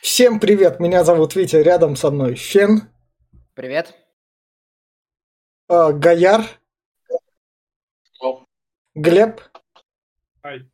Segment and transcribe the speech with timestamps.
[0.00, 2.88] Всем привет, меня зовут Витя, рядом со мной Фен.
[3.54, 3.94] Привет.
[5.68, 6.42] Э, Гаяр.
[8.94, 9.40] Глеб.
[10.42, 10.68] Ай.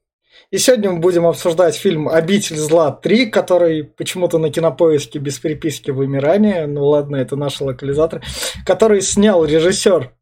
[0.51, 5.91] И сегодня мы будем обсуждать фильм «Обитель зла 3», который почему-то на кинопоиске без приписки
[5.91, 8.23] вымирания, ну ладно, это наши локализаторы,
[8.65, 10.13] который снял режиссер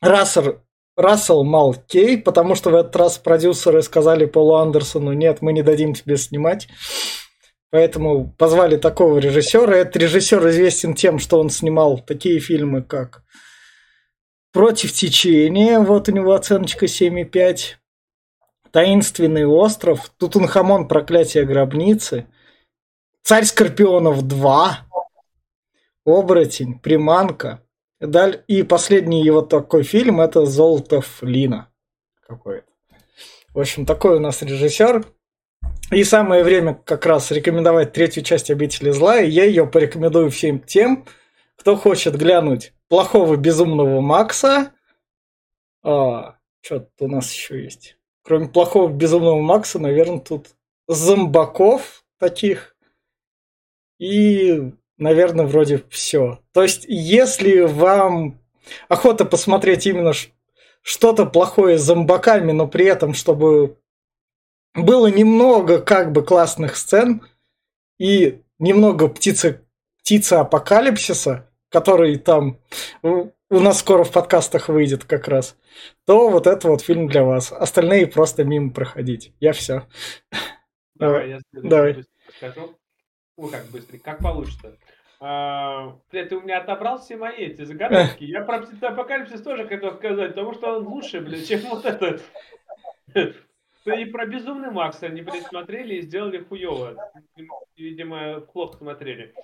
[0.00, 0.60] Рассер,
[0.96, 5.94] Рассел Малкей, потому что в этот раз продюсеры сказали Полу Андерсону, нет, мы не дадим
[5.94, 6.68] тебе снимать.
[7.72, 9.74] Поэтому позвали такого режиссера.
[9.74, 13.24] Этот режиссер известен тем, что он снимал такие фильмы, как
[14.52, 17.78] «Против течения», вот у него оценочка 7,5,
[18.70, 20.86] «Таинственный остров», «Тутанхамон.
[20.86, 22.26] Проклятие гробницы»,
[23.22, 24.70] «Царь Скорпионов 2»,
[26.04, 27.62] «Оборотень», «Приманка».
[28.48, 31.72] И последний его такой фильм– это «Золото Флина»
[32.20, 32.66] какой-то.
[33.54, 35.06] В общем, такой у нас режиссер.
[35.92, 40.58] И самое время как раз рекомендовать третью часть «Обители зла», и я ее порекомендую всем
[40.58, 41.04] тем,
[41.56, 44.72] кто хочет глянуть плохого безумного Макса.
[45.82, 47.98] А, что у нас еще есть?
[48.22, 50.48] Кроме плохого безумного Макса, наверное, тут
[50.88, 52.74] зомбаков таких.
[53.98, 56.40] И, наверное, вроде все.
[56.52, 58.40] То есть, если вам
[58.88, 60.12] охота посмотреть именно
[60.80, 63.76] что-то плохое с зомбаками, но при этом, чтобы
[64.74, 67.22] было немного как бы классных сцен
[67.98, 69.64] и немного птицы,
[69.98, 72.58] птица апокалипсиса, который там
[73.02, 75.56] у нас скоро в подкастах выйдет как раз,
[76.06, 77.52] то вот это вот фильм для вас.
[77.52, 79.34] Остальные просто мимо проходить.
[79.40, 79.86] Я все.
[80.94, 82.04] Давай, я Давай.
[82.36, 82.78] скажу.
[83.36, 84.78] Ну, как быстрее, как получится.
[85.20, 88.24] А, ты у меня отобрал все мои эти заготовки.
[88.24, 91.84] Я про апокалипсис тоже хотел сказать, потому что он лучше, блин, чем вот
[93.84, 94.00] это.
[94.00, 96.96] И про Безумный Макс они присмотрели и сделали хуево.
[97.76, 99.34] Видимо, плохо смотрели.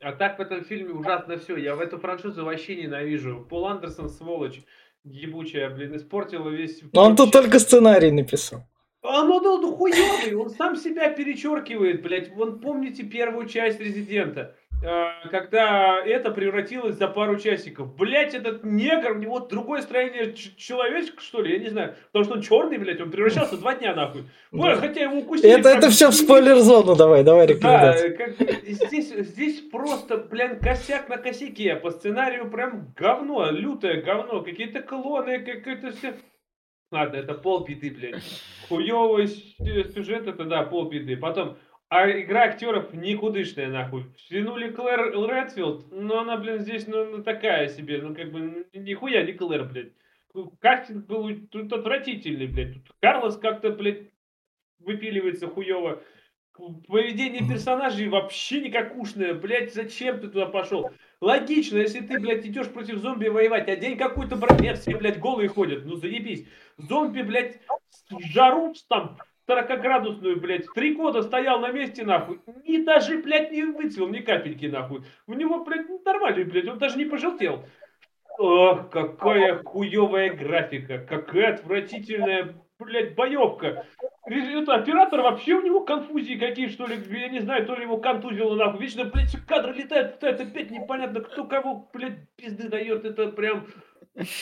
[0.00, 1.56] А так в этом фильме ужасно все.
[1.56, 3.46] Я в эту франшизу вообще ненавижу.
[3.48, 4.60] Пол Андерсон, сволочь,
[5.04, 6.82] ебучая, блин, испортила весь...
[6.92, 8.64] Но он тут только сценарий написал.
[9.02, 12.30] А ну да, ну хуёвый, он сам себя перечеркивает, блядь.
[12.34, 14.56] Вон помните первую часть Резидента?
[14.82, 17.94] Э, когда это превратилось за пару часиков.
[17.94, 21.94] Блять, этот негр, у него другое строение человечка, что ли, я не знаю.
[22.10, 24.24] Потому что он черный, блядь, он превращался два дня нахуй.
[24.50, 25.50] Ой, хотя его укусили.
[25.50, 28.08] Это, это все в спойлер-зону, давай, давай рекомендации.
[28.08, 31.76] Да, как, здесь, здесь просто, блин, косяк на косяке.
[31.76, 34.42] По сценарию прям говно, лютое говно.
[34.42, 36.14] Какие-то клоны, какие-то все...
[36.90, 38.22] Ладно, это полбеды, блядь.
[38.68, 41.16] Хуёвый сюжет, это да, полбеды.
[41.16, 41.56] Потом
[41.92, 44.04] а игра актеров никудышная, нахуй.
[44.16, 49.22] Втянули Клэр Редфилд, но она, блин, здесь, ну, ну такая себе, ну, как бы, нихуя
[49.24, 49.92] не Клэр, блядь.
[50.60, 52.72] Кастинг был тут отвратительный, блядь.
[52.72, 54.08] Тут Карлос как-то, блядь,
[54.78, 56.02] выпиливается хуево.
[56.88, 60.90] Поведение персонажей вообще никакушное, блядь, зачем ты туда пошел?
[61.20, 65.50] Логично, если ты, блядь, идешь против зомби воевать, а день какой-то броне, все, блядь, голые
[65.50, 66.46] ходят, ну заебись.
[66.78, 67.60] Зомби, блядь,
[68.32, 69.18] жару там
[69.52, 74.66] 40-градусную, блядь, три года стоял на месте, нахуй, и даже, блядь, не выцвел ни капельки,
[74.66, 75.02] нахуй.
[75.26, 77.64] У него, блядь, нормальный, блядь, он даже не пожелтел.
[78.38, 83.86] Ох, какая хуевая графика, какая отвратительная, блядь, боевка.
[84.24, 87.98] Это оператор вообще у него конфузии какие, что ли, я не знаю, то ли его
[87.98, 88.80] контузило, нахуй.
[88.80, 93.66] Вечно, блядь, кадры летают, это опять непонятно, кто кого, блядь, пизды дает, это прям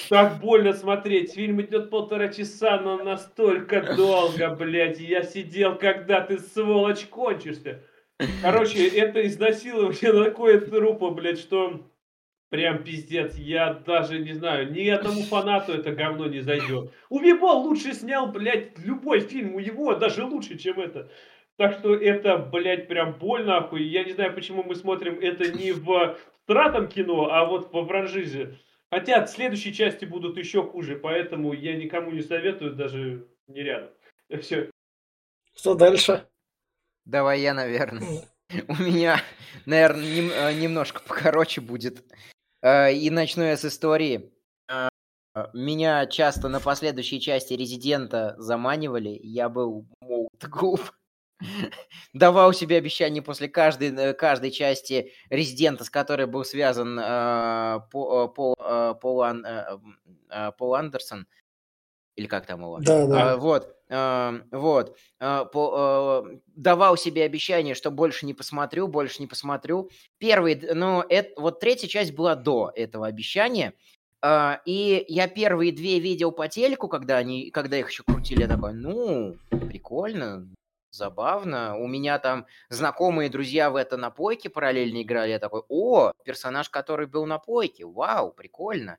[0.08, 1.34] так больно смотреть.
[1.34, 5.00] Фильм идет полтора часа, но настолько долго, блядь.
[5.00, 7.84] Я сидел, когда ты, сволочь, кончишься.
[8.42, 11.86] Короче, это изнасилование на такое трупа, блядь, что
[12.50, 13.36] прям пиздец.
[13.36, 16.92] Я даже не знаю, ни одному фанату это говно не зайдет.
[17.08, 21.10] Убибол лучше снял, блядь, любой фильм у его, даже лучше, чем это.
[21.56, 23.82] Так что это, блядь, прям больно, охуй.
[23.84, 28.58] Я не знаю, почему мы смотрим это не в стратом кино, а вот по франшизе.
[28.90, 33.90] Хотя следующие части будут еще хуже, поэтому я никому не советую, даже не рядом.
[34.40, 34.70] Все.
[35.54, 36.26] Что дальше?
[37.04, 38.28] Давай я, наверное.
[38.68, 39.20] У меня,
[39.64, 42.04] наверное, э, немножко покороче будет.
[42.62, 44.32] Э, и начну я с истории.
[44.68, 44.88] Э,
[45.54, 49.20] меня часто на последующей части Резидента заманивали.
[49.22, 50.92] Я был молод глуп.
[52.12, 58.28] давал себе обещание после каждой, э, каждой части Резидента, с которой был связан э, Пол,
[58.28, 61.26] Пол, э, Пол, Ан, э, Пол Андерсон,
[62.16, 62.78] или как там его?
[62.80, 63.32] Да, да.
[63.32, 64.96] А, вот, э, вот.
[65.20, 69.90] Э, по, э, давал себе обещание, что больше не посмотрю, больше не посмотрю.
[70.18, 73.74] Первый, ну, это, вот третья часть была до этого обещания.
[74.22, 78.48] Uh, и я первые две видел по телеку, когда они, когда их еще крутили, я
[78.48, 80.46] такой, ну, прикольно,
[80.90, 81.76] забавно.
[81.76, 85.30] У меня там знакомые друзья в это на пойке параллельно играли.
[85.30, 88.98] Я такой, о, персонаж, который был на пойке, вау, прикольно.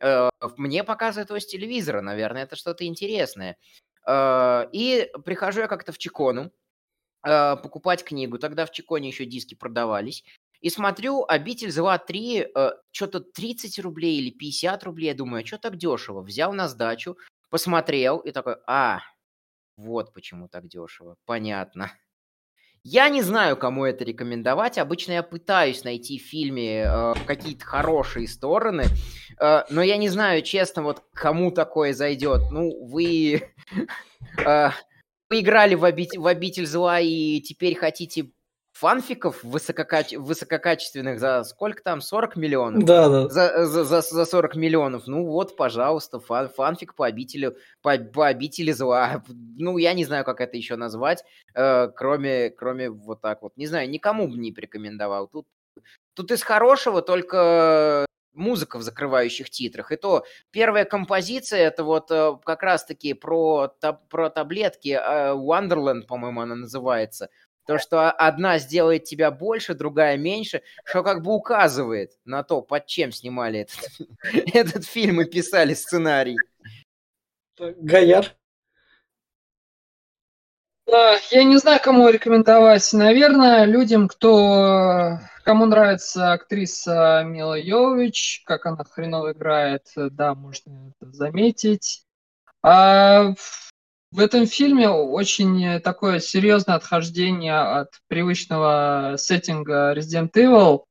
[0.00, 3.56] Э, мне показывают его с телевизора, наверное, это что-то интересное.
[4.06, 6.50] Э, и прихожу я как-то в Чикону
[7.24, 8.38] э, покупать книгу.
[8.38, 10.24] Тогда в Чиконе еще диски продавались.
[10.60, 15.08] И смотрю, «Обитель зла 3», что-то 30 рублей или 50 рублей.
[15.08, 16.22] Я думаю, а что так дешево?
[16.22, 17.16] Взял на сдачу,
[17.50, 19.00] посмотрел и такой, а,
[19.76, 21.16] вот почему так дешево.
[21.24, 21.92] Понятно.
[22.84, 24.76] Я не знаю, кому это рекомендовать.
[24.76, 28.86] Обычно я пытаюсь найти в фильме э, какие-то хорошие стороны,
[29.38, 32.40] э, но я не знаю, честно, вот кому такое зайдет.
[32.50, 33.52] Ну, вы,
[34.44, 34.70] э,
[35.30, 35.42] вы
[35.76, 38.32] в, обитель, в обитель зла и теперь хотите
[38.82, 40.18] фанфиков высококаче...
[40.18, 42.00] высококачественных за сколько там?
[42.00, 42.84] 40 миллионов?
[42.84, 43.28] Да, да.
[43.28, 45.06] За, за, за 40 миллионов.
[45.06, 49.22] Ну вот, пожалуйста, фан, фанфик по обителю, по, по обители зла.
[49.56, 51.22] Ну, я не знаю, как это еще назвать,
[51.54, 53.56] э, кроме, кроме вот так вот.
[53.56, 55.28] Не знаю, никому бы не порекомендовал.
[55.28, 55.46] Тут,
[56.14, 59.92] тут из хорошего только музыка в закрывающих титрах.
[59.92, 63.72] И то первая композиция, это вот э, как раз-таки про,
[64.08, 67.28] про таблетки, э, Wonderland, по-моему, она называется.
[67.66, 72.86] То, что одна сделает тебя больше, другая меньше, что как бы указывает на то, под
[72.86, 76.36] чем снимали этот, этот фильм и писали сценарий.
[77.58, 78.34] Гаяр?
[81.30, 82.92] Я не знаю, кому рекомендовать.
[82.92, 91.12] Наверное, людям, кто кому нравится актриса Мила Йович, как она хреново играет, да, можно это
[91.12, 92.04] заметить.
[92.62, 93.34] А
[94.12, 100.84] в этом фильме очень такое серьезное отхождение от привычного сеттинга Resident Evil.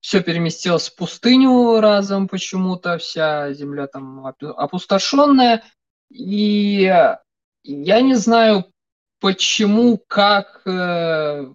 [0.00, 5.64] Все переместилось в пустыню разом почему-то, вся земля там опустошенная.
[6.08, 6.82] И
[7.64, 8.66] я не знаю,
[9.20, 11.46] почему, как, э,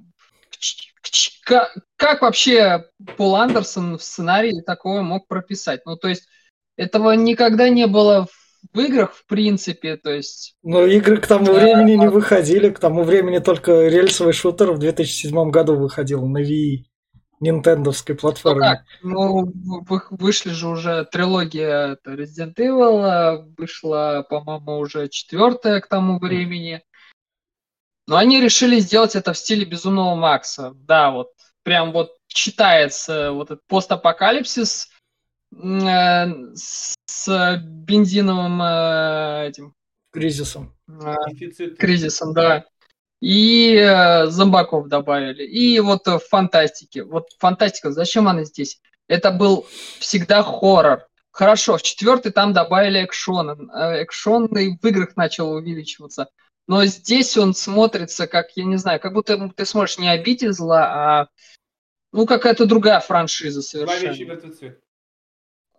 [1.95, 5.86] как вообще Пол Андерсон в сценарии такое мог прописать.
[5.86, 6.27] Ну, то есть
[6.75, 10.56] этого никогда не было в в играх, в принципе, то есть...
[10.63, 15.50] Но игры к тому времени не выходили, к тому времени только рельсовый шутер в 2007
[15.50, 16.86] году выходил на Wii,
[17.39, 18.86] нинтендовской платформе.
[19.01, 26.19] Ну, ну вышли же уже трилогия Resident Evil, а вышла, по-моему, уже четвертая к тому
[26.19, 26.81] времени.
[28.07, 30.74] Но они решили сделать это в стиле Безумного Макса.
[30.75, 31.30] Да, вот
[31.63, 34.89] прям вот читается вот этот постапокалипсис,
[35.51, 36.95] с
[37.63, 39.73] бензиновым э, этим
[40.11, 40.75] кризисом.
[40.88, 41.15] Э,
[41.77, 42.65] кризисом, да.
[43.19, 43.75] И
[44.27, 45.44] зомбаков добавили.
[45.44, 47.03] И вот в фантастике.
[47.03, 48.79] Вот фантастика, зачем она здесь?
[49.07, 49.65] Это был
[49.99, 51.07] всегда хоррор.
[51.31, 53.71] Хорошо, в четвертый там добавили экшон.
[53.71, 56.29] Экшон в играх начал увеличиваться.
[56.67, 61.21] Но здесь он смотрится как, я не знаю, как будто ты смотришь не обитель зла,
[61.21, 61.27] а
[62.11, 64.11] ну какая-то другая франшиза совершенно.
[64.11, 64.75] Uh,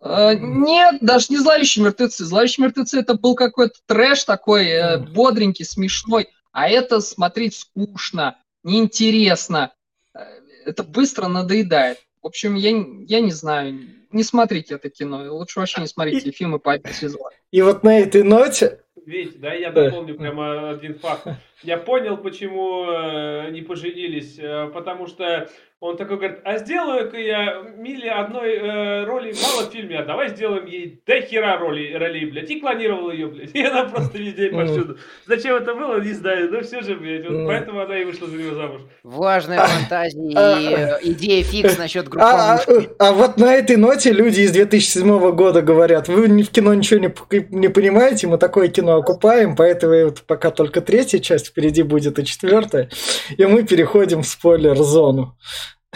[0.01, 2.23] нет, даже не «Зловещие мертвецы».
[2.23, 6.29] «Зловещие мертвецы» это был какой-то трэш такой, э, бодренький, смешной.
[6.51, 9.73] А это смотреть скучно, неинтересно.
[10.13, 10.19] Э,
[10.65, 11.97] это быстро надоедает.
[12.21, 12.69] В общем, я,
[13.07, 13.79] я не знаю,
[14.11, 15.33] не смотрите это кино.
[15.33, 17.29] Лучше вообще не смотрите фильмы по «Обитель зла».
[17.51, 18.81] И вот на этой ноте...
[19.05, 21.27] Видите, да, я дополню прямо один факт.
[21.63, 24.39] Я понял, почему э, не поженились.
[24.39, 25.49] Э, потому что
[25.81, 30.27] он такой говорит, а сделаю-ка я Миле одной э, роли мало в фильме, а давай
[30.27, 32.49] сделаем ей до хера роли, ролей, блядь.
[32.51, 33.51] И клонировал ее, блядь.
[33.55, 34.97] И она просто везде повсюду.
[35.25, 36.51] Зачем это было, не знаю.
[36.51, 37.25] Но все же, блядь.
[37.29, 38.81] Вот поэтому она и вышла за него замуж.
[39.03, 42.25] Важная фантазия и э, идея фикс насчет группы.
[42.25, 42.59] А, а,
[42.99, 47.69] а вот на этой ноте люди из 2007 года говорят, вы в кино ничего не,
[47.69, 52.89] понимаете, мы такое кино окупаем, поэтому вот пока только третья часть, впереди будет и четвертая.
[53.37, 55.37] И мы переходим в спойлер-зону.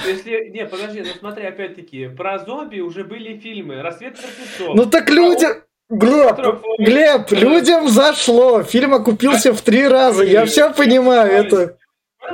[0.05, 4.75] Если, не, подожди, ну смотри, опять-таки, про зомби уже были фильмы, «Рассвет мертвецов».
[4.75, 5.45] Ну так люди...
[5.89, 6.39] Глеб,
[6.79, 11.77] Глеб, людям зашло, фильм окупился в три раза, я все понимаю, это...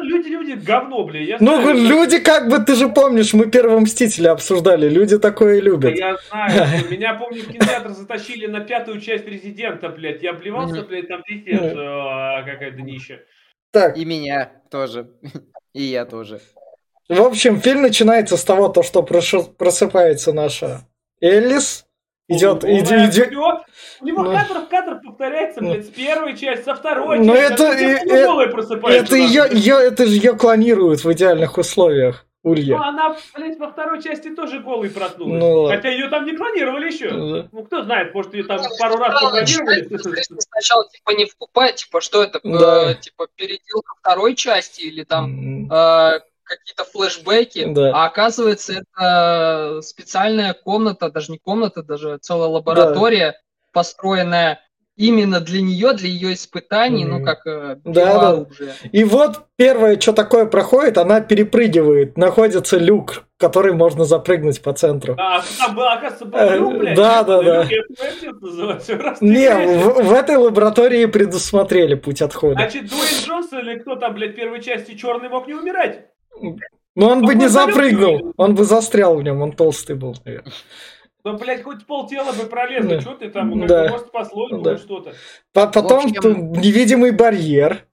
[0.01, 1.23] Люди, люди, говно, блин.
[1.23, 5.59] Я ну, знаю, люди, как бы, ты же помнишь, мы первого Мстителя обсуждали, люди такое
[5.59, 5.97] любят.
[5.97, 10.21] Я знаю, меня, помню, в кинотеатр затащили на пятую часть Резидента, блядь.
[10.23, 13.19] Я обливался, блядь, там пиздец, а, какая-то нища.
[13.71, 13.97] Так.
[13.97, 15.11] И меня тоже.
[15.73, 16.41] И я тоже.
[17.07, 20.81] В общем, фильм начинается с того, то, что просыпается наша
[21.21, 21.85] Эллис,
[22.27, 23.33] идет, идет, идет.
[24.01, 27.53] У него ну, кадр в кадр повторяется, блядь, с первой части, со второй ну, части.
[27.53, 32.25] Это, и, это, это, ее, ее, это же ее клонируют в идеальных условиях.
[32.41, 32.77] Улья.
[32.77, 35.39] Ну, она, блядь, во второй части тоже голой проснулась.
[35.41, 35.67] Ну.
[35.67, 37.09] Хотя ее там не клонировали еще.
[37.09, 37.49] Да.
[37.51, 39.87] Ну, кто знает, может, ее там пару раз поклонировали.
[40.39, 42.91] Сначала типа не вкупать, типа что это, Да.
[42.91, 47.91] э, типа переделка второй части или там э, какие-то флешбеки, Да.
[47.93, 53.35] а оказывается это специальная комната, даже не комната, даже целая лаборатория,
[53.79, 54.59] построенная
[54.97, 57.19] именно для нее, для ее испытаний, Мгм.
[57.19, 58.73] ну как э, Да, биооружие.
[58.91, 62.17] И вот первое, что такое проходит, она перепрыгивает.
[62.17, 65.15] Находится люк, который можно запрыгнуть по центру.
[65.17, 66.97] А, там, был, оказывается, был Э, люк, блядь.
[66.97, 67.67] да, да, да.
[69.21, 72.55] Не, в, в этой лаборатории предусмотрели путь отхода.
[72.55, 76.07] Значит, Дуэйн Джонсон или кто там, блядь, в первой части черный мог не умирать?
[76.95, 79.95] Но он бы он не по залёту запрыгнул, он бы застрял в нем, он толстый
[79.95, 80.51] был, наверное.
[81.23, 83.01] Ну, блядь, хоть полтела бы пролезло, Да.
[83.01, 83.89] что ты там, Да.
[83.89, 84.77] может, спасло Да.
[84.77, 85.13] что-то.
[85.53, 87.85] По- Потом общем- невидимый барьер.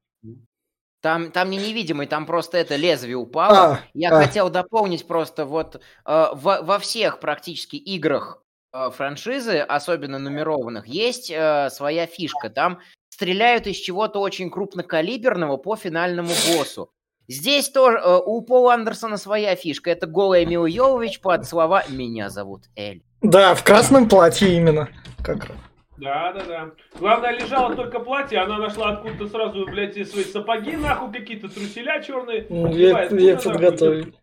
[1.03, 3.59] Там, там не невидимый, там просто это лезвие упало.
[3.59, 4.23] А, Я а.
[4.23, 8.43] хотел дополнить просто вот э, во, во всех практически играх
[8.73, 12.51] э, франшизы, особенно нумерованных, есть э, своя фишка.
[12.51, 16.91] Там стреляют из чего-то очень крупнокалиберного по финальному боссу.
[17.29, 19.91] Здесь тоже э, у Пола Андерсона своя фишка.
[19.91, 23.03] Это голая Мила Йовович под слова «Меня зовут Эль».
[23.31, 24.89] Да, в красном платье именно.
[25.25, 25.57] Как раз.
[25.97, 26.71] Да, да, да.
[26.99, 32.47] Главное, лежало только платье, она нашла откуда-то сразу, блядь, свои сапоги, нахуй, какие-то труселя черные.
[32.51, 33.53] Ну, Я, я ну, нахуй.
[33.53, 34.15] подготовил.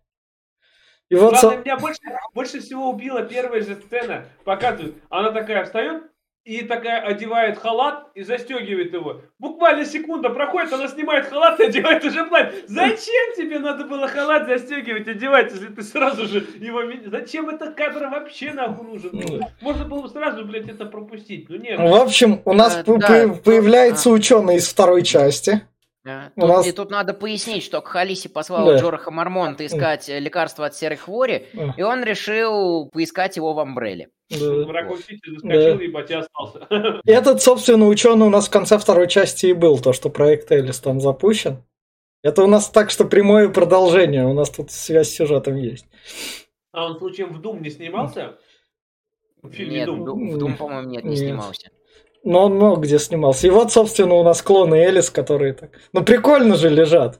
[1.09, 1.99] И вот, Главное, со- меня больше,
[2.33, 4.25] больше всего убила первая же сцена.
[4.45, 6.03] Показывают, она такая встает
[6.45, 9.21] и такая одевает халат и застегивает его.
[9.39, 12.63] Буквально секунда проходит, она снимает халат и одевает уже платье.
[12.67, 16.81] Зачем тебе надо было халат застегивать, одевать, если ты сразу же его...
[17.05, 19.11] Зачем это кадр вообще нахуй нужен?
[19.11, 19.41] был?
[19.61, 21.49] Можно было бы сразу, блядь, это пропустить.
[21.49, 21.79] Ну нет.
[21.79, 25.61] в общем, у нас Э, по- да, ну, появляется ученый из второй части.
[26.05, 28.77] У Тут, нас- И тут надо пояснить, что Кхалиси послал Да.
[28.77, 31.45] Джораха Мармонта искать э, лекарство от серой хвори,
[31.77, 34.09] и он решил поискать его в Амбреле.
[34.29, 34.37] да.
[34.65, 35.83] Враг учитель заскочил, Да.
[35.83, 36.67] ебать, и остался.
[37.05, 40.79] Этот, собственно, ученый у нас в конце второй части и был, то, что проект Элис
[40.79, 41.63] там запущен.
[42.21, 45.85] Это у нас так, что прямое продолжение, у нас тут связь с сюжетом есть.
[46.73, 48.37] А он случаем в Дум не снимался?
[49.41, 51.19] В фильме Нет, Дум, в Дум, по-моему, нет, не Нет.
[51.19, 51.69] снимался.
[52.23, 53.47] Но он много где снимался.
[53.47, 55.71] И вот, собственно, у нас клоны Элис, которые так...
[55.91, 57.19] Ну, прикольно же лежат.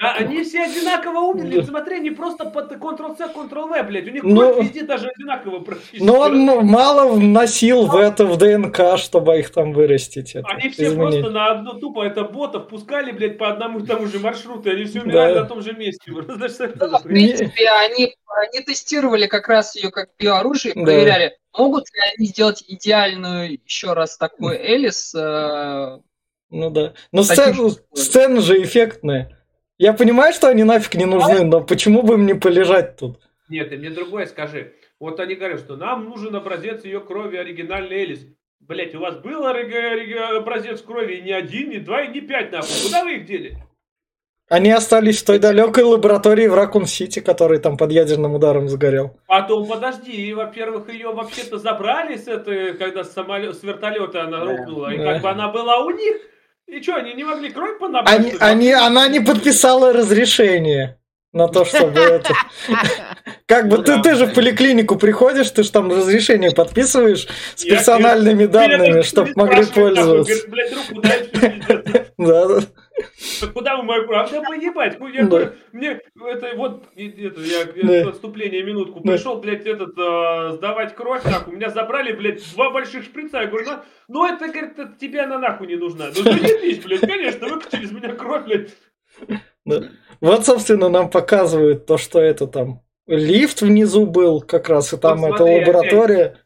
[0.00, 1.58] Да, они все одинаково умерли.
[1.58, 1.66] Да.
[1.66, 4.06] Смотри, они просто под Ctrl-C, Ctrl-V, блядь.
[4.06, 6.00] У них Ну- кровь везде даже одинаково практически.
[6.04, 10.36] Но он м- мало вносил в это, в ДНК, чтобы их там вырастить.
[10.36, 11.14] Это, Они все изменить.
[11.22, 14.84] просто на одну тупо это ботов пускали, блядь, по одному и тому же маршруту, они
[14.84, 15.40] все умирали Да.
[15.42, 16.12] на том же месте.
[16.38, 16.48] Да,
[16.88, 18.14] за в принципе, они,
[18.52, 20.82] они тестировали как раз ее как биооружие, Да.
[20.84, 25.14] проверяли, могут ли они сделать идеальную еще раз такой Элис.
[25.14, 25.98] э,
[26.50, 26.94] Ну да.
[27.12, 29.36] Но Таких сцена, же сцена же эффектная.
[29.76, 33.20] Я понимаю, что они нафиг не нужны, но почему бы им не полежать тут?
[33.48, 34.74] Нет, ты мне другое скажи.
[34.98, 38.26] Вот они говорят, что нам нужен образец ее крови оригинальный Элис.
[38.60, 42.68] Блять, у вас был образец крови не один, не два и не пять, нахуй.
[42.84, 43.56] Куда вы их дели?
[44.48, 49.14] Они остались в той далекой лаборатории в Ракун-Сити, который там под ядерным ударом сгорел.
[49.26, 54.44] Потом, подожди, во-первых, ее вообще-то забрали с этой, когда с, самолё- с вертолета она Да.
[54.46, 55.12] рухнула, и Да.
[55.12, 56.16] как бы она была у них.
[56.66, 58.14] И что, они не могли кровь понабрать?
[58.18, 60.98] Они, они, она не подписала разрешение
[61.34, 62.32] на то, чтобы это...
[63.46, 64.32] Как бы Ну ты, да, ты же да.
[64.32, 70.32] в поликлинику приходишь, ты же там разрешение подписываешь с персональными данными, чтобы могли пользоваться.
[72.18, 72.60] Да, да.
[73.40, 74.30] Так Куда вы мою кровь?
[74.30, 74.98] Да поебать.
[74.98, 75.52] хуй, Я Да.
[75.72, 78.10] мне это вот, это, я, Да.
[78.10, 79.12] отступление минутку, Да.
[79.12, 83.66] пришел, блядь, этот, э, сдавать кровь, нахуй, меня забрали, блядь, два больших шприца, я говорю,
[83.66, 83.78] ну,
[84.08, 86.06] ну это, говорит, это тебе она нахуй не нужна.
[86.08, 88.70] Ну, заебись, блядь, конечно, выкатили из меня кровь, блядь.
[89.64, 89.82] Да.
[90.20, 95.20] Вот, собственно, нам показывают то, что это там лифт внизу был, как раз, и там
[95.20, 96.38] Вот эта смотри, лаборатория.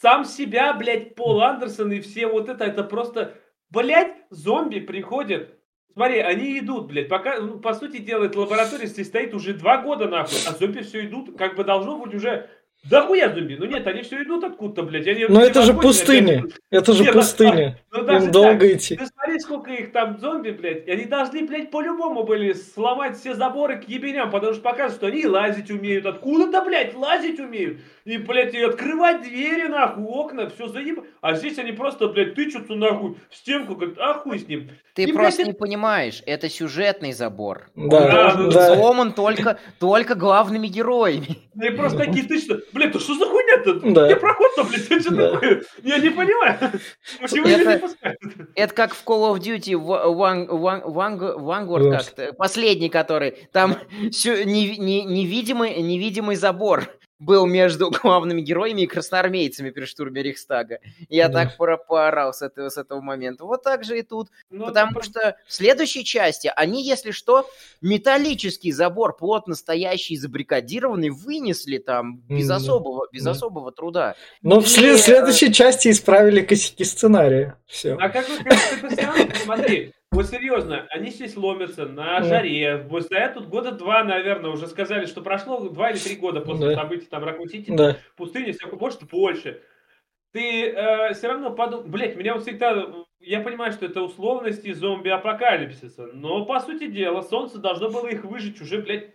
[0.00, 3.34] Сам себя, блядь, Пол Андерсон и все вот это, это просто,
[3.70, 5.53] блядь, зомби приходят.
[5.94, 9.78] Смотри, они идут, блядь, пока, ну, по сути дела, эта лаборатория здесь стоит уже два
[9.78, 12.48] года, нахуй, а зомби все идут, как бы должно быть уже
[12.84, 13.56] дохуя зомби.
[13.58, 15.06] Ну нет, они все идут откуда-то, блядь.
[15.06, 15.84] Они Но это же опять.
[16.70, 17.80] Это же Нет, пустыня.
[17.92, 18.76] Ну даже Им долго так.
[18.76, 18.96] идти.
[18.96, 20.86] Ты смотри, сколько их там зомби, блядь.
[20.86, 25.06] И они должны, блядь, по-любому были сломать все заборы к ебеням, потому что показывают, что
[25.06, 26.06] они и лазить умеют.
[26.06, 27.78] Откуда-то, блядь, лазить умеют.
[28.04, 31.00] И, блядь, и открывать двери, нахуй, окна, все заеб...
[31.20, 34.70] А здесь они просто, блядь, тычутся, нахуй, в стенку, как а хуй с ним.
[34.94, 37.70] Ты И, просто блядь, не понимаешь, это сюжетный забор.
[37.74, 38.74] Да, Да, Он да.
[38.74, 41.38] взломан только, только главными героями.
[41.60, 43.74] И просто такие, ты что, блядь, да что за хуйня-то?
[43.92, 44.06] Да.
[44.06, 45.32] Где проход-то, блядь, что Да.
[45.32, 45.62] такое?
[45.82, 46.58] Я не понимаю.
[47.20, 48.18] Почему Это- не пускают?
[48.54, 51.98] Это как в Call of Duty Vanguard, Да.
[51.98, 53.76] как-то, последний, который, там
[55.06, 56.88] невидимый, невидимый забор
[57.18, 60.78] был между главными героями и красноармейцами при штурме Рейхстага.
[61.08, 61.44] Я Да.
[61.44, 63.44] так пора- поорал с этого, с этого момента.
[63.44, 64.28] Вот так же и тут.
[64.50, 67.48] Ну, Потому что в следующей части они, если что,
[67.80, 72.56] металлический забор, плотно стоящий, забрикадированный, вынесли там без да.
[72.56, 73.30] особого, без Да.
[73.32, 74.16] особого труда.
[74.42, 77.56] Но в след- И, э, следующей части исправили косяки сценария.
[77.66, 77.94] Все.
[78.00, 78.38] А как вы
[79.00, 82.24] равно посмотри, вот серьезно, они здесь ломятся на Да.
[82.24, 82.86] жаре.
[82.88, 86.68] Вот за тут года два, наверное, уже сказали, что прошло два или три года после
[86.68, 86.74] Да.
[86.82, 87.96] событий там Ракун-Сити, Да.
[88.16, 89.62] пустыни, все, может, больше.
[90.32, 90.72] Ты
[91.14, 92.86] все равно подумай, блядь, меня вот всегда,
[93.20, 98.60] я понимаю, что это условности зомби-апокалипсиса, но, по сути дела, солнце должно было их выжить
[98.60, 99.10] уже, блядь,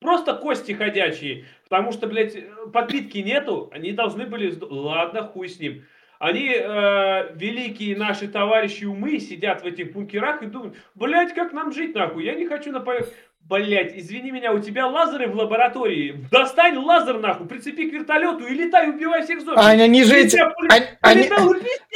[0.00, 2.36] просто кости ходячие, потому что, блядь,
[2.72, 5.84] подпитки нету, они должны были, ладно, хуй с ним.
[6.18, 11.72] Они, э, великие наши товарищи умы, сидят в этих бункерах и думают, блядь, как нам
[11.72, 13.08] жить нахуй, я не хочу на поверх...
[13.40, 16.22] Блять, извини меня, у тебя лазеры в лаборатории.
[16.30, 19.58] Достань лазер нахуй, прицепи к вертолету и летай, убивай всех зомби.
[19.58, 21.28] А они же эти, они, они,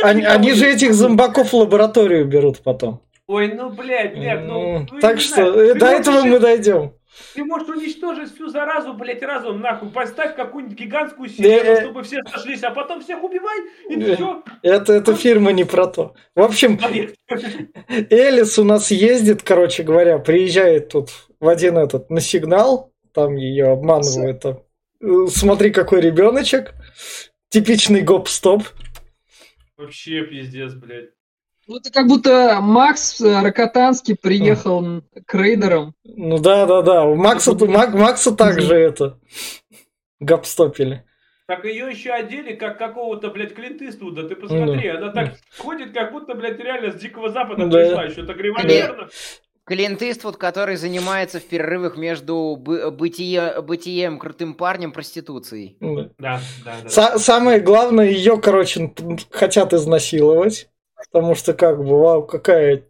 [0.02, 3.02] они, они же этих зомбаков в лабораторию берут потом.
[3.26, 4.86] Ой, ну, блядь, нет, ну...
[4.90, 5.70] Ну, так что знаю.
[5.70, 6.94] э, до этого мы дойдем.
[7.34, 9.90] Ты можешь уничтожить всю заразу, блядь, разум нахуй.
[9.90, 14.42] Поставь какую-нибудь гигантскую сирену, чтобы все сошлись, а потом всех убивай, и все.
[14.62, 16.14] Это, эта фирма не про то.
[16.34, 16.78] В общем,
[18.10, 23.72] Элис у нас ездит, короче говоря, приезжает тут в один этот на сигнал, там ее
[23.72, 24.40] обманывают.
[24.40, 24.62] там.
[25.02, 26.72] Э, Смотри, какой ребеночек.
[27.50, 28.62] Типичный гоп-стоп.
[29.76, 31.10] Вообще пиздец, блядь.
[31.72, 35.94] Ну, это как будто Макс э, Рокотанский приехал м, к рейдерам.
[36.04, 37.04] Ну да, да, да.
[37.06, 39.18] У Макса, Мак- Макса также это
[40.20, 41.04] гоп-стопили.
[41.46, 44.28] Так ее еще одели, как какого-то, блядь, Клинт Иствуда.
[44.28, 47.78] Ты посмотри, она так ходит, как будто, блядь, реально с Дикого Запада Да.
[47.78, 48.04] пришла.
[48.04, 49.08] Еще так револьверно.
[49.64, 55.76] Клинт Иствуд, который занимается в перерывах между бы- бытие- бытием крутым парнем проституцией.
[55.80, 56.10] Да.
[56.18, 56.88] Да, да, да.
[56.88, 58.92] Са- самое главное, ее, короче,
[59.30, 60.68] хотят изнасиловать.
[61.10, 62.84] Потому что, как бы, вау, какая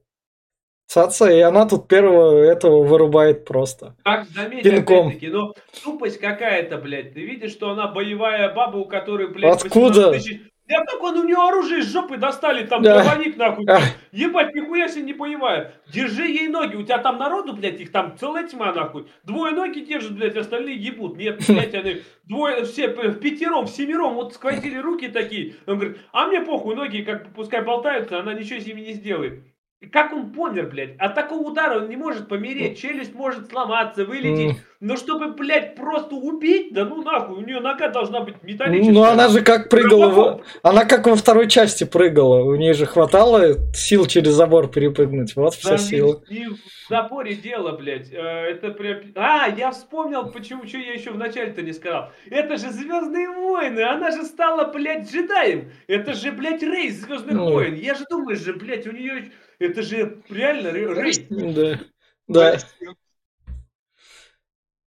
[0.87, 3.97] цаца, и она тут первого этого вырубает просто.
[4.05, 5.09] Так, заметь, Пинком.
[5.09, 7.15] опять-таки, ну, тупость какая-то, блядь.
[7.15, 10.11] Ты видишь, что она боевая баба, у которой, блядь, Откуда?
[10.11, 10.52] 18 тысяч...
[10.69, 13.03] Я как он у нее оружие из жопы достали, там, Да.
[13.03, 13.67] дробовик, нахуй.
[14.13, 15.75] Ебать, нихуя себе не боевая.
[15.93, 19.07] Держи ей ноги, у тебя там народу, блядь, их там целая тьма, нахуй.
[19.25, 21.17] Двое ноги держат, блядь, остальные ебут.
[21.17, 25.57] Нет, блядь, они двое, все в пятером, в семером, вот схватили руки такие.
[25.67, 29.43] Он говорит, а мне похуй, ноги, как пускай болтаются, она ничего с ними не сделает.
[29.83, 30.97] И Как он помер, блядь?
[30.99, 34.57] От такого удара он не может помереть, челюсть может сломаться, вылететь.
[34.79, 38.93] Но чтобы, блядь, просто убить, да ну нахуй, у нее нога должна быть металлическая.
[38.95, 42.43] Ну, она же как прыгала, в- она как во второй части прыгала.
[42.43, 45.37] У нее же хватало сил через забор перепрыгнуть.
[45.37, 46.23] Вот вся Да, сила.
[46.31, 46.57] Не в
[46.89, 48.13] запоре дело, блядь.
[48.13, 48.17] Э,
[48.53, 48.99] Это прям...
[49.15, 52.11] А, я вспомнил, почему, что я еще в начале-то не сказал.
[52.29, 55.71] Это же Звездные войны, она же стала, блядь, джедаем.
[55.87, 57.53] Это же, блядь, Рей из Звездных Ну.
[57.53, 57.75] войн.
[57.75, 59.31] Я же думаю же, блядь, у нее...
[59.63, 61.27] Это же реально Ре- Рей.
[61.31, 61.81] Да.
[62.27, 62.59] Да.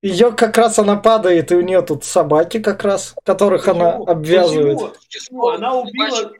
[0.01, 4.77] Ее как раз она падает, и у нее тут собаки как раз, которых она обвязывает.
[5.09, 5.47] Почему?
[5.47, 6.31] Она убила-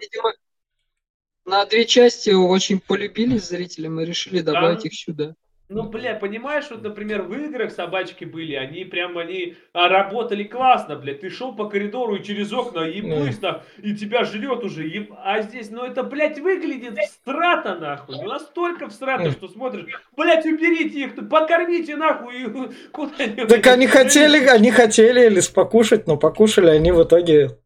[1.45, 4.87] на две части очень полюбились зрителям и решили добавить Да.
[4.87, 5.35] их сюда.
[5.67, 10.95] Ну, бля, понимаешь, вот, например, в играх собачки были, они прям, они а, работали классно,
[10.95, 11.21] блядь.
[11.21, 14.83] Ты шел по коридору и через окна еблысь, нах, и тебя жрет уже.
[14.87, 18.15] еб- А здесь, ну, это, блядь, выглядит встрато, нахуй.
[18.15, 22.45] Ну, настолько встрато, что смотришь, блядь, уберите их, покормите, нахуй, и
[22.91, 23.47] куда-нибудь.
[23.47, 27.57] Так они хотели, они хотели Элис покушать, но покушали они в итоге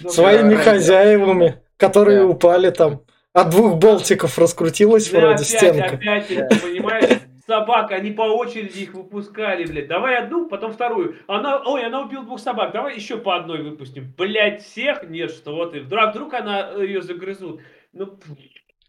[0.00, 0.62] Ну, своими да.
[0.62, 2.26] хозяевами, которые Да.
[2.26, 3.02] упали там.
[3.32, 5.94] От двух болтиков раскрутилась Да, вроде опять, стенка.
[5.94, 9.88] опять, ты понимаешь, собак, они по очереди их выпускали, блядь.
[9.88, 11.16] Давай одну, потом вторую.
[11.26, 14.12] Она, ой, она убила двух собак, давай еще по одной выпустим.
[14.18, 15.08] Блядь, всех?
[15.08, 17.60] Нет, что вот, и вдруг, вдруг она ее загрызут.
[17.94, 18.18] Ну,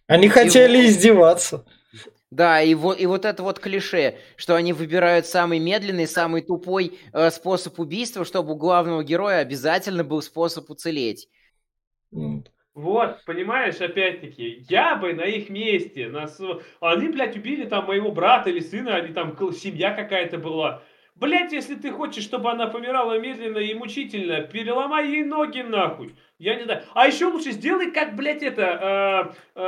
[0.08, 1.66] Они хотели вот- издеваться.
[2.30, 6.98] Да, и вот, и вот это вот клише, что они выбирают самый медленный, самый тупой
[7.14, 11.30] э, способ убийства, чтобы у главного героя обязательно был способ уцелеть.
[12.12, 12.44] М.
[12.76, 18.12] вот, понимаешь, опять-таки, я бы на их месте, на св- они, блядь, убили там моего
[18.12, 20.82] брата или сына, они там, семья какая-то была.
[21.16, 26.16] Блять, если ты хочешь, чтобы она помирала медленно и мучительно, переломай ей ноги нахуй.
[26.40, 26.82] Я не знаю.
[26.96, 29.60] А еще лучше сделай, как, блядь, это, э,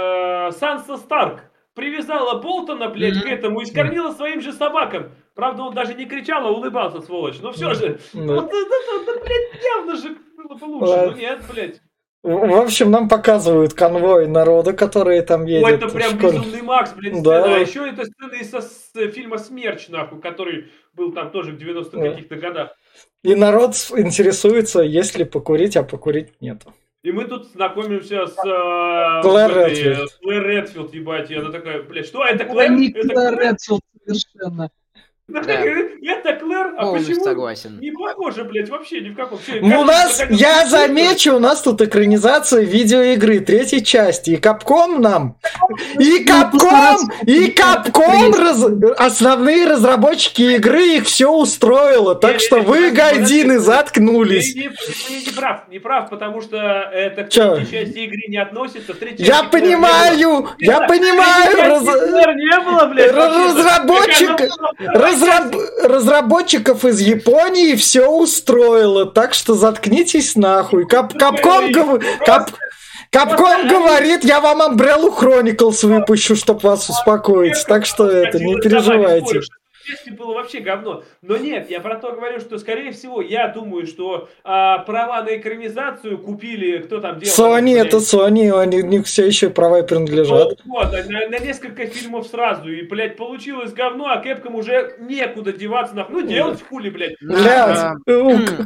[0.48, 1.44] э, Санса Старк.
[1.76, 5.12] привязала Болтона, блядь, к этому и скормила своим же собакам.
[5.36, 7.40] Правда, он даже не кричал, а улыбался, сволочь.
[7.42, 8.00] Но все же,
[8.36, 10.86] вот это, это, блядь, явно же было бы лучше.
[11.12, 11.82] Ну нет, блядь.
[12.26, 15.64] В общем, нам показывают конвой народа, которые там едет.
[15.64, 16.40] Ой, это прям школе.
[16.40, 17.42] безумный Макс, блин, да.
[17.42, 17.56] сцена.
[17.56, 21.92] А еще это сцена из с, фильма «Смерч», нахуй, который был там тоже в 90-х
[21.92, 22.10] да.
[22.10, 22.76] каких-то годах.
[23.22, 26.74] И народ интересуется, есть ли покурить, а покурить нету.
[27.04, 30.20] И мы тут знакомимся с э, Клэр Редфилд.
[30.24, 31.30] Клэр Редфилд, ебать.
[31.30, 32.72] И она такая, блядь, что это Клэр?
[32.72, 34.72] Это не это Клэр Редфилд совершенно.
[35.28, 35.42] Да.
[35.42, 37.80] Это Клэр, а Полностью почему согласен.
[37.80, 39.40] не похоже, блядь, вообще ни в каком.
[39.40, 44.32] Все, ну, у нас, я замечу, у нас тут экранизация видеоигры третьей части.
[44.32, 45.38] И Капком нам,
[46.00, 48.64] и Капком, и Капком, раз,
[48.98, 52.14] основные разработчики игры, их все устроило.
[52.14, 54.54] Так что вы, гайдины, заткнулись.
[54.54, 54.60] Ты
[55.26, 58.94] не прав, не прав, потому что это к третьей части игры не относится.
[59.18, 61.82] Я понимаю, я понимаю.
[62.36, 63.12] Не было, блядь.
[63.12, 64.52] Разработчик
[65.16, 65.56] Разраб...
[65.84, 70.88] Разработчиков из Японии все устроило, так что заткнитесь нахуй.
[70.88, 71.18] Кап...
[71.18, 72.04] Капком, гов...
[72.26, 72.52] Кап...
[73.12, 77.64] Капком говорит, я вам Umbrella Chronicles выпущу, чтобы вас успокоить.
[77.68, 79.42] Так что это, не переживайте
[79.88, 81.04] если было вообще говно.
[81.22, 85.38] Но нет, я про то говорю, что, скорее всего, я думаю, что а, права на
[85.38, 87.36] экранизацию купили, кто там делал.
[87.36, 90.60] Sony, это Sony, они, у них все еще права принадлежат.
[90.66, 92.72] Вот, вот на, на несколько фильмов сразу.
[92.72, 95.96] И, блядь, получилось говно, а Кэпком уже некуда деваться.
[95.96, 96.08] На...
[96.10, 97.16] Ну, делать хули, блядь.
[97.22, 97.94] Блядь,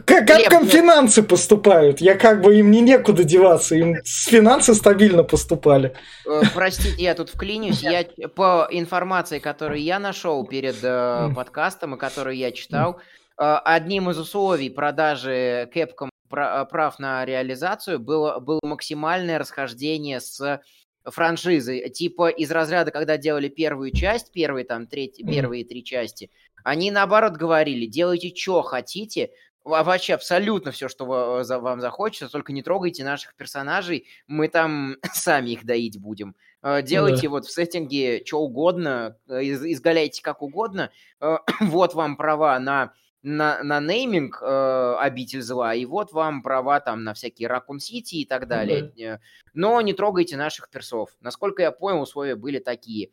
[0.06, 2.02] Кэпком финансы поступают.
[2.02, 5.94] Я как бы им не некуда деваться, им с финансы стабильно поступали.
[6.26, 7.82] Э, простите, я тут вклинюсь.
[7.82, 8.04] Я
[8.36, 11.36] по информации, которую я нашел перед э, mm.
[11.36, 13.00] подкастом, и который я читал,
[13.40, 13.60] mm.
[13.66, 20.62] одним из условий продажи Capcom прав на реализацию было, было максимальное расхождение с
[21.04, 21.90] франшизой.
[21.90, 25.32] Типа из разряда, когда делали первую часть, первые там треть, mm.
[25.32, 26.30] первые три части,
[26.64, 29.32] они наоборот говорили, делайте что хотите,
[29.64, 35.66] вообще абсолютно все, что вам захочется, только не трогайте наших персонажей, мы там сами их
[35.66, 36.36] доить будем.
[36.62, 37.30] Э, делайте да.
[37.30, 43.62] вот в сеттинге что угодно, э, изгаляйте как угодно, э, вот вам права на на,
[43.64, 48.26] на нейминг э, обитель зла, и вот вам права там на всякие Ракун Сити и
[48.26, 48.94] так далее.
[48.96, 49.20] Mm-hmm.
[49.54, 51.10] Но не трогайте наших персов.
[51.20, 53.10] Насколько я понял, условия были такие.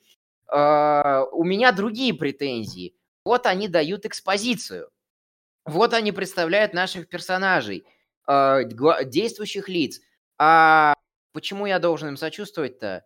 [0.53, 2.95] Э, у меня другие претензии.
[3.25, 4.91] Вот они дают экспозицию.
[5.65, 7.85] Вот они представляют наших персонажей,
[8.29, 8.61] э,
[9.05, 10.01] действующих лиц.
[10.39, 10.95] А
[11.33, 13.05] почему я должен им сочувствовать-то?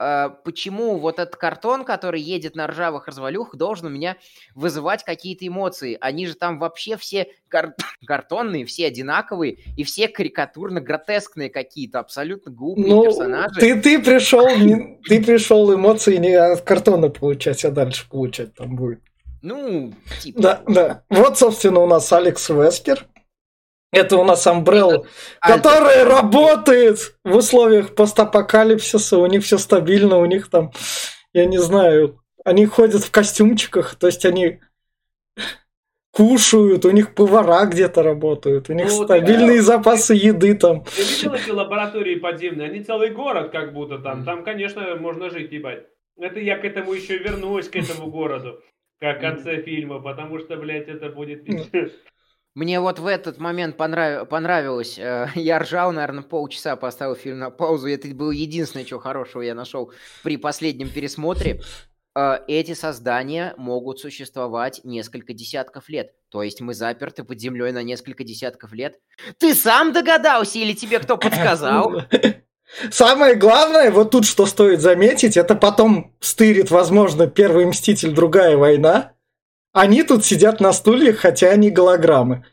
[0.00, 4.16] Э, почему вот этот картон, который едет на ржавых развалюхах, должен у меня
[4.54, 5.96] вызывать какие-то эмоции?
[6.00, 7.74] Они же там вообще все кар-
[8.06, 13.60] картонные, все одинаковые, и все карикатурно-гротескные какие-то, абсолютно глупые ну, персонажи.
[13.60, 19.00] Ты, ты, пришел, ты пришел эмоции не от картона получать, а дальше получать там будет.
[19.42, 20.40] Ну, типа.
[20.40, 21.02] Да, да.
[21.10, 23.06] Вот, собственно, у нас Алекс Вескер.
[23.94, 25.06] Это у нас Umbrella,
[25.40, 29.18] который работает в условиях постапокалипсиса.
[29.18, 30.72] У них все стабильно, у них там,
[31.32, 34.60] я не знаю, они ходят в костюмчиках, то есть они
[36.14, 39.64] кушают, у них повара где-то работают, у них ну, стабильные да.
[39.64, 40.84] запасы еды там.
[40.84, 42.68] Ты видел эти лаборатории подземные?
[42.68, 44.24] Они целый город как будто там.
[44.24, 45.86] Там, конечно, можно жить, ебать.
[46.16, 48.60] Это я к этому еще вернусь, к этому городу
[49.00, 51.44] в конце фильма, потому что, блядь, это будет...
[52.54, 54.28] Мне вот в этот момент понрав...
[54.28, 54.96] понравилось.
[54.98, 57.88] Э, я ржал, наверное, полчаса поставил фильм на паузу.
[57.88, 61.60] Это было единственное, чего хорошего я нашел при последнем пересмотре.
[62.16, 66.12] Э, эти создания могут существовать несколько десятков лет.
[66.28, 69.00] То есть мы заперты под землей на несколько десятков лет.
[69.38, 72.02] Ты сам догадался или тебе кто подсказал?
[72.90, 79.13] Самое главное, вот тут что стоит заметить, это потом стырит, возможно, первый Мститель, другая война.
[79.74, 82.44] Они тут сидят на стульях, хотя они голограммы.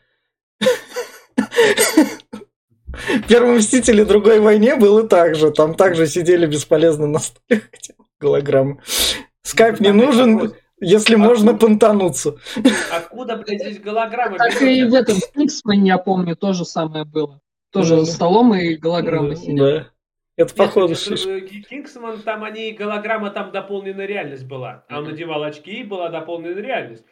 [3.28, 5.52] Первый Мститель и другой войне было так же.
[5.52, 8.80] Там также сидели бесполезно на стульях, хотя голограммы.
[9.42, 12.34] Скайп не нужен, если можно понтануться.
[12.90, 14.36] Откуда, блядь, здесь голограммы?
[14.36, 17.40] Так и в этом Кингсмане, я помню, то же самое было.
[17.70, 19.86] Тоже за столом и голограммы сидели.
[20.42, 24.84] Это походу Кингсман, там они, голограмма, там дополненная реальность была.
[24.88, 27.04] А он надевал очки, и была дополненная реальность.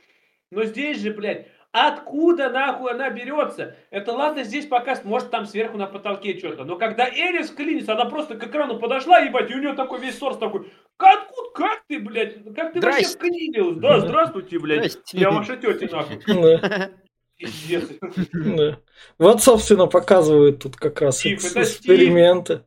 [0.51, 3.77] Но здесь же, блядь, откуда нахуй она берется?
[3.91, 6.65] Это ладно, здесь пока, может там сверху на потолке что-то.
[6.65, 10.19] Но когда Элис клинится, она просто к экрану подошла, ебать, и у нее такой весь
[10.19, 13.79] сорс такой, откуда, как ты, блядь, как ты вообще вклинилась?
[13.79, 16.21] Да, здравствуйте, блядь, я ваша тетя, нахуй.
[19.19, 22.65] Вот, собственно, показывают тут как раз эксперименты.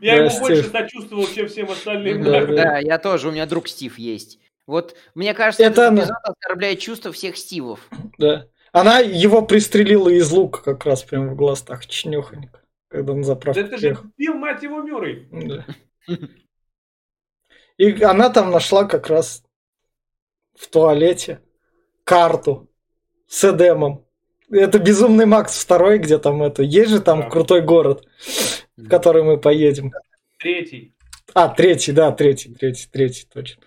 [0.00, 0.40] Я Да, ему Стив.
[0.40, 2.22] больше сочувствовал, чем всем остальным.
[2.22, 2.54] Да, да.
[2.54, 4.38] Да, я тоже, у меня друг Стив есть.
[4.66, 6.00] Вот, мне кажется, Это этот она.
[6.02, 7.88] эпизод оскорбляет чувства всех Стивов.
[8.18, 8.46] Да.
[8.72, 13.60] Она его пристрелила из лука как раз прямо в глаз, так чнёхонько, когда Да заправку
[13.60, 13.98] это же.
[14.18, 15.26] Билл, мать его, Мюррей.
[15.32, 15.64] Да.
[17.78, 19.42] И она там нашла как раз
[20.54, 21.40] в туалете
[22.04, 22.68] карту
[23.28, 24.04] с Эдемом.
[24.50, 26.62] Это Безумный Макс второй, где там это.
[26.62, 27.28] Есть же там Да.
[27.28, 28.06] крутой город,
[28.76, 29.92] в который мы поедем.
[30.38, 30.94] Третий.
[31.34, 33.62] А, третий, да, третий, третий, третий, точно.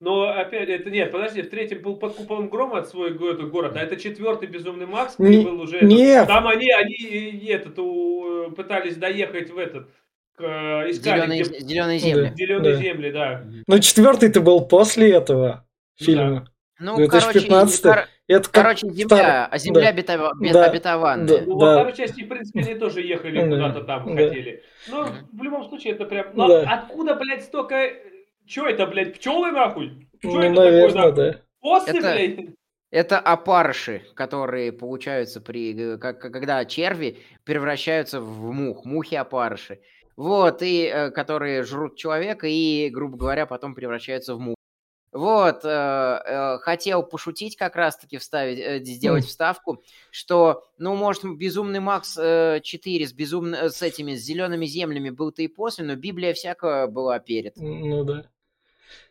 [0.00, 3.76] Но опять, это нет, подожди, в третьем был под куполом грома от свой этот город,
[3.76, 5.80] а это четвертый безумный Макс, где Не- был уже.
[5.84, 6.26] нет.
[6.26, 9.88] Там они, они и этот, у, пытались доехать в этот,
[10.36, 10.42] к,
[10.90, 12.32] искали Зеленые, где зеленые земли.
[12.36, 12.80] зеленые Да.
[12.82, 13.44] земли, да.
[13.68, 15.64] Ну, четвертый-то был после этого
[16.00, 16.51] Ну фильма.
[16.82, 17.82] Ну, 2015.
[17.82, 19.92] короче, кор- Это как короче, земля, втор- земля да.
[19.92, 20.64] бе- Да.
[20.66, 21.26] обетованная.
[21.38, 21.44] Да.
[21.46, 23.48] Ну, во второй части, в принципе, они тоже ехали Да.
[23.48, 24.22] куда-то там, Да.
[24.24, 24.62] хотели.
[24.88, 25.12] Но Мгм.
[25.32, 26.26] в любом случае это прям...
[26.34, 26.60] Ну, Да.
[26.70, 27.90] откуда, блядь, столько...
[28.46, 30.08] Че это, блядь, пчелы нахуй?
[30.20, 31.12] Чё Ну, это такое, наверное, нахуй?
[31.16, 31.40] да.
[31.60, 32.48] Осы, Это- блядь?
[32.90, 39.78] Это опарыши, которые получаются при, как, когда черви превращаются в мух, мухи-опарыши.
[40.16, 44.56] Вот, и э, которые жрут человека и, грубо говоря, потом превращаются в мух.
[45.12, 51.80] Вот, э, э, хотел пошутить как раз-таки, вставить, э, сделать вставку, что, ну, может, Безумный
[51.80, 55.96] Макс э, 4 с, безумно, э, с этими, с зелеными землями был-то и после, но
[55.96, 57.56] Библия всякого была перед.
[57.56, 58.24] Ну да.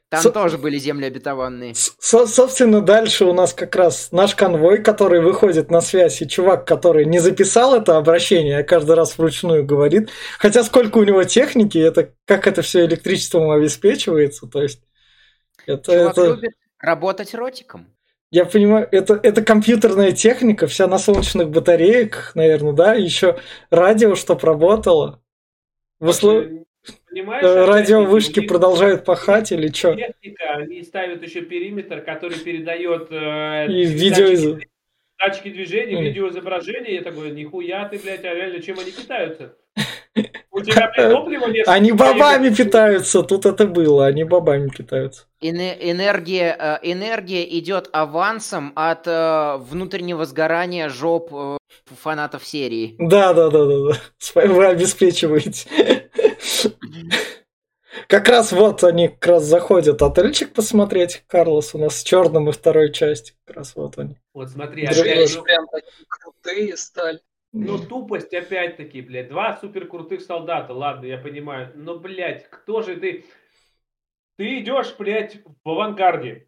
[0.10, 1.74] Там Со- тоже были земли обетованные.
[1.74, 6.68] Со- собственно, дальше у нас как раз наш конвой, который выходит на связь, и чувак,
[6.68, 10.10] который не записал это обращение, а каждый раз вручную говорит.
[10.38, 14.82] Хотя сколько у него техники, это как это все электричеством обеспечивается, то есть
[15.66, 17.88] это, Чувак это- любит работать ротиком.
[18.32, 23.38] я понимаю, это, это компьютерная техника, вся на солнечных батареях, наверное, да, еще
[23.70, 25.22] радио, чтоб работало.
[26.00, 26.46] В услов-
[27.14, 29.94] Э, опять-таки, радиовышки продолжают пахать или что?
[29.96, 34.58] Техника, они ставят еще периметр, который передает э, И видео
[35.20, 36.06] датчики движения, Мгм.
[36.06, 36.94] видеоизображения.
[36.96, 39.54] Я такой, нихуя ты, блядь, а реально чем они питаются?
[40.52, 41.68] У тебя, блядь, топлива нет?
[41.68, 42.58] Они поехать?
[42.58, 45.26] питаются, тут это было, они бобами питаются.
[45.42, 52.96] Эне- энергия, э, энергия идет авансом от э, внутреннего сгорания жоп э, фанатов серии.
[53.00, 53.96] Да, да, да, да, да.
[54.48, 55.70] Вы обеспечиваете.
[58.08, 62.52] Как раз вот они как раз заходят отельчик посмотреть, Карлос, у нас с черным и
[62.52, 63.34] второй части.
[63.46, 64.18] Как раз вот они.
[64.34, 67.20] Вот смотри, Друзья, опять, ну, прям такие крутые стали.
[67.54, 69.30] Ну тупость опять-таки, блядь.
[69.30, 71.72] Два супер крутых солдата, ладно, я понимаю.
[71.76, 73.26] Но, блядь, кто же ты?
[74.38, 76.48] Ты идешь, блядь, в авангарде.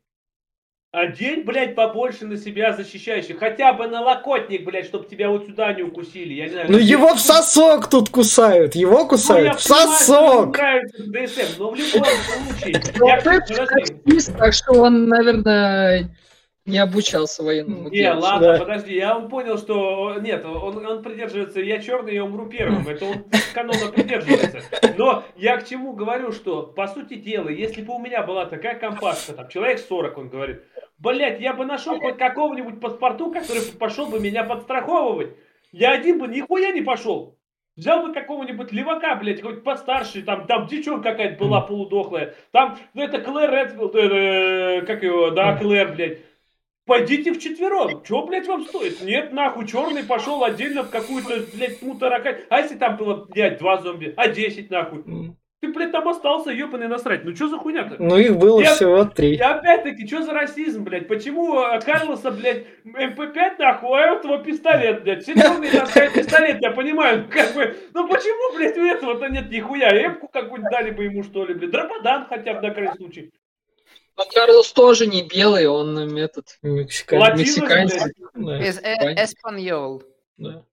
[0.92, 3.40] Одень, блядь, побольше на себя защищающих.
[3.40, 6.34] Хотя бы на локотник, блядь, чтобы тебя вот сюда не укусили.
[6.36, 6.72] Я не знаю.
[6.72, 10.58] Ну его в сосок тут кусают, его Ну, кусают в понимаю, что ему сосок.
[10.58, 12.82] нравится ДСМ, но в любом случае.
[13.00, 14.32] Ну, я- подожди.
[14.38, 16.16] так что он, наверное,
[16.66, 18.22] не обучался военному Не, делу.
[18.22, 18.60] ладно, Да.
[18.60, 23.06] подожди, я он понял, что нет, он, он придерживается, я черный, я умру первым, это
[23.06, 24.62] он канона придерживается.
[24.98, 28.76] Но я к чему говорю, что, по сути дела, если бы у меня была такая
[28.80, 30.64] компашка, там, человек 40, он говорит,
[31.00, 35.36] блять, я бы нашел хоть какого-нибудь паспорту, который пошел бы меня подстраховывать.
[35.74, 37.38] Я один бы нихуя не пошел.
[37.76, 43.02] Взял бы какого-нибудь левака, блядь, хоть постарше, там, там девчонка какая-то была полудохлая, там, ну
[43.02, 46.20] это Клэр Редфилд, э, как его, да, Клэр, блядь.
[46.86, 48.04] Пойдите в четвером.
[48.04, 49.02] Чего, блядь, вам стоит?
[49.02, 52.38] Нет, нахуй, черный пошел отдельно в какую-то, блядь, тьму таракань.
[52.50, 55.04] А если там было, блядь, два зомби, а десять, нахуй?
[55.62, 57.24] Ты, блядь, там остался, ебаный насрать.
[57.24, 57.96] Ну что за хуйня-то?
[57.98, 59.38] Ну их было Я- всего И три.
[59.38, 61.08] опять-таки, что за расизм, блядь?
[61.08, 65.24] Почему э, Карлоса, блядь, МП5 нахуй, а у этого пистолет, блядь?
[65.24, 69.50] Все черные таскают пистолет, я понимаю, ну, как бы, ну почему, блядь, у этого-то нет
[69.50, 69.88] нихуя?
[70.06, 71.72] Эмку какую-нибудь дали бы ему, что ли, блядь?
[71.72, 73.32] Дробадан хотя бы на крайний случай.
[74.18, 76.58] Но Карлос тоже не белый, он м, этот.
[76.62, 77.94] Латинос, мексиканец.
[78.36, 79.24] Да, э-.
[79.24, 80.04] Español.
[80.38, 80.64] да.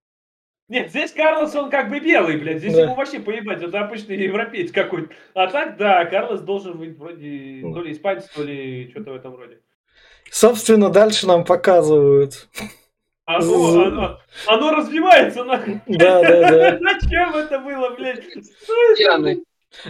[0.68, 2.58] Нет, здесь Карлос, он как бы белый, блядь.
[2.58, 2.82] Здесь Да.
[2.82, 5.12] ему вообще поебать, это обычный европеец какой-то.
[5.34, 7.74] А так, да, Карлос должен быть вроде Ну.
[7.74, 9.58] то ли испанец, то ли что-то в этом роде.
[10.30, 12.46] Собственно, дальше нам показывают.
[13.24, 15.80] Оно, З- оно, оно развивается, нахуй.
[15.88, 16.78] Да, да, да.
[17.00, 18.22] Зачем это было, блядь?
[18.96, 19.42] Пьяный.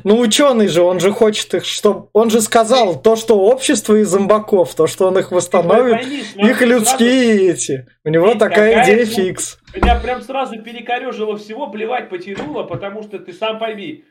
[0.04, 2.08] Ну, ученый же, он же хочет их, чтобы...
[2.12, 6.58] Он же сказал то, что общество из зомбаков, то, что он их восстановит, смотри, их
[6.58, 7.86] сразу людские эти.
[8.04, 9.22] У него Есть такая какая идея штука.
[9.22, 9.58] фикс.
[9.74, 14.04] Меня прям сразу перекорежило всего, плевать потянуло, потому что ты сам пойми.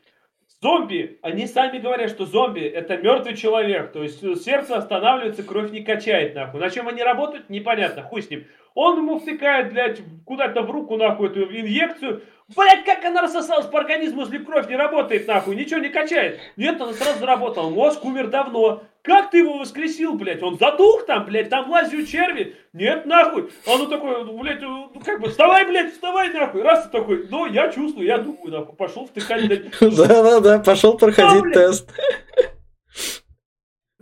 [0.61, 3.93] Зомби, они сами говорят, что зомби это мертвый человек.
[3.93, 6.59] То есть сердце останавливается, кровь не качает, нахуй.
[6.59, 8.45] На чем они работают, непонятно, хуй с ним.
[8.75, 12.23] Он ему втыкает, блядь, куда-то в руку, нахуй, эту инъекцию.
[12.55, 16.39] Блядь, как она рассосалась по организму, если кровь не работает, нахуй, ничего не качает.
[16.57, 17.69] Нет, он сразу заработал.
[17.69, 18.83] Мозг умер давно.
[19.03, 20.41] Как ты его воскресил, блядь?
[20.41, 22.55] Он задух там, блядь, там лазят черви.
[22.73, 23.51] Нет, нахуй.
[23.67, 26.63] А ну такой, ну, блядь, ну, как бы, вставай, блядь, вставай, нахуй.
[26.63, 28.75] Раз ты такой, ну, я чувствую, я думаю, нахуй.
[28.75, 29.79] Пошел втыкать, блядь.
[29.79, 31.89] Да-да-да, пошел проходить тест.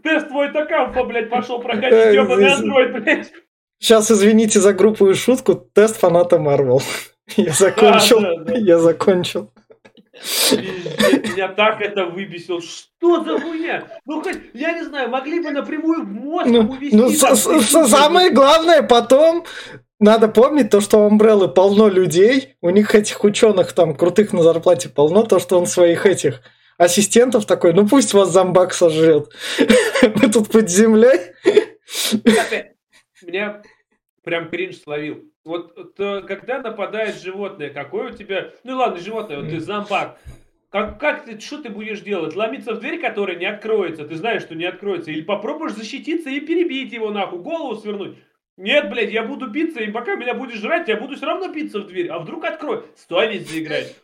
[0.03, 3.33] Тест твой такамфа, блядь, пошел проходить, ебаный андроид, блядь.
[3.79, 6.81] Сейчас, извините за грубую шутку, тест фаната Марвел.
[7.35, 8.57] Я закончил, Да, да, да.
[8.57, 9.51] я закончил.
[10.51, 12.61] Меня так это выбесил.
[12.61, 13.83] Что за хуйня?
[14.05, 17.35] Ну хоть, я не знаю, могли бы напрямую в мозг Ну, ему ввести ну, с-
[17.35, 19.45] с- самое главное, потом
[19.99, 24.41] надо помнить то, что у Umbrella полно людей, у них этих ученых там крутых на
[24.41, 26.41] зарплате полно, то, что он своих этих
[26.79, 29.29] ассистентов такой, ну пусть вас зомбак сожрет.
[30.01, 31.19] Мы тут под землей.
[33.21, 33.61] Меня
[34.23, 35.23] прям кринж словил.
[35.47, 38.51] Вот то, когда нападает животное, какое у тебя...
[38.65, 40.19] Ну ладно, животное, вот ты зомбак.
[40.69, 42.36] Как, как ты, что ты будешь делать?
[42.36, 45.10] Ломиться в дверь, которая не откроется, ты знаешь, что не откроется.
[45.10, 48.17] Или попробуешь защититься и перебить его нахуй, голову свернуть.
[48.57, 51.79] Нет, блядь, я буду биться, и пока меня будешь жрать, я буду все равно биться
[51.79, 52.10] в дверь.
[52.10, 52.86] А вдруг открою?
[53.07, 53.95] Совесть заиграть.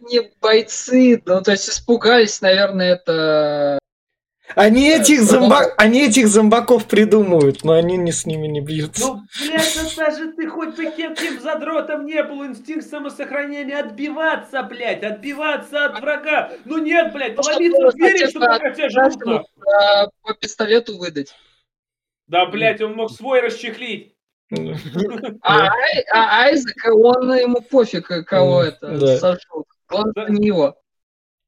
[0.00, 3.78] Не бойцы, ну, то есть испугались, наверное, это...
[4.54, 5.72] Они этих, зомба...
[5.76, 9.06] они этих зомбаков придумывают, но они не с ними не бьются.
[9.06, 15.02] Ну, блядь, ну даже ты хоть бы каким задротом не был, инстинкт самосохранения отбиваться, блядь,
[15.02, 16.52] отбиваться от врага.
[16.64, 19.46] Ну нет, блядь, Ну, чтобы в двери, хотя что бы пока тебя нахуй.
[19.66, 21.34] а, по пистолету выдать.
[22.26, 24.14] Да, блядь, он мог свой расчехлить.
[24.50, 24.74] Ну,
[25.42, 29.16] А, Ай- а Айзек, он ему пофиг, кого это да.
[29.18, 29.66] сожрут.
[29.88, 30.76] Главное, не его.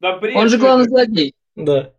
[0.00, 1.34] Да, бред Он же главный злодей.
[1.54, 1.92] Да.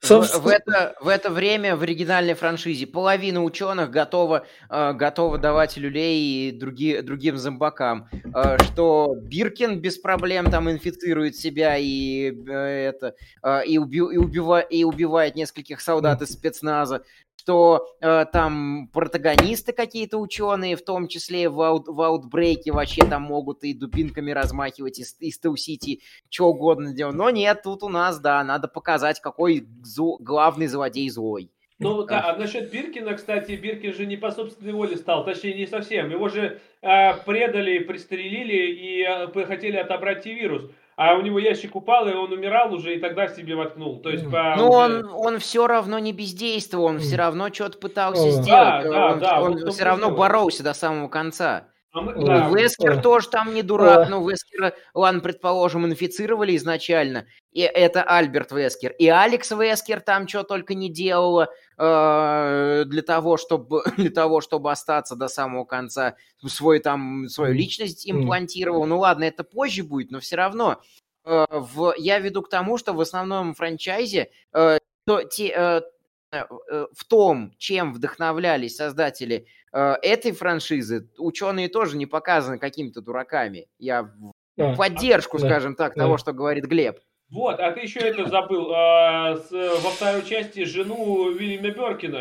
[0.00, 5.38] В, Собственно- в это, в это время в оригинальной франшизе половина ученых готова, э, готова
[5.38, 8.08] давать люлей и други- другим зомбакам.
[8.32, 14.16] Э, что Биркин без проблем там инфицирует себя и, э, это, э, и, уби- и,
[14.18, 17.02] убива- и убивает нескольких солдат из спецназа.
[17.38, 23.06] Что э, там протагонисты какие-то ученые, в том числе в, аут- в Outbreak е вообще
[23.06, 27.14] там могут и дубинками размахивать, и, и стелсить и что угодно делать.
[27.14, 31.50] Но нет, тут у нас, да, надо показать, какой зо- главный злодей злой.
[31.78, 35.66] Ну да, а насчет Биркина, кстати, Биркин же не по собственной воле стал, точнее не
[35.66, 36.10] совсем.
[36.10, 40.64] Его же э, предали, пристрелили и э, хотели отобрать T-вирус.
[41.00, 44.00] А у него ящик упал, и он умирал уже, и тогда себе воткнул.
[44.02, 47.78] То есть по Но уже- он, он все равно не бездействовал, он все равно что-то
[47.78, 48.90] пытался Да, сделать.
[48.90, 50.16] да, он да, он вот том-то все равно дело.
[50.18, 51.68] боролся до самого конца.
[51.92, 53.02] А да, Вескер Ой.
[53.02, 54.08] тоже там не дурак, Ой.
[54.10, 60.42] ну Вескера, ладно, предположим, инфицировали изначально, и это Альберт Вескер, и Алекс Вескер там что
[60.42, 66.80] только не делала э, для того, чтобы для того, чтобы остаться до самого конца, свой
[66.80, 68.84] там свою личность имплантировал.
[68.84, 70.82] Ну ладно, это позже будет, но все равно
[71.24, 75.80] э, в, я веду к тому, что в основном франчайзе э, то, те, э, э,
[75.80, 75.82] э,
[76.30, 83.66] в том, чем вдохновлялись создатели э, этой франшизы, ученые тоже не показаны какими-то дураками.
[83.78, 86.02] Я в А, поддержку, да, скажем так, да.
[86.04, 86.98] того, что говорит Глеб.
[87.30, 88.72] Вот, а ты еще это забыл.
[88.74, 92.20] а, с- во второй части жену Вильяма Беркина.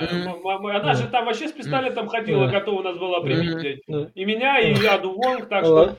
[0.82, 2.60] Она же там вообще с пистолетом ходила, Да.
[2.60, 4.12] готова нас была да.
[4.14, 5.98] И меня, и Яду Вонг, так что...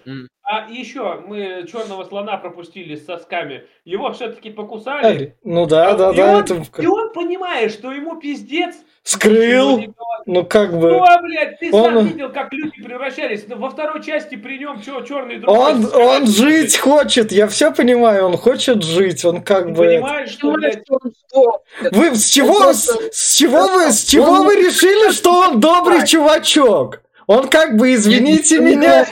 [0.51, 3.65] А еще мы черного слона пропустили с сосками.
[3.85, 5.05] Его все-таки покусали.
[5.07, 8.75] Али, Ну да, да, и, да, он, это и он понимает, что ему пиздец.
[9.03, 9.79] скрыл,
[10.25, 10.97] ну как Ну, бы.
[11.01, 13.45] а, блядь, ты Он- сам видел, как люди превращались.
[13.47, 15.55] Ну, Во второй части при нем что, черный друг.
[15.55, 19.85] Он, он жить хочет, я все понимаю, он хочет жить, он как Ты бы...
[19.85, 21.93] понимаешь, что, блядь, что он сдохнет.
[21.95, 26.07] Вы с чего, с, с чего вы, с чего Он- вы решили, что он добрый
[26.07, 27.03] чувачок?
[27.27, 29.07] Он как бы, извините меня,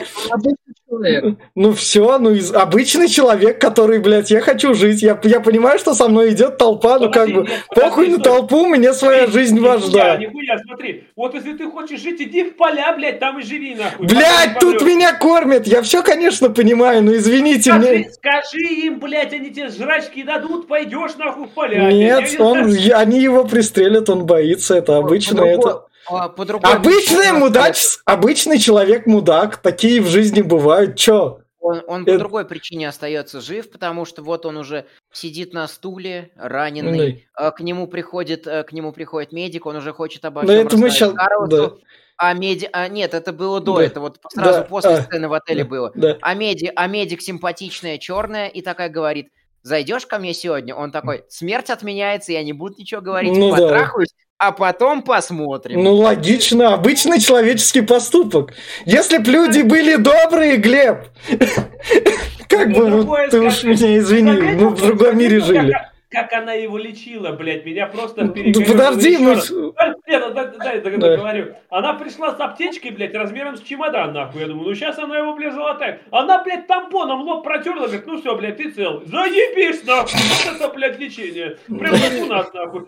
[0.87, 1.37] человек.
[1.55, 5.93] ну все, ну из, обычный человек, который, блядь, я хочу жить, я, я понимаю, что
[5.93, 10.17] со мной идет толпа, ну как бы, похуй на толпу, мне своя жизнь важна.
[10.17, 11.03] Нихуя, смотри.
[11.15, 14.07] Вот если ты хочешь жить, иди в поля, блядь, там и живи, нахуй.
[14.07, 18.09] Блядь, тут меня кормят, я все, конечно, понимаю, но извините мне.
[18.11, 21.91] скажи им, блядь, они тебе жрачки дадут, пойдешь нахуй в поля.
[21.91, 25.87] Нет, он, они его пристрелят, он боится, это обычно По-другому- это...
[26.09, 31.39] а, по-другому Обычный мудач, обычный человек-мудак, такие в жизни бывают, чё?
[31.59, 35.67] Он, он по Это- другой причине остается жив, потому что вот он уже сидит на
[35.67, 40.43] стуле, раненый, а, к нему приходит, э, к нему приходит медик, он уже хочет обо
[40.43, 41.79] всем это мы щас- Карлосу,
[42.15, 42.69] а меди...
[42.71, 43.83] а, нет, это было до Да.
[43.83, 45.91] этого, вот сразу Да, после а, сцены в отеле было.
[45.93, 46.17] Да.
[46.21, 46.71] А, меди...
[46.73, 49.29] а медик симпатичная, черная, и такая говорит,
[49.61, 50.73] зайдешь ко мне сегодня?
[50.73, 53.91] Он такой, смерть отменяется, я не буду ничего говорить, Ну да.
[54.37, 55.83] А потом посмотрим.
[55.83, 58.53] Ну, логично, обычный человеческий поступок.
[58.85, 61.05] Если б люди были добрые, Глеб,
[62.47, 63.67] как бы, Ну, ты уж скажи.
[63.69, 65.77] меня извини, мы в другом мире заметил, жили.
[66.09, 69.35] Как, она его лечила, блядь, меня просто Ну, подожди, мы...
[70.07, 70.79] Нет, ну, Да.
[70.79, 71.55] договорю.
[71.69, 74.39] Она пришла с аптечкой, блядь, размером с чемодан, нахуй.
[74.41, 75.99] Я думаю, ну сейчас она его, блядь, золотая.
[76.11, 79.03] Она, блядь, тампоном лоб протерла, говорит, ну все, блядь, ты цел.
[79.05, 80.13] Заебись, нахуй.
[80.13, 81.57] Вот это, блядь, лечение.
[81.67, 82.85] Прям как у нас, нахуй.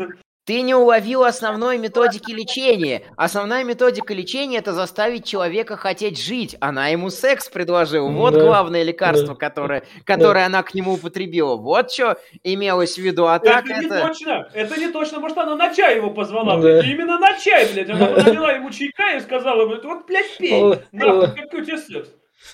[0.49, 3.03] Ты не уловил основной методики лечения.
[3.15, 6.57] Основная методика лечения это заставить человека хотеть жить.
[6.59, 8.09] Она ему секс предложила.
[8.09, 9.35] Вот Да, главное лекарство, да.
[9.35, 11.55] которое, которое она к нему употребила.
[11.55, 13.27] Вот что имелось в виду.
[13.27, 14.07] А так это, не это...
[14.07, 15.19] точно, это не точно.
[15.19, 16.61] Может, она на чай его позвала, Да.
[16.61, 16.85] блядь.
[16.85, 17.89] Именно на чай, блядь.
[17.91, 20.77] Она налила ему чайка и сказала, блядь, вот, блядь, пей.
[20.91, 22.09] Какой у тебя секс.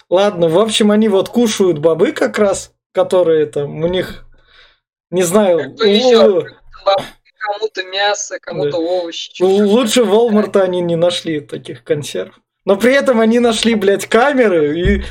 [0.10, 4.26] Ладно, в общем, они вот кушают бобы как раз, которые там у них,
[5.12, 6.14] не знаю, Кто еще?
[6.14, 6.44] л-
[7.46, 9.42] Кому-то мясо, кому-то овощи.
[9.42, 12.40] л- лучше Волмарта они не нашли таких консерв.
[12.66, 15.04] Но при этом они нашли, блядь, камеры и,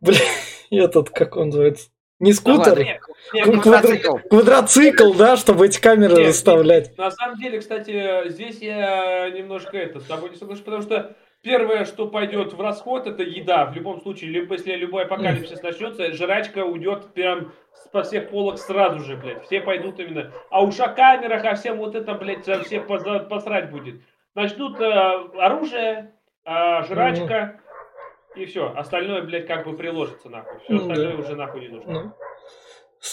[0.00, 0.22] блядь,
[0.70, 1.88] этот, как он называется,
[2.20, 3.00] не скутер, Нет,
[3.34, 6.96] нет, Ну, на квадро- самом деле- квадроцикл, да, чтобы эти камеры Нет, расставлять.
[6.96, 11.14] На самом деле, кстати, здесь я немножко это с тобой не соглашусь, потому что
[11.44, 13.66] первое, что пойдет в расход, это еда.
[13.66, 17.52] В любом случае, либо если любой апокалипсис начнется, жрачка уйдет прям
[17.92, 19.44] по всех полок сразу же, блядь.
[19.44, 20.32] Все пойдут именно.
[20.50, 24.00] А уж о камерах, о всем вот это, блядь, всех поза- посрать будет.
[24.34, 24.84] Начнут э,
[25.38, 26.14] оружие,
[26.44, 27.60] э, жрачка,
[28.34, 28.72] и все.
[28.74, 30.58] Остальное, блядь, как бы приложится нахуй.
[30.60, 32.14] Все Ну остальное уже нахуй не нужно.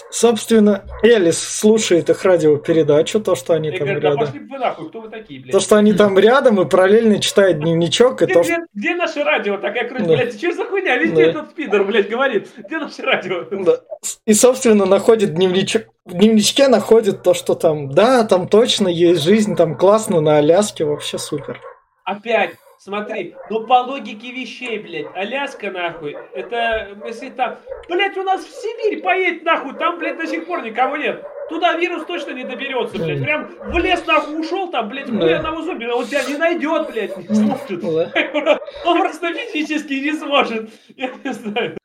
[0.09, 4.25] Собственно, Элис слушает их радиопередачу, то, что они И там говорят, да рядом.
[4.25, 5.51] пошли бы вы нахуй, кто вы такие, блядь?
[5.51, 9.23] То, что они там рядом и параллельно читают дневничок, и Где, то, где, где наше
[9.23, 9.57] радио?
[9.57, 10.15] Такая круть, Да.
[10.15, 10.95] блядь, что за хуйня?
[10.97, 11.29] Везде Да.
[11.31, 12.49] этот спидер, блядь, говорит.
[12.57, 13.43] Где наше радио?
[13.51, 13.79] Да.
[14.25, 15.83] И, собственно, находит дневничок.
[16.05, 20.85] В дневничке находит то, что там, да, там точно есть жизнь, там классно на Аляске,
[20.85, 21.59] вообще супер.
[22.05, 27.57] Опять, смотри, ну по логике вещей, блядь, Аляска, нахуй, это, если там,
[27.87, 31.23] блядь, у нас в Сибирь поедет, нахуй, там, блядь, до сих пор никого нет.
[31.49, 33.21] Туда вирус точно не доберется, блядь.
[33.21, 37.17] Прям в лес, нахуй, ушел, там, блядь, хуй одного зомби, он тебя не найдет, блядь,
[37.17, 37.83] не сможет.
[37.83, 37.99] Ну.
[38.85, 40.69] Он просто физически не сможет.
[40.95, 41.77] Я не знаю.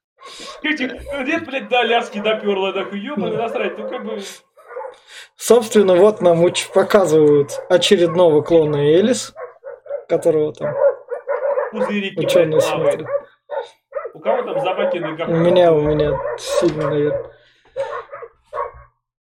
[0.63, 4.21] Нет, блядь, до Аляски доперло, такой, ёбаный насрать, ну как бы...
[5.37, 9.35] Собственно, вот нам уч- показывают очередного клона Элис,
[10.09, 10.75] которого там
[11.73, 13.01] Пузырики, ученые плавают.
[13.01, 13.09] смотрят.
[14.15, 17.31] У кого там собаки на У меня, у меня сильно, наверное.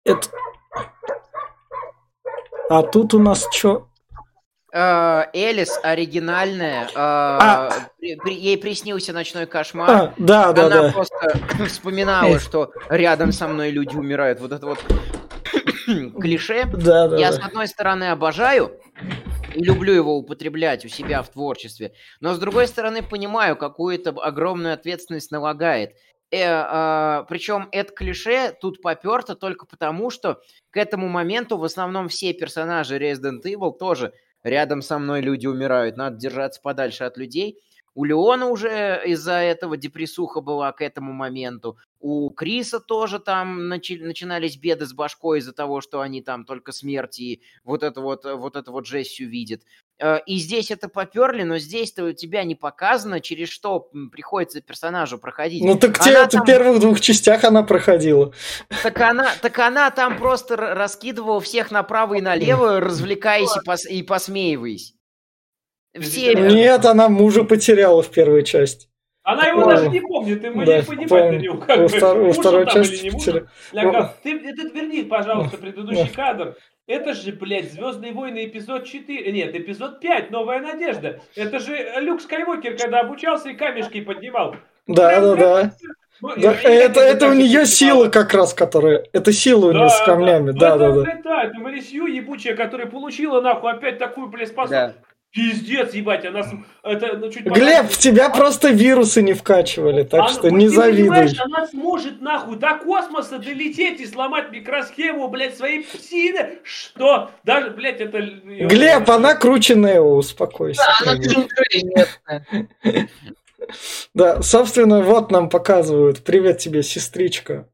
[0.05, 0.29] Это...
[2.71, 3.89] А тут у нас что?
[4.73, 6.85] Э, Элис оригинальная.
[6.85, 7.71] э, А.
[8.01, 9.91] при- при- ей приснился ночной кошмар.
[9.91, 10.93] А, да, да, Она да.
[10.93, 14.41] просто вспоминала, что рядом со мной люди умирают.
[14.41, 14.79] Вот это вот
[16.21, 16.65] клише.
[16.73, 17.47] Да, да, Я, с да.
[17.47, 18.73] одной стороны, обожаю
[19.55, 24.75] люблю его употреблять у себя в творчестве, но, с другой стороны, понимаю, какую это огромную
[24.75, 25.95] ответственность налагает.
[26.31, 30.41] причем это клише тут поперто только потому, что
[30.71, 35.97] к этому моменту в основном все персонажи Resident Evil тоже рядом со мной люди умирают,
[35.97, 37.61] надо держаться подальше от людей.
[37.97, 41.79] У Леона уже из-за этого депрессуха была к этому моменту.
[42.01, 46.73] У Криса тоже там начи- начинались беды с башкой из-за того, что они там только
[46.73, 49.63] смерть и вот это вот, вот это вот жесть увидят.
[49.99, 55.17] Э, И здесь это поперли, но здесь-то у тебя не показано, через что приходится персонажу
[55.19, 55.63] проходить.
[55.65, 58.33] Ну так Она те, это там- в первых двух частях она проходила.
[58.83, 64.03] Так она, так она там просто раскидывала всех направо и налево, развлекаясь и, пос- и
[64.03, 64.95] посмеиваясь.
[66.01, 66.35] Все...
[66.35, 68.89] Нет, она мужа потеряла в первой части.
[69.23, 69.77] Она его Помню.
[69.77, 72.75] даже не помнит, и мы Да, не понимаем него, как во муж он второй там
[72.75, 73.25] части или не муж.
[73.25, 73.49] потеряла.
[73.73, 76.57] Ля, как- Ты это верни, пожалуйста, предыдущий кадр.
[76.87, 79.33] Это же, блядь, Звездные войны эпизод 4.
[79.33, 81.21] Нет, эпизод 5, Новая надежда.
[81.35, 84.57] Это же Люк Скайуокер, когда обучался и камешки поднимал.
[84.87, 85.73] Да, да, да.
[86.21, 89.05] Ну, Да, и- и это, камешки это у нее сила как раз, которая...
[89.15, 91.03] Это сила у нее с камнями, да, это, да, да.
[91.03, 94.97] блядь, да, это Марисью ебучая, которая получила, нахуй, опять такую, блядь, способность.
[94.97, 95.04] Да.
[95.35, 96.43] Пиздец, ебать, она...
[96.85, 100.69] Это, ну, чуть Глеб, в тебя просто вирусы не вкачивали, так Она- что вот не
[100.69, 101.37] ты завидуй.
[101.41, 106.61] Она сможет нахуй до космоса долететь и сломать микросхему, блядь, своей псины.
[106.63, 107.33] Что?
[107.43, 108.21] Даже, блядь, это...
[108.21, 110.83] Глеб, она круче Нео, успокойся.
[111.05, 112.45] Да, она.
[114.15, 116.23] Да, собственно, вот нам показывают.
[116.23, 117.67] Привет тебе, сестричка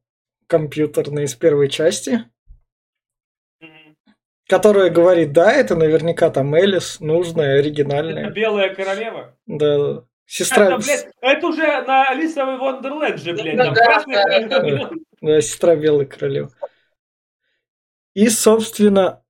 [0.46, 2.24] компьютерная из первой части.
[4.50, 8.30] Которая говорит, да, это наверняка там Элис, нужная, Это оригинальная.
[8.30, 9.36] белая королева.
[9.46, 9.90] Да, да.
[9.92, 10.76] Это, Сестра...
[10.78, 13.56] блядь, это уже на Алиса в Вондерленд же, блядь.
[13.56, 14.90] Там Да, красная да, королева.
[15.20, 16.50] Да, сестра Белой Королевы.
[18.14, 19.22] И, собственно,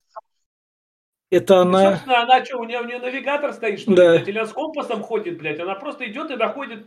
[1.31, 1.91] это И, она...
[1.93, 4.11] собственно, она что, у нее, у нее навигатор стоит, что ли, Да.
[4.13, 6.87] блядь, или она с компасом ходит, блядь, она просто идет и находит...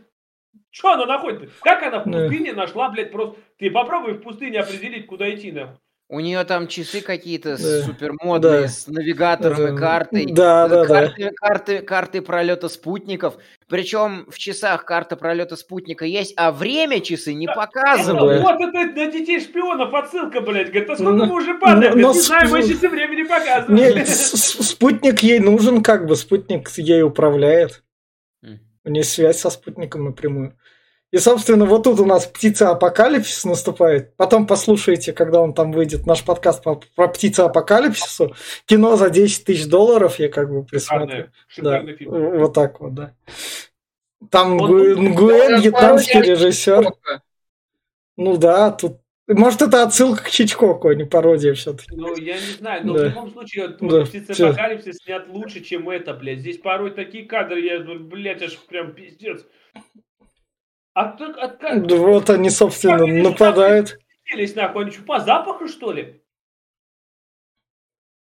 [0.70, 1.50] Что она находит?
[1.62, 2.22] Как она в Да.
[2.22, 3.36] пустыне нашла, блядь, просто...
[3.58, 5.76] Ты попробуй в пустыне определить, куда идти, нахуй.
[6.14, 7.82] У нее там часы какие-то Да.
[7.82, 8.68] супермодные, Да.
[8.68, 10.26] с навигатором и Э, картой.
[10.26, 10.86] Да, да, да.
[10.86, 13.34] карты, карты, карты пролета спутников.
[13.68, 18.42] Причем в часах карта пролета спутника есть, а время часы не показывают.
[18.44, 18.52] Да.
[18.52, 20.68] вот это на детей шпионов отсылка, блядь.
[20.68, 21.94] Говорит, а сколько Ну, мы уже падаем?
[21.98, 23.74] но- но не знаю, мы часы времени показываем.
[23.96, 27.82] Не, с- с- спутник ей нужен, как бы, спутник ей управляет.
[28.86, 30.56] У нее связь со спутником напрямую.
[31.14, 34.16] И, собственно, вот тут у нас птица апокалипсис наступает.
[34.16, 38.34] Потом послушайте, когда он там выйдет, наш подкаст по- про птицу апокалипсису.
[38.66, 41.30] Кино за 10 тысяч долларов я как бы присмотрю.
[41.46, 42.38] Шикарный, Да, фильм.
[42.40, 43.14] вот так вот, да.
[44.28, 46.84] Там Гу- тут- Гуэн, вьетнамский режиссер.
[48.16, 48.98] Ну да, тут...
[49.28, 51.94] Может, это отсылка к Хичкоку, а не пародия все-таки.
[51.94, 53.04] Ну, я не знаю, но Да.
[53.04, 54.48] в любом случае, вот Да, «Птица всё.
[54.48, 56.40] апокалипсис» снят лучше, чем это, блядь.
[56.40, 59.46] Здесь порой такие кадры, я, ну, блядь, аж прям пиздец.
[60.94, 61.86] А так, а как?
[61.86, 63.98] Да Вот они, собственно, Как они нападают.
[64.30, 66.22] Делись, нахуй, они что, по запаху, что ли?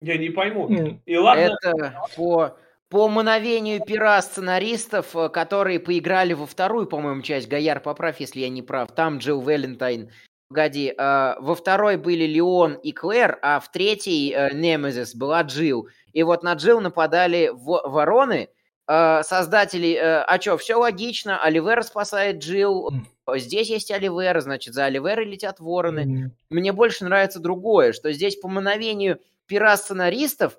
[0.02, 0.70] Я не пойму.
[0.70, 2.58] М, И ладно, Это по,
[2.90, 7.48] по мановению пера сценаристов, э, которые поиграли во вторую, по-моему, часть.
[7.48, 8.92] Гояр, поправь, если я не прав.
[8.94, 10.10] Там Джилл Валентайн.
[10.50, 15.88] Погоди, э, во второй были Леон и Клэр, а в третьей э, Немезис была Джилл.
[16.12, 18.50] И вот на Джилл нападали во- вороны.
[18.88, 22.92] Э, создатели, э, а что, все логично, Оливера спасает Джилл,
[23.36, 26.02] здесь есть Оливера, значит, за Оливерой летят вороны.
[26.26, 30.58] м, Мне больше нравится другое, что здесь по мановению пера сценаристов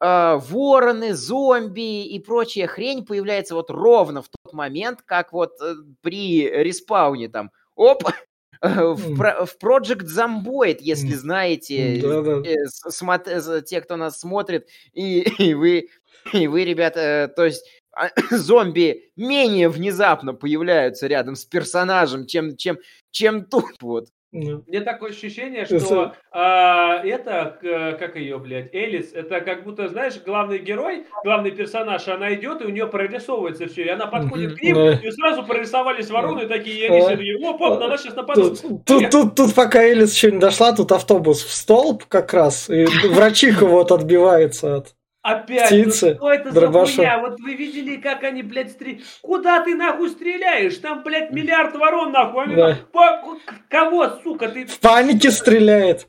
[0.00, 5.74] э, вороны, зомби и прочая хрень появляется вот ровно в тот момент, как вот э,
[6.02, 7.50] при респауне там.
[7.74, 8.02] Оп!
[8.62, 11.98] В, про- в Project Zomboid, если знаете,
[12.46, 15.88] э, с- смот- э, те, кто нас смотрит, и, и вы,
[16.32, 22.56] и вы, ребята, э, то есть а, зомби менее внезапно появляются рядом с персонажем, чем,
[22.56, 22.78] чем,
[23.10, 24.08] чем тут вот.
[24.34, 24.64] м.
[24.66, 29.88] мне такое ощущение, Это- что а, это, к- как ее, блядь, Элис, это как будто,
[29.88, 34.58] знаешь, главный герой, главный персонаж, она идет, и у нее прорисовывается все, и она подходит
[34.58, 34.92] к ним, Да.
[35.02, 36.94] и сразу прорисовались вороны такие, и Да.
[36.96, 38.60] они такие, оп, оп, на нас сейчас нападут.
[38.60, 42.68] Тут, тут, тут, тут пока Элис еще не дошла, тут автобус в столб как раз,
[42.68, 44.94] и врачиха вот отбивается от...
[45.26, 46.86] Опять, Птицы, ну что это дробаша.
[46.92, 47.18] за хуйня?
[47.18, 49.02] Вот вы видели, как они, блядь, стреляют?
[49.22, 50.76] Куда ты нахуй стреляешь?
[50.78, 52.44] Там, блядь, миллиард ворон нахуй.
[52.44, 52.76] Они Да.
[52.92, 53.36] по-
[53.68, 54.66] Кого, сука, ты...
[54.66, 56.08] В панике стреляет.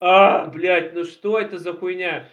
[0.00, 2.28] А, блядь, ну что это за хуйня?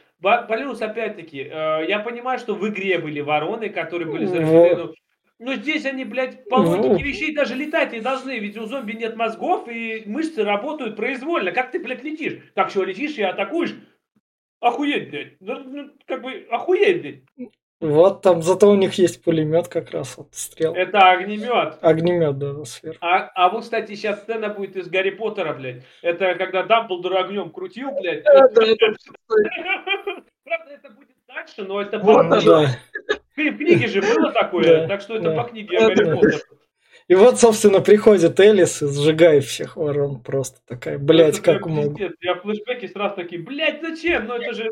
[0.50, 4.96] Плюс, опять-таки, э, я понимаю, что в игре были вороны, которые были заражены, Вот.
[5.40, 6.80] но- здесь они, блядь, по Вот.
[6.86, 11.54] логике вещей даже летать не должны, ведь у зомби нет мозгов, и мышцы работают произвольно.
[11.54, 12.40] Как ты, блядь, летишь?
[12.56, 13.74] Так что, летишь и атакуешь?
[14.62, 15.34] Охуеть, блядь.
[15.40, 17.50] Ну, ну, как бы, охуеть, блядь.
[17.80, 20.74] Вот там зато у них есть пулемет как раз, вот стрел.
[20.74, 21.78] Это огнемет.
[21.82, 22.98] Огнемет, да, сверху.
[23.00, 25.86] А, а вот, кстати, сейчас сцена будет из Гарри Поттера, блядь.
[26.02, 28.24] Это когда Дамблдор огнем крутил, блядь.
[28.26, 28.62] Правда,
[30.74, 32.42] это будет дальше, но это Вот по-.
[32.42, 32.68] Да.
[33.38, 36.20] в книге же было такое, так что это по книге Гарри Да.
[37.10, 42.14] И вот, собственно, приходит Элис и сжигает всех ворон просто такая, блядь, Это как пиздец.
[42.22, 44.28] Я в флешбеке сразу такие, блядь, зачем?
[44.28, 44.72] Ну это же...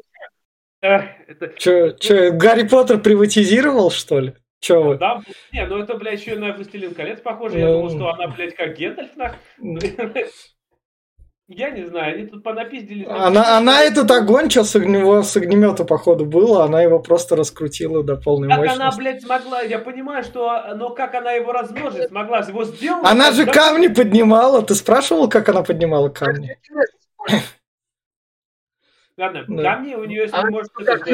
[0.81, 1.47] Эх, это...
[1.57, 4.33] Че, че, Гарри Поттер приватизировал, что ли?
[4.59, 4.97] Че вы?
[4.97, 5.21] Да,
[5.51, 7.57] не, ну это, блядь, еще на «Властелин колец» похоже.
[7.57, 7.73] Я Ну.
[7.73, 9.35] думал, что она, блядь, как Гендальф, нах.
[11.49, 13.05] Я не знаю, они тут понапиздили.
[13.05, 18.03] Она, она этот огонь, что с, огнево, с огнемета, походу, было, она его просто раскрутила
[18.03, 18.97] до полной Как она, мощности.
[18.99, 23.05] блядь, смогла, я понимаю, что, но как она его размножит, смогла, его сделать.
[23.09, 23.53] Она же да?
[23.53, 24.61] камни поднимала.
[24.61, 26.57] Ты спрашивал, как она поднимала камни?
[29.17, 29.63] Ладно, Да.
[29.63, 31.07] камни у нее, если Она может, как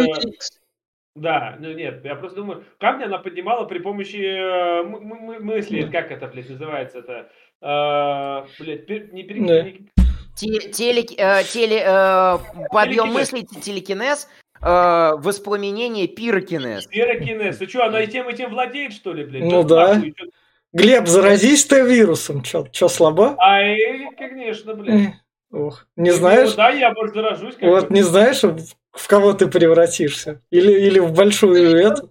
[1.16, 5.46] да, ну нет, я просто думаю, камни она поднимала при помощи э, м- м- м-
[5.46, 7.30] мысли, как это, блядь, называется это,
[7.62, 9.62] э, блядь, пер- не, пере- Да.
[9.62, 9.88] не-
[10.36, 12.38] Те- теле, э, теле, э,
[12.72, 13.14] подъем Телекинез.
[13.14, 14.28] мыслей, телекинез,
[14.62, 16.88] э, воспламенение, пирокинез.
[16.88, 17.58] пирокинез.
[17.58, 19.44] Ты что, она и тем, и тем владеет, что ли, блядь?
[19.44, 19.94] Ну Чё да.
[19.94, 20.26] нахуй, чё-
[20.74, 22.42] Глеб, заразись ты вирусом.
[22.42, 23.36] Че, че слабо?
[23.38, 25.14] А, э, конечно, блядь.
[25.52, 26.54] Ох, не Ну, знаешь?
[26.56, 27.56] Да, я, может, заражусь.
[27.56, 28.42] как Вот не знаешь,
[28.94, 30.42] в кого ты превратишься.
[30.52, 32.10] Или, или в большую эту.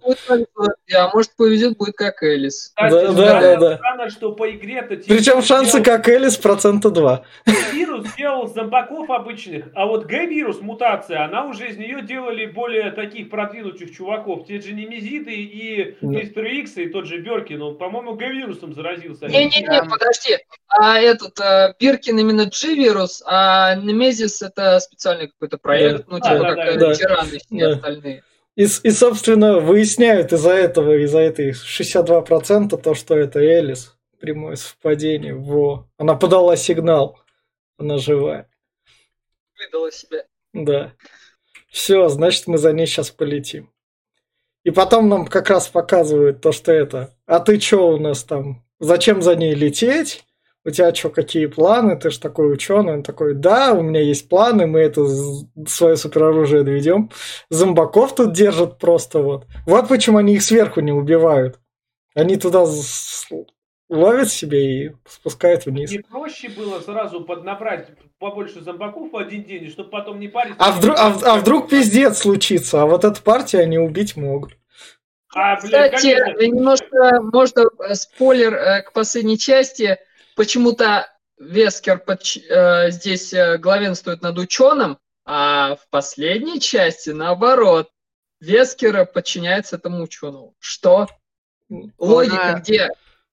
[0.93, 2.73] А может повезет, будет как Элис.
[2.75, 3.77] Кстати, Да, да, да, да.
[3.77, 4.97] Странно, что по игре-то...
[4.97, 7.23] типа, Причем шансы сделал- как Элис процента 2.
[7.71, 13.29] Вирус делал зомбаков обычных, а вот Г-вирус, мутация, она уже из нее делали более таких
[13.29, 14.45] продвинутых чуваков.
[14.45, 16.07] Те же Немезиды и Да.
[16.07, 19.27] Мистер Икс, и тот же Беркин, он, по-моему, Г-вирусом заразился.
[19.27, 20.37] Не-не-не, подожди.
[20.67, 26.39] А этот э, Биркин именно G-вирус, а Немезис это специальный какой-то проект, ну Да, типа
[26.43, 26.93] да, как да, да.
[26.95, 27.69] тираны все Да.
[27.71, 28.23] остальные.
[28.55, 33.95] И, и, собственно, выясняют из-за этого, из-за этой 62% то, что это Элис.
[34.19, 35.33] Прямое совпадение.
[35.33, 35.87] Во.
[35.97, 37.19] Она подала сигнал.
[37.77, 38.47] Она живая.
[39.57, 40.23] Выдала себя.
[40.53, 40.93] Да.
[41.69, 43.71] Все, значит, мы за ней сейчас полетим.
[44.63, 47.13] И потом нам как раз показывают то, что это.
[47.25, 48.63] А ты чё у нас там?
[48.79, 50.23] Зачем за ней лететь?
[50.65, 51.97] У тебя что, какие планы?
[51.97, 52.93] Ты же такой ученый.
[52.93, 55.05] Он такой, да, у меня есть планы, мы это
[55.67, 57.11] свое супероружие доведем.
[57.49, 59.45] Зомбаков тут держат просто вот.
[59.65, 61.59] Вот почему они их сверху не убивают.
[62.15, 62.65] Они туда
[63.89, 65.91] ловят себе и спускают вниз.
[65.91, 70.57] Не проще было сразу поднабрать побольше зомбаков в один день, чтобы потом не париться.
[70.59, 74.53] А вдруг, а, а вдруг пиздец случится, а вот эту партию они убить могут.
[75.35, 76.45] А, блядь, Кстати, конечно.
[76.45, 79.97] немножко, можно э, спойлер э, к последней части.
[80.35, 81.07] Почему-то
[81.37, 87.89] Вескер подч- э, здесь э, главенствует над ученым, а в последней части, наоборот,
[88.39, 90.53] Вескера подчиняется этому ученому.
[90.59, 91.07] Что?
[91.97, 92.89] Логика Она- где?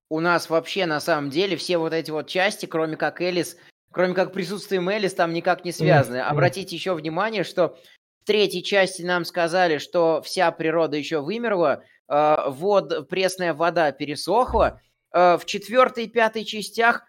[0.09, 3.57] У нас вообще на самом деле все вот эти вот части, кроме как Элис,
[3.93, 6.19] кроме как присутствием Элис, там никак не связаны.
[6.19, 6.31] Мгм.
[6.31, 7.77] Обратите еще внимание, что
[8.23, 14.81] в третьей части нам сказали, что вся природа еще вымерла, э, вод, пресная вода пересохла.
[15.13, 17.03] Э, в четвертой и пятой частях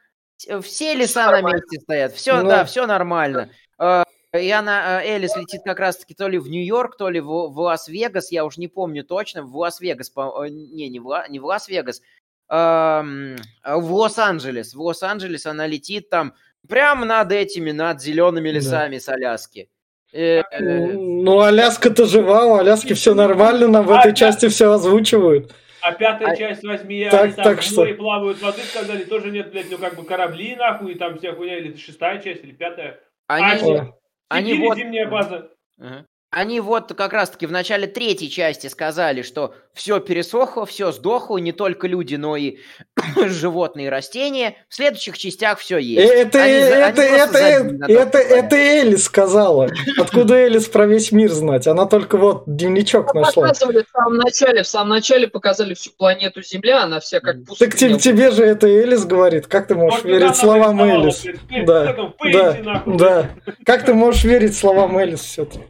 [0.48, 1.58] э, все леса на нормально.
[1.58, 2.14] месте стоят.
[2.14, 2.50] Все, Ну.
[2.50, 3.50] да, все нормально.
[3.80, 7.60] Э, и она, Элис летит как раз-таки то ли в Нью-Йорк, то ли в, в
[7.60, 9.44] Лас-Вегас, я уж не помню точно.
[9.44, 12.02] В Лас-Вегас, по- не, не в, не в Лас-Вегас,
[12.50, 13.36] эм,
[13.66, 14.74] в Лос-Анджелес.
[14.74, 16.34] В Лос-Анджелес она летит там
[16.68, 18.56] прямо над этими, над зелеными Да.
[18.56, 19.70] лесами с Аляски.
[20.14, 20.60] Э, э,
[20.94, 24.16] Ну, Аляска-то жива, у Аляски все нормально, нам в этой да.
[24.16, 25.54] части все озвучивают.
[25.82, 29.32] А пятая А- часть возьми, Так- они там так в что- плавают, воды сказали, тоже
[29.32, 32.44] нет, блядь, ну как бы корабли нахуй, и там вся хуйня, или это шестая часть,
[32.44, 33.00] или пятая.
[33.28, 33.94] они, а,
[34.30, 34.78] они Сибирь, вот...
[34.78, 35.52] зимняя база.
[35.80, 36.06] Ага.
[36.34, 41.52] Они вот как раз-таки в начале третьей части сказали, что все пересохло, все сдохло, не
[41.52, 42.56] только люди, но и
[43.26, 44.56] животные и растения.
[44.70, 46.10] В следующих частях все э, есть.
[46.10, 49.70] Это, Они это, они это, на это, то, это, это Элис сказала.
[50.00, 51.68] Откуда Элис про весь мир знать?
[51.68, 53.48] Она только вот дневничок нашла.
[53.50, 57.76] Показывали в самом начале, в самом начале показали всю планету Земля, она вся как Так
[57.76, 59.48] тебе, тебе же это Элис говорит.
[59.48, 61.26] Как ты можешь Вот верить словам Элис?
[61.66, 61.94] Да,
[62.32, 63.32] да, да.
[63.66, 65.66] Как ты можешь верить словам Элис все-таки?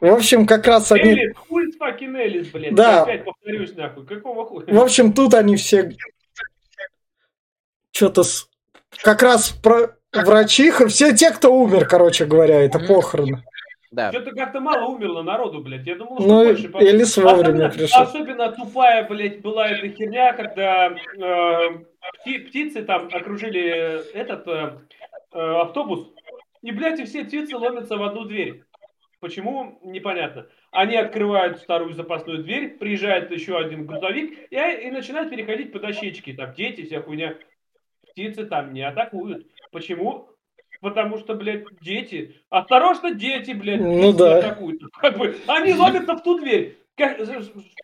[0.00, 1.12] В общем, как раз они...
[1.12, 2.74] Элис, хуй с fucking Элис, блядь.
[2.74, 2.92] Да.
[2.92, 4.06] Я опять повторюсь, нахуй.
[4.06, 4.66] Какого хуя?
[4.66, 5.92] В общем, тут они все
[7.92, 8.48] что-то с...
[9.02, 13.42] как раз про врачиха, все те, кто умер, короче говоря, это похороны.
[13.92, 14.10] Да.
[14.10, 15.86] Что-то как-то мало умерло народу, блядь.
[15.86, 16.70] Я думал, что Ну, больше.
[16.80, 18.02] Элис вовремя особенно, пришел.
[18.02, 21.68] особенно тупая, блядь, была эта херня, когда э,
[22.24, 24.78] пти- птицы там окружили этот э,
[25.32, 26.08] э, автобус,
[26.62, 28.64] и, блядь, и все птицы ломятся в одну дверь.
[29.24, 29.78] Почему?
[29.82, 30.48] Непонятно.
[30.70, 34.56] Они открывают вторую запасную дверь, приезжает еще один грузовик и,
[34.86, 36.34] и начинают переходить по дощечке.
[36.34, 37.34] Там дети, вся хуйня.
[38.10, 39.46] Птицы там не атакуют.
[39.72, 40.28] Почему?
[40.82, 42.36] Потому что, блядь, дети.
[42.50, 44.40] Осторожно, дети, блядь, Ну да.
[44.40, 44.82] атакуют.
[45.00, 46.76] Как бы, они ломятся в ту дверь.
[46.94, 47.16] Как-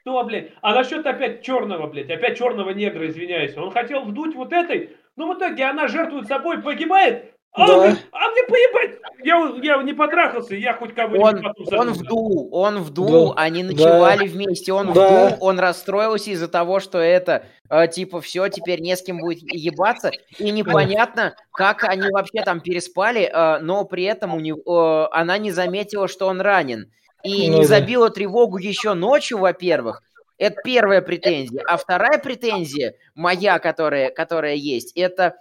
[0.03, 0.51] что, блядь?
[0.61, 3.57] А насчет опять черного, блядь, опять черного негра, извиняюсь.
[3.57, 7.32] Он хотел вдуть вот этой, но в итоге она жертвует собой, погибает.
[7.53, 7.76] А, Да.
[7.78, 12.48] он а мне поебать, я, я не потрахался, я хоть кого-нибудь Он, потом он вдул,
[12.53, 13.42] он вдул, Да.
[13.42, 15.07] они ночевали вместе, он Да.
[15.28, 19.42] вдул, он расстроился из-за того, что это, э, типа, все, теперь не с кем будет
[19.53, 25.16] ебаться, и непонятно, как они вообще там переспали, э, но при этом у него, э,
[25.16, 26.92] она не заметила, что он ранен,
[27.24, 27.66] и Ну не да.
[27.68, 30.03] забила тревогу еще ночью, во-первых,
[30.38, 35.34] это первая претензия, а вторая претензия, моя, которая, которая есть, это...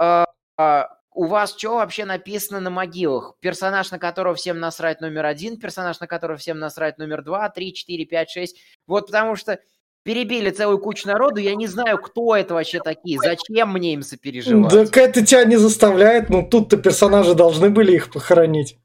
[0.00, 0.24] э,
[0.58, 0.82] э,
[1.14, 3.36] у вас что вообще написано на могилах?
[3.40, 7.72] Персонаж, на которого всем насрать номер один, персонаж, на которого всем насрать номер два, три,
[7.72, 8.58] четыре, пять, шесть.
[8.86, 9.60] Вот потому что
[10.02, 14.72] перебили целую кучу народу, я не знаю, кто это вообще такие, зачем мне им сопереживать.
[14.72, 18.76] Так это тебя не заставляет, ну тут-то персонажи должны были их похоронить.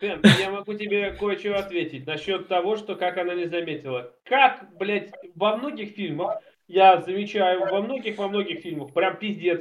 [0.00, 4.12] Тем, я могу тебе кое-что ответить насчет того, что как она не заметила.
[4.24, 9.60] Как, блядь, во многих фильмах, я замечаю, во многих, во многих фильмах, прям пиздец,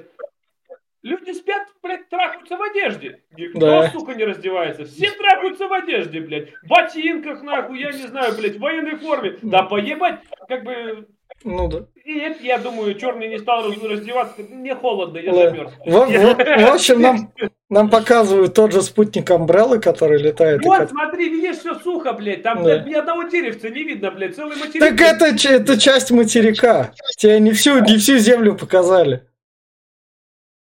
[1.07, 3.21] Люди спят, блядь, трахаются в одежде.
[3.37, 3.89] Никто, Да.
[3.91, 4.83] сука, не раздевается.
[4.83, 6.49] Все трахаются в одежде, блядь.
[6.63, 9.37] В ботинках, нахуй, я не знаю, блядь, в военной форме.
[9.41, 11.07] Да поебать, как бы...
[11.45, 11.85] Ну да.
[12.03, 14.41] И это, я думаю, черный не стал раз- раздеваться.
[14.49, 15.49] Мне холодно, я Да.
[15.49, 15.71] замерз.
[15.85, 17.31] В, в- в общем, нам,
[17.69, 20.61] нам показывают тот же спутник Umbrella, который летает.
[20.61, 22.43] и Вот, кат- смотри, видишь, все сухо, блядь.
[22.43, 22.63] Там, Да.
[22.63, 24.35] блядь, ни одного деревца не видно, блядь.
[24.35, 24.79] Целый материк.
[24.81, 26.91] Так это, это часть материка.
[27.17, 29.23] Тебе не всю, не всю землю показали.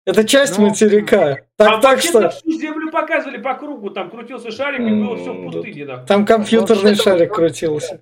[0.05, 1.39] Это часть Ну, материка.
[1.59, 3.91] А Так, так вообще-то что всю землю показывали по кругу.
[3.91, 6.07] Там крутился шарик, и было все в пустыне, нахуй.
[6.07, 8.01] там компьютерный Вообще-то- шарик крутился.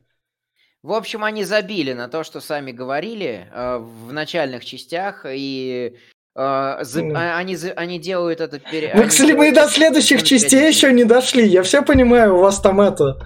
[0.83, 5.95] В общем, они забили на то, что сами говорили э, в начальных частях, и
[6.35, 7.15] э, за- Ну.
[7.15, 8.59] а- они, за- они делают это...
[8.59, 11.47] пере- Мы, они к сли- мы до следующих частей еще не дошли.
[11.47, 13.19] Я все понимаю, у вас там это...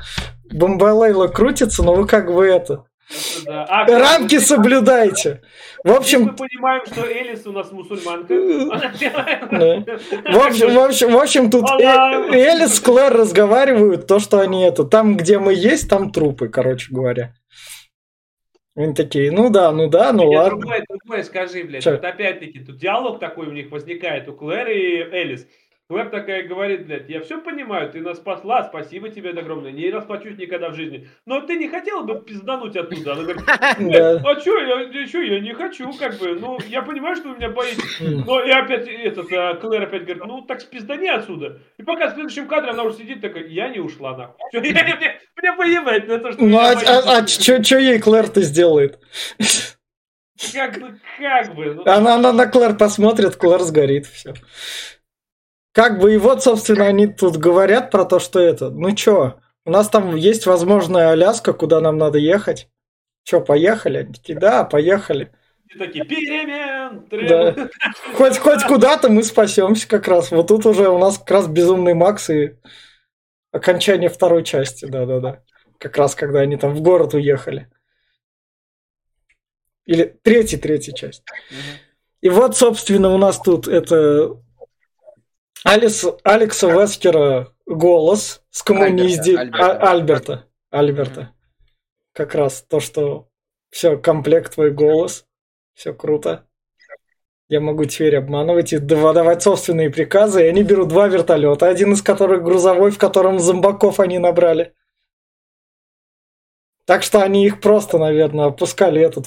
[0.50, 2.86] Бомбалейла крутится, но вы как бы это...
[3.44, 3.64] Да.
[3.68, 5.42] А, Рамки соблюдайте.
[5.84, 8.34] В общем, мы понимаем, что Элис у нас мусульманка.
[8.34, 8.72] В
[10.46, 12.30] общем, в общем, в общем тут Э-.
[12.32, 16.88] Элис с Клэр разговаривают, то, что они это, там, где мы есть, там трупы, короче
[16.90, 17.34] говоря.
[18.76, 20.58] Они такие, ну да, ну да, ну Нет, ладно.
[20.58, 21.84] другое, другое скажи, блядь.
[21.84, 21.92] Чё?
[21.92, 25.46] Вот опять-таки, тут диалог такой у них возникает, у Клэр и Элис.
[25.86, 30.38] Клэр такая говорит, блядь, я все понимаю, ты нас спасла, спасибо тебе огромное, не расплачусь
[30.38, 31.10] никогда в жизни.
[31.26, 33.12] Но ты не хотела бы пиздануть оттуда?
[33.12, 37.28] Она говорит, а что, я, чё, я не хочу, как бы, ну, я понимаю, что
[37.28, 38.00] вы меня боитесь.
[38.00, 41.60] Но и опять этот, а, Клэр опять говорит, ну, так спиздани отсюда.
[41.76, 44.36] И пока в следующем кадре она уже сидит такая, я не ушла, нахуй.
[44.62, 46.40] Я- я- Мне мне поебать на то, что...
[46.40, 47.44] Ну меня а, а, боитесь.
[47.44, 48.98] что ей Клэр-то сделает?
[50.52, 51.74] Как бы, как бы.
[51.74, 54.34] ну, Она, она на Клэр посмотрит, Клэр сгорит, все.
[55.74, 59.70] Как бы, и вот, собственно, они тут говорят про то, что это, ну чё, у
[59.72, 62.68] нас там есть возможная Аляска, куда нам надо ехать.
[63.24, 63.98] Чё, поехали?
[63.98, 65.32] Они такие, да, поехали.
[65.74, 67.70] И такие, перемен, Да.
[68.16, 70.30] Хоть, хоть куда-то мы спасемся как раз.
[70.30, 72.56] Вот тут уже у нас как раз безумный Макс и
[73.52, 75.42] окончание второй части, да-да-да.
[75.78, 77.68] Как раз когда они там в город уехали.
[79.86, 81.22] Или третий, третья часть.
[82.22, 84.36] И вот, собственно, у нас тут это
[85.64, 89.34] Алис, Алекса Вескера голос с коммунизди...
[89.34, 90.44] Альберта, А- Альберта.
[90.70, 91.34] Альберта.
[92.12, 93.30] Как раз то, что
[93.70, 95.26] все, комплект твой голос.
[95.72, 96.46] Все круто.
[97.48, 100.44] Я могу теперь обманывать и давать собственные приказы.
[100.44, 104.74] И они берут два вертолета, один из которых грузовой, в котором зомбаков они набрали.
[106.84, 109.26] Так что они их просто, наверное, опускали этот,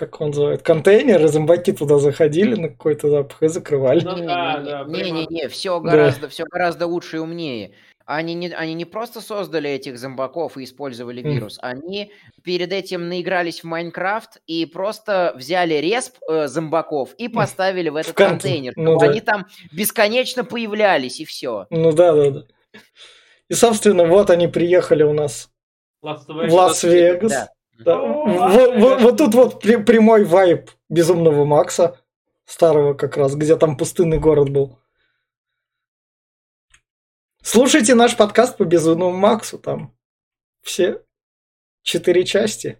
[0.00, 4.00] как он называет, контейнер, и зомбаки туда заходили на какой-то запах и закрывали.
[4.02, 5.90] Ну да, да, Не-не-не, все Да.
[5.90, 7.72] гораздо, все гораздо лучше и умнее.
[8.06, 12.10] Они не, они не просто создали этих зомбаков и использовали вирус, они
[12.42, 18.14] перед этим наигрались в Майнкрафт и просто взяли респ э, зомбаков и поставили в этот
[18.16, 18.72] кон- контейнер.
[18.76, 19.10] ну да.
[19.10, 21.66] Они там бесконечно появлялись и все.
[21.70, 22.42] Ну да, да, да.
[23.48, 25.50] И, собственно, вот они приехали у нас
[26.02, 27.30] в Лас-Вегас.
[27.30, 27.48] Да.
[27.84, 27.98] Да.
[28.00, 28.82] О, В- Лас-Вегас.
[28.82, 31.98] Вот, вот тут вот прямой вайб безумного Макса,
[32.44, 34.78] старого как раз, где там пустынный город был.
[37.42, 39.96] Слушайте наш подкаст по безумному Максу, там
[40.62, 41.02] все
[41.82, 42.78] четыре части.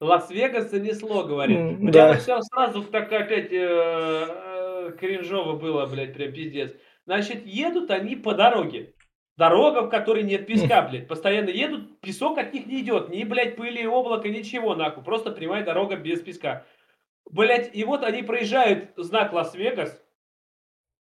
[0.00, 1.58] Лас-Вегас занесло, говорит.
[1.78, 2.08] Мне да.
[2.08, 6.72] вот всё сразу так опять э, э, кринжово было, блядь, прям пиздец.
[7.06, 8.94] Значит, едут они по дороге.
[9.36, 11.08] Дорога, в которой нет песка, блядь.
[11.08, 13.08] Постоянно едут, песок от них не идет.
[13.08, 15.02] Ни, блядь, пыли, облака, ничего, нахуй.
[15.02, 16.66] Просто прямая дорога без песка.
[17.30, 20.04] Блядь, и вот они проезжают знак Лас-Вегас.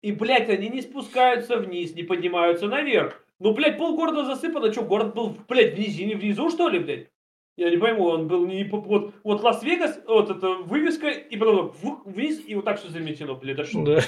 [0.03, 3.25] И, блядь, они не спускаются вниз, не поднимаются наверх.
[3.39, 4.73] Ну, блядь, полгорода засыпано.
[4.73, 7.09] Что, город был, блядь, в низине, внизу, что ли, блядь?
[7.57, 8.63] Я не пойму, он был не...
[8.65, 11.75] Вот, вот Лас-Вегас, вот эта вывеска, и потом
[12.05, 13.57] вниз, и вот так все заметено, блядь.
[13.57, 13.85] Да что?
[13.85, 14.01] Да.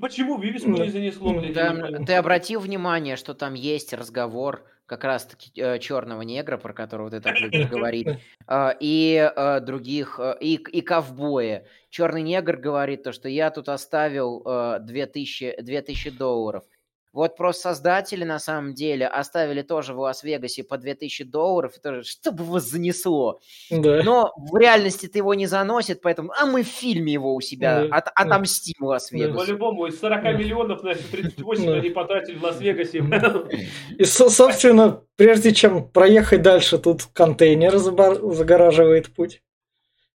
[0.00, 0.84] Почему вывеску Да.
[0.84, 1.54] не занесло, блядь?
[1.54, 2.04] я Да, не пойму.
[2.06, 7.38] ты обратил внимание, что там есть разговор как раз-таки черного негра, про которого ты так
[7.40, 8.08] любишь говорить,
[8.48, 11.64] а, и а, других, и, и ковбоя.
[11.90, 16.64] Черный негр говорит то, что я тут оставил а, 2000, 2000 долларов.
[17.12, 22.04] Вот просто создатели на самом деле оставили тоже в Лас-Вегасе по 2000 долларов, и тоже,
[22.04, 23.40] чтобы вас занесло.
[23.68, 24.02] Да.
[24.04, 27.86] Но в реальности ты его не заносит, поэтому, а мы в фильме его у себя
[27.88, 28.12] Да, от- да.
[28.14, 29.38] отомстим Лас-Вегасу.
[29.44, 30.32] По-любому, из 40 Да.
[30.32, 31.74] миллионов, на 38 Да.
[31.74, 32.98] они потратили в Лас-Вегасе.
[33.98, 39.42] И, со- собственно, прежде чем проехать дальше, тут контейнер загораживает путь.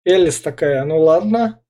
[0.05, 1.61] Элис такая, ну ладно,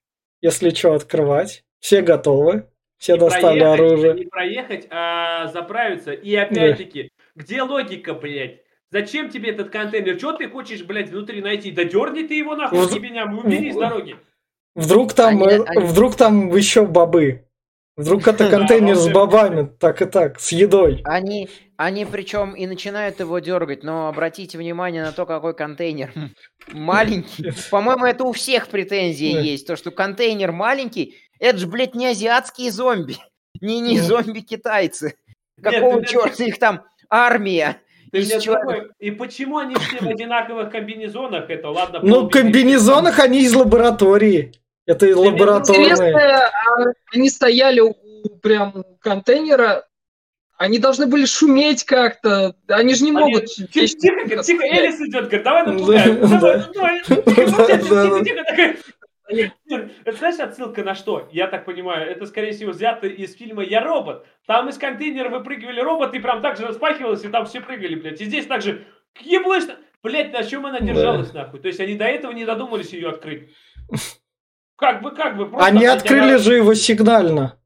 [0.43, 1.65] если что, открывать.
[1.81, 2.69] Все готовы,
[2.99, 4.15] все достали проехать, оружие.
[4.15, 6.13] Не проехать, а заправиться.
[6.13, 8.61] И опять-таки, где логика, блядь?
[8.91, 10.17] Зачем тебе этот контейнер?
[10.19, 11.71] Что ты хочешь, блядь, внутри найти?
[11.73, 14.17] Да дерни ты его нахуй, Вот- ебеням, и убери с в- дороги.
[14.77, 17.45] Вдруг там, Они- э, они- вдруг там еще бобы.
[17.97, 21.01] Вдруг это Да, контейнер с бобами, так и так, с едой.
[21.05, 26.13] Они, они причем и начинают его дергать, но обратите внимание на то, какой контейнер
[26.73, 27.53] маленький.
[27.71, 29.41] По-моему, это у всех претензии Да.
[29.41, 33.17] есть, то, что контейнер маленький, это же, блядь, не азиатские зомби,
[33.61, 34.05] не, не Ну.
[34.05, 35.15] зомби-китайцы.
[35.59, 37.81] Нет, Какого ты- черта их там армия?
[38.13, 41.51] Ты из другой- И почему они все в одинаковых комбинезонах?
[41.51, 42.01] Это ладно.
[42.03, 44.53] Ну, в комбинезонах они из лаборатории.
[44.87, 45.85] Это и лабораторные.
[45.91, 47.95] Интересно, а они стояли у
[48.43, 49.87] прям контейнера,
[50.57, 52.55] они должны были шуметь как-то.
[52.69, 53.47] Они же не Они- могут...
[53.47, 54.65] Тихо, тихо, тихо.
[54.65, 57.03] Элис идет, говорит, давай Да, напугаем.
[57.05, 58.21] Тихо, тихо, тихо.
[58.57, 58.77] Нет,
[59.29, 61.29] Это знаешь отсылка на что?
[61.33, 64.27] Я так понимаю, это скорее всего взято из фильма «Я робот».
[64.47, 68.21] Там из контейнера выпрыгивали роботы, и прям так же распахивалось, и там все прыгали, блядь.
[68.21, 68.85] И здесь так же,
[69.21, 69.77] еблышно.
[70.03, 70.85] Блядь, на чем она Да.
[70.87, 71.61] держалась, нахуй?
[71.61, 73.51] То есть они до этого не додумались ее открыть.
[74.77, 75.47] Как бы, как бы.
[75.49, 77.59] просто, Они открыли она- же его сигнально.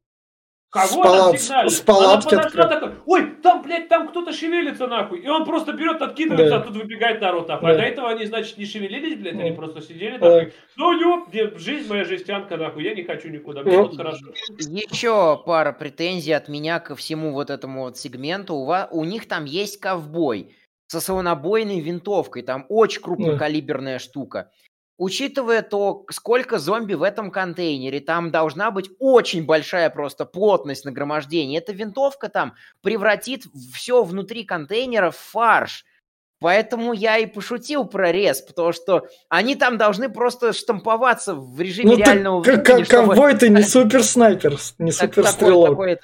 [0.70, 1.72] Кого С там палат- сигналит?
[1.72, 5.20] с палатки Она подошла такой, ой, там, блядь, там кто-то шевелится, нахуй.
[5.20, 6.62] И он просто берет, откидывается, Да.
[6.62, 7.68] а тут выбегает народ, нахуй.
[7.68, 7.74] Да.
[7.74, 9.56] А до этого они, значит, не шевелились, блядь, они Да.
[9.56, 10.40] просто сидели, Да.
[10.40, 14.26] такой, ну, ёб, жизнь моя жестянка, нахуй, я не хочу никуда, мне Ну, тут хорошо.
[14.58, 18.54] Еще пара претензий от меня ко всему вот этому вот сегменту.
[18.54, 20.54] У, ва- у них там есть ковбой
[20.88, 22.42] со слонобойной винтовкой.
[22.42, 24.50] Там очень крупнокалиберная штука.
[24.98, 31.58] Учитывая то, сколько зомби в этом контейнере, там должна быть очень большая просто плотность нагромождения.
[31.58, 35.84] Эта винтовка там превратит все внутри контейнера в фарш.
[36.40, 41.92] Поэтому я и пошутил про рез, потому что они там должны просто штамповаться в режиме
[41.92, 45.98] Ну, реального времени, как чтобы- ковбой ты не супер снайпер, не так- супер такой- такой.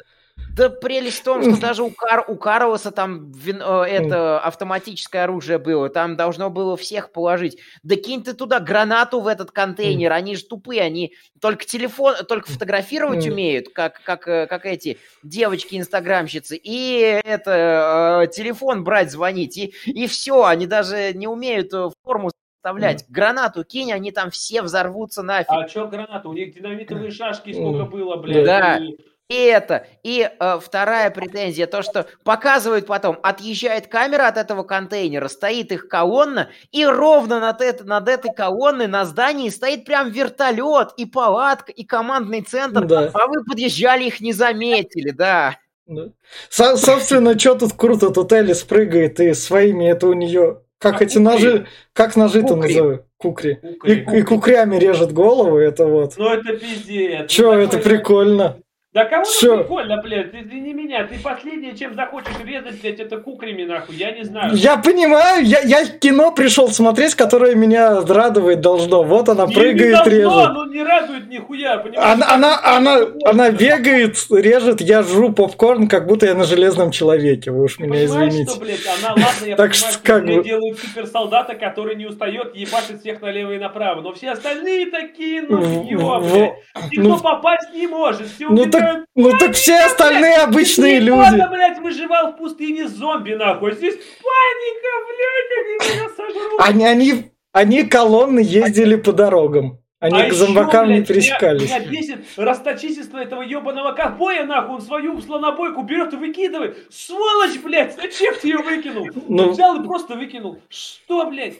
[0.56, 5.24] Да прелесть в том, что даже у, Кар, у Карлоса там вин- э, это автоматическое
[5.24, 7.58] оружие было, там должно было всех положить.
[7.82, 12.50] Да кинь ты туда гранату в этот контейнер, они же тупые, они только телефон, только
[12.52, 19.74] фотографировать умеют, как, как, э, как эти девочки-инстаграмщицы, и это э, телефон брать, звонить, и,
[19.86, 21.72] и все, они даже не умеют
[22.04, 22.30] форму
[22.62, 23.04] составлять.
[23.08, 25.50] Гранату кинь, они там все взорвутся нафиг.
[25.50, 26.28] А чё граната?
[26.28, 28.44] У них динамитовые шашки сколько было, блядь.
[28.46, 28.76] Да.
[28.78, 28.96] и-
[29.30, 29.86] И это.
[30.02, 35.88] И э, вторая претензия, то, что показывают потом, отъезжает камера от этого контейнера, стоит их
[35.88, 41.72] колонна, и ровно над, это- над этой колонной на здании стоит прям вертолет, и палатка,
[41.72, 43.10] и командный центр, Да.
[43.14, 45.56] а вы подъезжали, их не заметили, да.
[45.86, 46.08] Да.
[46.50, 50.60] Со- собственно, что тут круто, тут Элис прыгает, и своими это у нее...
[50.78, 51.22] Как А эти кукри?
[51.24, 51.66] ножи...
[51.94, 52.74] Как ножи-то Кукри.
[52.74, 53.04] называют?
[53.16, 53.58] Кукри.
[53.62, 54.18] И, Кукри.
[54.18, 56.14] и кукрями режет голову, это вот.
[56.18, 57.30] Ну это пиздец.
[57.30, 58.58] Че, Ну, это такой- прикольно.
[58.94, 59.56] Да кому Чё?
[59.58, 64.12] прикольно, блядь, ты извини меня, ты последнее, чем захочешь резать, блядь, это кукрями, нахуй, я
[64.12, 64.54] не знаю.
[64.54, 69.02] Я понимаю, я, я кино пришел смотреть, которое меня радовать должно.
[69.02, 70.32] Вот она Не- не прыгает, должно, режет.
[70.50, 72.08] оно не радует нихуя, понимаешь?
[72.12, 77.50] Она, она, она, она бегает, режет, я жру попкорн, как будто я на железном человеке.
[77.50, 78.48] Вы уж Ты меня извините.
[78.52, 82.06] что, блядь, она, ладно, я Так понимаю, что как мне бы- делают суперсолдата, который не
[82.06, 86.52] устает, ебашит всех налево и направо, но все остальные такие, ну, в- блядь,
[86.92, 88.83] никто попасть не может, все Ну так,
[89.14, 91.18] ну так все остальные обычные люди.
[91.18, 96.60] ладно, блядь, выживал в пустыне зомби, нахуй, а здесь паника, блядь, они меня сожрут.
[96.60, 99.78] Они, они, они колонны ездили по дорогам.
[100.00, 101.62] Они А к зомбакам не блядь, пересекались.
[101.62, 104.74] Меня, меня бесит расточительство этого ебаного ковбоя, нахуй.
[104.74, 106.76] Он свою слонобойку берет и выкидывает.
[106.90, 109.08] Сволочь, блядь, зачем ты ее выкинул?
[109.28, 109.52] Ну.
[109.52, 110.60] Взял и просто выкинул.
[110.68, 111.54] Что, блядь?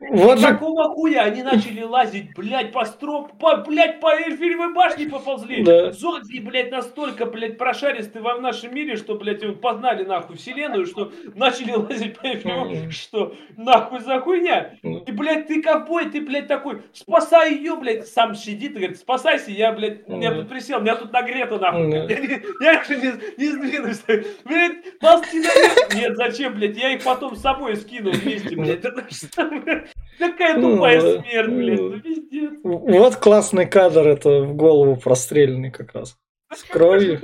[0.00, 5.06] Вот же Какого хуя они начали лазить, блядь, по строп, по, блядь, по Эльфиревой башне
[5.06, 5.62] поползли.
[5.62, 5.92] Да.
[5.92, 11.12] Зомби, блядь, настолько, блядь, прошаристы во в нашем мире, что, блядь, познали, нахуй, вселенную, что
[11.34, 12.80] начали лазить по Эльфиревой.
[12.80, 12.90] Мгм.
[12.90, 14.72] Что, нахуй за хуйня?
[14.82, 15.04] Ну.
[15.06, 19.50] И, блядь, ты ковбой, ты, блядь, такой, спасай ее, блядь, сам сидит и говорит, спасайся,
[19.50, 20.40] я, блядь, я Мгм.
[20.40, 21.92] тут присел, меня тут нагрето, нахуй, Мгм.
[22.08, 24.02] я, не, я же не, не сдвинусь,
[24.44, 25.94] блядь, ползти наверх.
[25.94, 29.86] Нет, зачем, блядь, я их потом с собой скину вместе, блядь, это что, блядь,
[30.18, 31.22] такая Ну, тупая да.
[31.22, 31.88] смерть, блядь, Ну.
[31.90, 32.50] ну пиздец.
[32.62, 36.16] Вот классный кадр, это в голову простреленный как раз.
[36.54, 37.20] С кровью.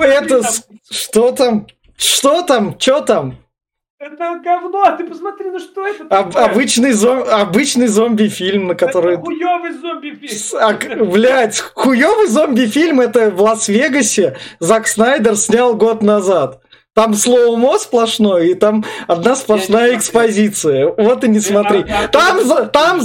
[0.00, 0.42] Это
[0.90, 1.66] что там?
[1.96, 2.78] Что там?
[2.78, 3.36] Что там?
[3.98, 9.16] Это говно, ты посмотри, ну что это Об- обычный, зом- обычный зомби-фильм, на который...
[9.16, 10.58] Это хуёвый зомби-фильм.
[10.58, 16.62] А, блядь, хуёвый зомби-фильм это в Лас-Вегасе Зак Снайдер снял год назад.
[16.92, 20.92] Там слоумо сплошное, и там одна сплошная экспозиция.
[20.96, 21.84] Вот и не смотри.
[22.10, 23.00] Там, там,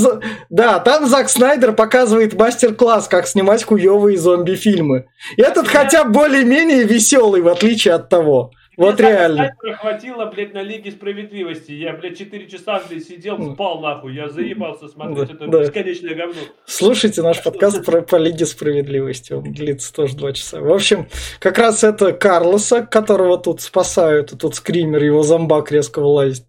[0.50, 5.06] да, там Зак Снайдер показывает мастер-класс, как снимать хуёвые зомби-фильмы.
[5.38, 8.52] Этот хотя более-менее веселый, в отличие от того.
[8.78, 9.56] Вот реально.
[9.80, 11.72] хватило, блядь, на Лиге Справедливости.
[11.72, 13.54] Я, блядь, 4 часа, блядь, сидел, Ну.
[13.54, 14.14] спал нахуй.
[14.14, 15.60] Я заебался смотреть Да, это да.
[15.62, 16.42] бесконечное говно.
[16.66, 19.34] Слушайте наш подкаст про, по Лиге Справедливости.
[19.34, 20.60] Он длится тоже два часа.
[20.60, 21.08] В общем,
[21.40, 24.34] как раз это Карлоса, которого тут спасают.
[24.34, 26.46] И тут скример, его зомбак резко вылазит.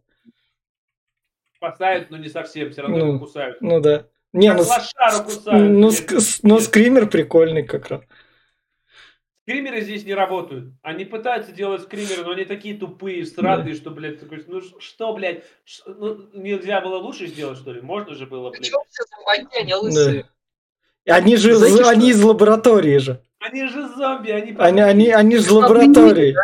[1.56, 3.06] Спасают, но не совсем, все равно Ну.
[3.08, 3.56] его кусают.
[3.60, 4.04] Ну да.
[4.32, 5.70] Не, Как ну, лошару кусают.
[5.72, 6.00] ну, блядь.
[6.00, 8.02] ск- ну, скример прикольный как раз.
[9.46, 10.72] Скримеры здесь не работают.
[10.82, 15.44] Они пытаются делать скримеры, но они такие тупые, сратые, что, блядь, такой, ну что, блядь,
[15.64, 17.80] ш- ну, нельзя было лучше сделать, что ли?
[17.80, 18.62] Можно же было, блядь.
[18.62, 20.28] Причем все зомбаки, они лысые.
[21.06, 21.90] Они же Знаете, что?
[21.90, 23.22] они из лаборатории же.
[23.38, 24.56] Они же зомби, они...
[24.58, 26.34] Они, они, они же из лаборатории.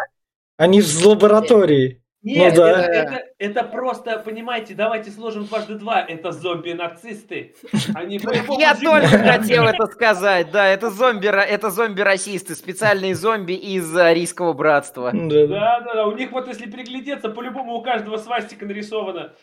[0.57, 2.01] Они же из лаборатории.
[2.22, 2.70] Нет, Ну да.
[2.70, 6.00] это, это, это просто, понимаете, давайте сложим дважды два.
[6.00, 7.56] Это зомби-нацисты.
[7.94, 8.20] Они
[8.58, 15.10] Я только хотел это сказать, да, это зомби, это зомби-расисты, специальные зомби из Арийского братства.
[15.12, 15.80] Да, да.
[15.80, 16.06] Да.
[16.06, 19.34] У них вот если приглядеться, по-любому у каждого свастика нарисована.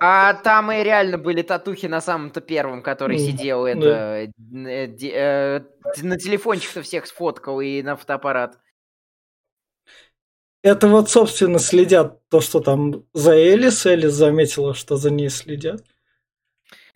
[0.00, 5.60] А там и реально были татухи на самом-то первом, который сидел, это, э, э,
[6.02, 8.58] на телефончик-то всех сфоткал и на фотоаппарат.
[10.62, 13.86] Это вот, собственно, следят то, что там за Элис.
[13.86, 15.84] Элис заметила, что за ней следят.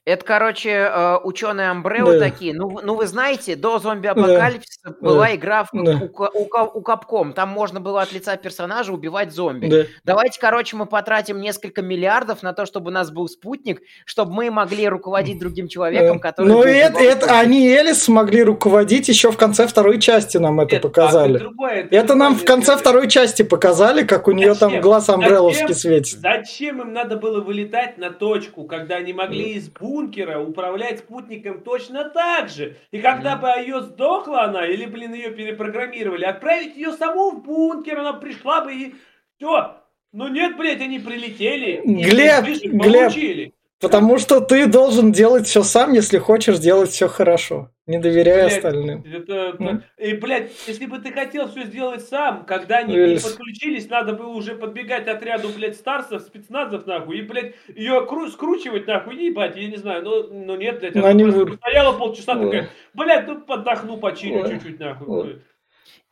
[0.05, 2.19] Это, короче, э, ученые Амбрео Да.
[2.19, 2.53] такие.
[2.55, 6.01] Ну, ну, вы знаете, до зомби-апокалипсиса была игра в- Да.
[6.13, 7.33] у, у у Capcom.
[7.33, 9.67] Там можно было от лица персонажа убивать зомби.
[9.69, 9.83] Да.
[10.05, 14.51] Давайте, короче, мы потратим несколько миллиардов на то, чтобы у нас был спутник, чтобы мы
[14.51, 16.49] могли руководить другим человеком, который...
[16.49, 20.89] Ну, это, это они Элис смогли руководить еще в конце второй части нам это Это-
[20.89, 21.37] показали.
[21.37, 22.57] а, другое, Это нам в другое.
[22.57, 24.83] конце второй части показали, как у нее там Зачем?
[24.83, 25.77] глаз амбреловский Зачем?
[26.03, 26.19] светит.
[26.21, 32.09] Зачем им надо было вылетать на точку, когда они могли из бункера управлять спутником точно
[32.09, 32.77] так же?
[32.91, 38.01] И когда бы ее сдохла она, или, блин, ее перепрограммировали, отправить ее саму в бункер,
[38.01, 38.95] она пришла бы и...
[39.37, 39.77] Все.
[40.13, 41.83] Ну нет, блядь, они прилетели.
[41.85, 42.83] Глеб, Глеб.
[42.83, 43.55] получили.
[43.83, 48.57] Потому что ты должен делать все сам, если хочешь делать все хорошо, не доверяя Блядь,
[48.57, 49.05] остальным.
[49.05, 49.81] Это, это- Ну.
[49.99, 53.19] И, блядь, если бы ты хотел все сделать сам, когда они Ну, к ней или
[53.19, 58.87] с- подключились, надо было уже подбегать отряду, блядь, старцев, спецназов, нахуй, и, блядь, ее скручивать,
[58.87, 62.45] нахуй, ебать, я не знаю, ну, ну нет, блядь, Ну, она вы- стояла полчаса, Ой.
[62.47, 64.51] такая, блядь, тут поддохну, почилю Ой.
[64.51, 65.07] чуть-чуть, нахуй.
[65.09, 65.43] Ой.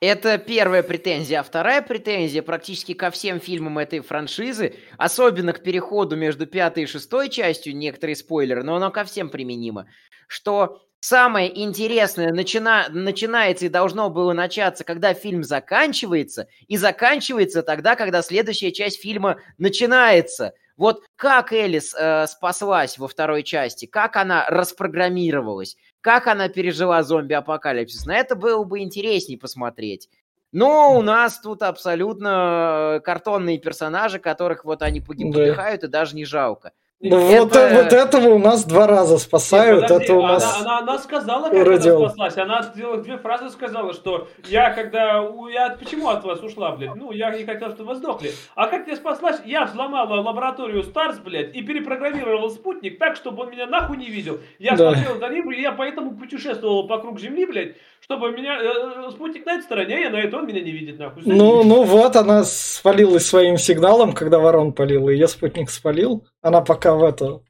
[0.01, 1.41] Это первая претензия.
[1.41, 6.87] А вторая претензия практически ко всем фильмам этой франшизы, особенно к переходу между пятой и
[6.87, 9.89] шестой частью, некоторые спойлеры, но оно ко всем применимо,
[10.27, 17.95] что самое интересное начина- начинается и должно было начаться, когда фильм заканчивается, и заканчивается тогда,
[17.95, 20.55] когда следующая часть фильма начинается.
[20.79, 28.07] Вот как Элис э, спаслась во второй части, как она распрограммировалась, как она пережила зомби-апокалипсис.
[28.07, 30.09] На это было бы интересней посмотреть.
[30.53, 35.47] Но у нас тут абсолютно э, картонные персонажи, которых вот они погиб- Да.
[35.47, 35.55] и
[35.89, 36.73] даже не жалко.
[37.03, 40.33] Ну, вот, Это- вот этого у нас два раза спасают, Нет, подожди, это у она,
[40.35, 40.61] нас...
[40.61, 41.97] она, она сказала, как радио.
[41.97, 42.37] она спаслась.
[42.37, 45.27] Она сделала две фразы, сказала, что я когда...
[45.51, 46.95] Я почему от вас ушла, блядь?
[46.97, 48.33] Ну, я не хотел, чтобы вы сдохли.
[48.55, 49.41] А как я спаслась?
[49.47, 54.39] Я взломала лабораторию Старс, блядь, и перепрограммировала спутник так, чтобы он меня нахуй не видел.
[54.59, 54.93] Я Да.
[54.95, 57.77] смотрел за ним, и я поэтому путешествовала вокруг Земли, блядь,
[58.11, 58.59] чтобы меня...
[58.61, 61.23] э, спутник на этой стороне, а я на этой, он меня не видит, нахуй.
[61.25, 66.27] Ну, ну вот, она спалилась своим сигналом, когда ворон палил, ее спутник спалил.
[66.43, 67.41] Она пока в это...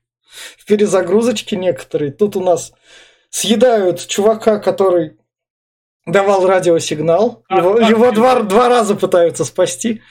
[0.59, 2.13] В перезагрузочке некоторые.
[2.13, 2.73] Тут у нас
[3.31, 5.17] съедают чувака, который
[6.07, 7.43] давал радиосигнал.
[7.49, 8.15] А, Его, как его это?
[8.15, 10.03] два, два раза пытаются спасти.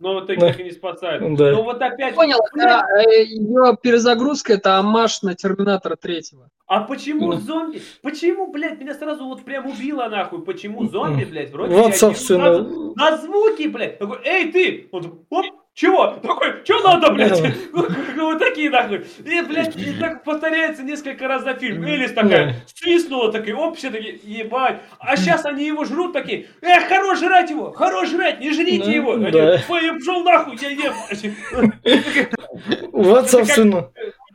[0.00, 0.34] Но вот Да.
[0.34, 1.36] таких и не спасают.
[1.36, 1.52] Да.
[1.52, 2.14] Ну вот опять...
[2.14, 6.48] Понял, это ее перезагрузка это амаш на Терминатора третьего.
[6.66, 7.38] А почему Ну.
[7.38, 7.82] зомби?
[8.02, 10.42] Почему, блядь, меня сразу вот прям убило нахуй?
[10.42, 12.54] Почему зомби, блядь, вроде Вот, собственно.
[12.64, 13.98] сразу на звуки, блядь.
[13.98, 14.88] Такой, эй, ты!
[14.92, 15.44] Он такой, оп,
[15.74, 16.08] чего?
[16.22, 17.40] Такой, что надо, блядь?
[18.20, 19.06] Вот такие нахуй.
[19.24, 21.84] И, блядь, и так повторяется несколько раз за фильм.
[21.84, 24.82] Элис такая, свистнула, такая, оп, все такие, ебать.
[24.98, 28.90] А сейчас они его жрут такие, эх, хорош жрать его, хорош жрать, не жрите Ну,
[28.92, 29.12] его.
[29.14, 30.94] Они, я пошел нахуй, я ем.
[32.92, 33.90] Вот, собственно.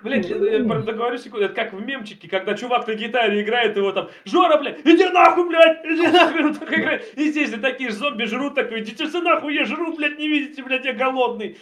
[0.05, 4.09] Блять, я договорю секунду, это как в мемчике, когда чувак на гитаре играет, его там,
[4.23, 7.11] Жора, блядь, иди нахуй, блядь, иди нахуй, он так играет.
[7.17, 10.27] И здесь же такие же зомби жрут, такой, идите все нахуй, я жру, блядь, не
[10.27, 11.57] видите, блядь, я голодный.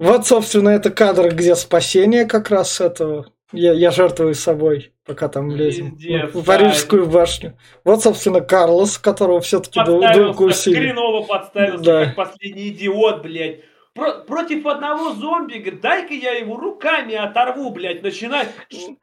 [0.00, 3.26] Вот, собственно, это кадр, где спасение как раз этого.
[3.52, 6.52] Я, я жертвую собой, пока там лезем Пиздец, в да.
[6.52, 7.56] Парижскую башню.
[7.82, 10.76] Вот, собственно, Карлос, которого все-таки Подставился, укусили.
[10.76, 12.04] хреново подставился, Да.
[12.06, 13.60] как последний идиот, блядь.
[13.98, 18.48] Про- против одного зомби, говорит, дай-ка я его руками оторву, блядь, начинает.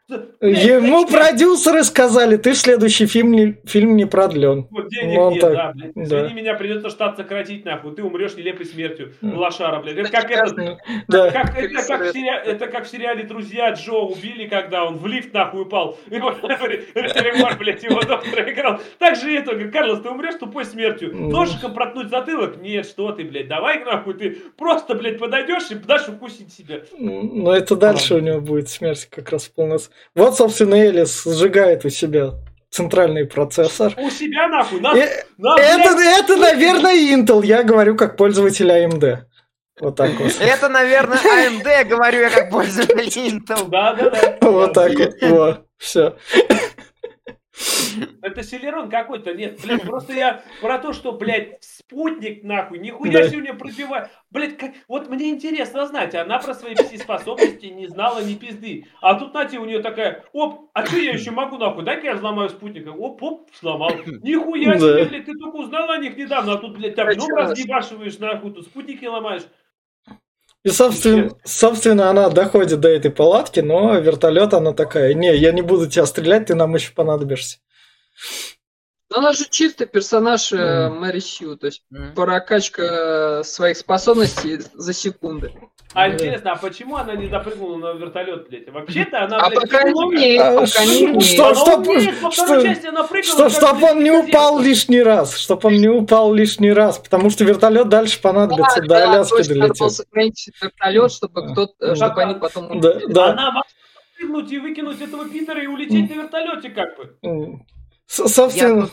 [0.08, 4.68] Блядь, Ему продюсеры сказали, ты в следующий фильм не, фильм не продлен.
[4.72, 5.94] Вот денег Ну, он нет, так, да, блядь.
[5.96, 6.04] да.
[6.04, 7.96] Извини, меня придется штат сократить, нахуй.
[7.96, 9.98] Ты умрешь нелепой смертью, лошара, блядь.
[9.98, 10.56] Это как этот,
[11.08, 11.32] Да.
[11.32, 15.08] как, это, как в сериале, это как в сериале «Друзья» Джо убили, когда он в
[15.08, 15.98] лифт нахуй упал.
[16.10, 18.80] И вот, Ремар, блядь, его доктор играл.
[19.00, 21.16] Так же и это, говорит, Карлос, ты умрешь тупой смертью.
[21.16, 22.58] Ножиком проткнуть затылок?
[22.62, 26.82] Нет, что ты, блядь, давай нахуй, ты просто, блядь, подойдешь и дашь укусить себя.
[27.00, 29.92] Но это дальше у него будет смерть как раз полностью.
[30.14, 32.34] Вот, собственно, Элис сжигает у себя
[32.70, 33.94] центральный процессор.
[33.98, 37.44] У себя нахуй, нас, Э, нас, Это, блядь, это, наверное, Intel.
[37.44, 39.20] Я говорю как пользователь AMD.
[39.80, 40.34] Вот так вот.
[40.40, 43.68] Это, наверное, AMD, говорю я как пользователь Intel.
[43.70, 44.38] Да, да, да.
[44.42, 45.14] Вот так вот.
[45.22, 46.16] Во, все.
[48.22, 53.30] Это Селерон какой-то, нет, блядь, просто я про то, что, блядь, спутник, нахуй, нихуя Да.
[53.30, 54.10] сегодня пробивает.
[54.32, 58.86] Блядь, как- вот мне интересно знать, она про свои способности не знала ни пизды.
[59.02, 62.14] А тут, Натя, у нее такая, оп, а что я еще могу, нахуй, дай-ка я
[62.16, 62.90] взломаю спутника.
[62.90, 63.92] Оп, оп, сломал.
[64.24, 64.80] Нихуя Да.
[64.80, 68.20] себе, блядь, ты только узнала о них недавно, а тут, блядь, так, А ну разъебашиваешь,
[68.20, 69.44] нахуй, тут спутники ломаешь.
[70.66, 75.62] И, собственно, собственно, она доходит до этой палатки, но вертолет она такая, не, я не
[75.62, 77.60] буду тебя стрелять, ты нам еще понадобишься.
[79.16, 80.90] Ну, она же чистый персонаж э.
[80.90, 82.14] Мэри Сью, то есть М.
[82.14, 85.54] прокачка своих способностей за секунды.
[85.94, 86.14] А Да.
[86.16, 88.70] интересно, а почему она не допрыгнула на вертолет, блядь?
[88.70, 91.24] Вообще-то она, А блядь, пока не умеет, А пока не умеет.
[91.24, 95.02] что- Она чтоб- умеет, второй что- части она прыгала, Что, чтоб он не упал лишний
[95.02, 99.38] раз, чтоб он не упал лишний раз, потому что вертолет дальше понадобится, до да, Аляски
[99.38, 99.92] точно, надо долетит.
[99.98, 101.48] сохранить вертолет, чтобы Да.
[101.54, 101.96] кто Да.
[101.96, 103.26] чтобы они потом Да, да.
[103.32, 103.64] Она могла
[104.18, 107.16] прыгнуть и выкинуть этого Питера и улететь на вертолете как бы.
[108.08, 108.90] С- Собственно,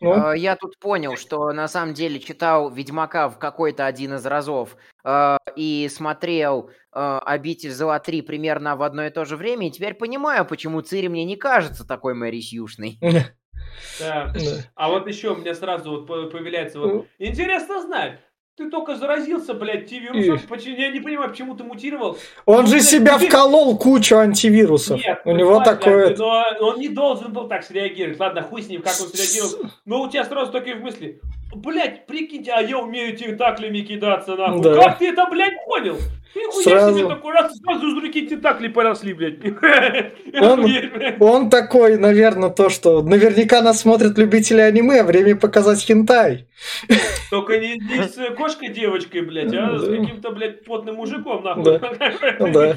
[0.00, 4.24] ну, Э, Я тут понял, что на самом деле читал Ведьмака в какой-то один из
[4.26, 9.68] разов э, и смотрел э, «Обитель зла 3» примерно в одно и то же время,
[9.68, 12.98] и теперь понимаю, почему Цири мне не кажется такой Мэри Сьюшной.
[14.00, 14.32] Да.
[14.34, 14.40] да.
[14.74, 17.06] А вот еще у меня сразу вот по- появляется вот.
[17.18, 18.18] Интересно знать.
[18.56, 20.36] Ты только заразился, блядь, И-.
[20.48, 22.18] Почему- Я не понимаю, почему ты мутировал.
[22.44, 24.98] он Ну, же блядь, себя вколол кучу антивирусов.
[25.00, 26.14] Нет, У него такое...
[26.16, 28.20] Но он не должен был так среагировать.
[28.20, 29.70] Ладно, хуй с ним, как он среагировал.
[29.86, 31.20] Но у тебя сразу такие в мысли.
[31.54, 34.62] Блять, прикиньте, а я умею тентаклями кидаться, нахуй.
[34.62, 34.74] Да.
[34.74, 35.96] Как ты это, блядь, понял?
[36.32, 36.98] Ты хуя Сразу.
[36.98, 39.38] себе такой раз, сразу из руки тентакли поросли, блядь.
[40.40, 41.16] Он-.
[41.18, 46.46] Он такой, наверное, то, что наверняка нас смотрят любители аниме, а время показать хентай.
[47.30, 49.96] Только не, не с кошкой девочкой, блядь, а с Да.
[49.96, 51.64] каким-то, блядь, потным мужиком, нахуй.
[51.64, 51.80] Да.
[52.38, 52.76] Да.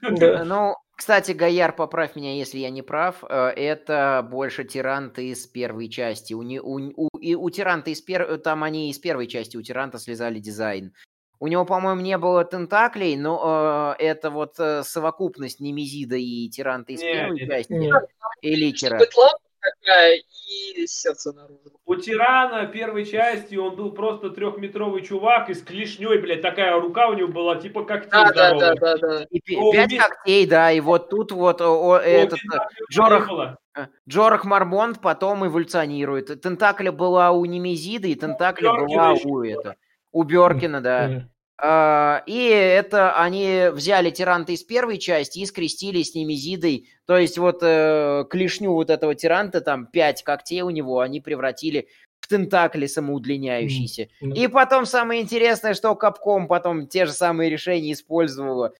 [0.10, 0.44] Да.
[0.44, 5.88] Ну, кстати, Гаяр, поправь меня, если я не прав, э, это больше Тирант из первой
[5.88, 6.34] части.
[6.34, 8.38] У, не- у, у- и у Тиранта из пер...
[8.38, 10.92] там они из первой части, у Тиранта слезали дизайн.
[11.38, 16.92] У него, по-моему, не было тентаклей, но э, это вот э, совокупность Немезида и Тиранта
[16.92, 17.92] из Не, первой не, части, Не.
[18.40, 18.98] и Ликера.
[18.98, 19.38] Быть лампа
[19.80, 21.60] такая и сердце наружу.
[21.84, 27.08] У Тирана первой части он был просто трехметровый чувак и с клешней, блядь, такая рука
[27.08, 29.26] у него была, типа как Да, да, да, да, да.
[29.30, 32.58] И пять уме- когтей, да, и вот тут вот о, о, этот э,
[32.92, 33.28] Джорах,
[33.76, 36.40] э, Джорах Мармонт потом эволюционирует.
[36.40, 39.76] Тентакля была у Немезида, и Тентакля была ещё у это.
[40.12, 41.28] У Бёркина, да.
[41.58, 46.88] А, И это они взяли тиранта из первой части и скрестили с Немезидой.
[47.06, 51.88] То есть вот э, клешню вот этого тиранта, там пять когтей у него, они превратили
[52.20, 54.08] в тентакли самоудлиняющиеся.
[54.20, 54.32] Мгм.
[54.34, 58.72] И потом самое интересное, что Капком потом те же самые решения использовала.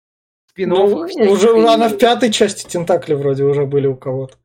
[0.55, 4.35] Ну, уже она в пятой части тентакли вроде уже были у кого-то.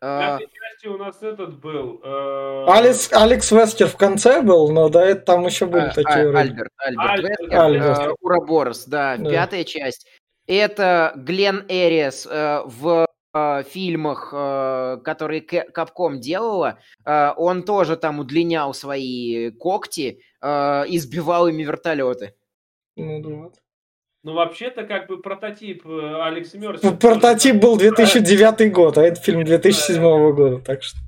[0.00, 2.00] В а, пятой части у нас этот был.
[2.02, 6.30] э, Алекс, Алекс Вескер в конце был, но до этого там еще были А, такие
[6.34, 6.38] а.
[6.38, 7.98] Альберт, Альберт, Альберт, Вескер, Альберт.
[7.98, 9.30] э, Ураборос, да, Да.
[9.30, 10.06] пятая часть.
[10.46, 18.20] Это Глен Эриас э, в э, фильмах, э, которые Капком делала, э, он тоже там
[18.20, 22.34] удлинял свои когти э, и сбивал ими вертолеты.
[22.96, 23.50] Ну, да.
[24.22, 26.84] Ну, вообще-то, как бы прототип э, Алекс Мерси.
[26.84, 30.02] Ну, Прототип был 2009 год, а это фильм 2007
[30.34, 30.98] года, так что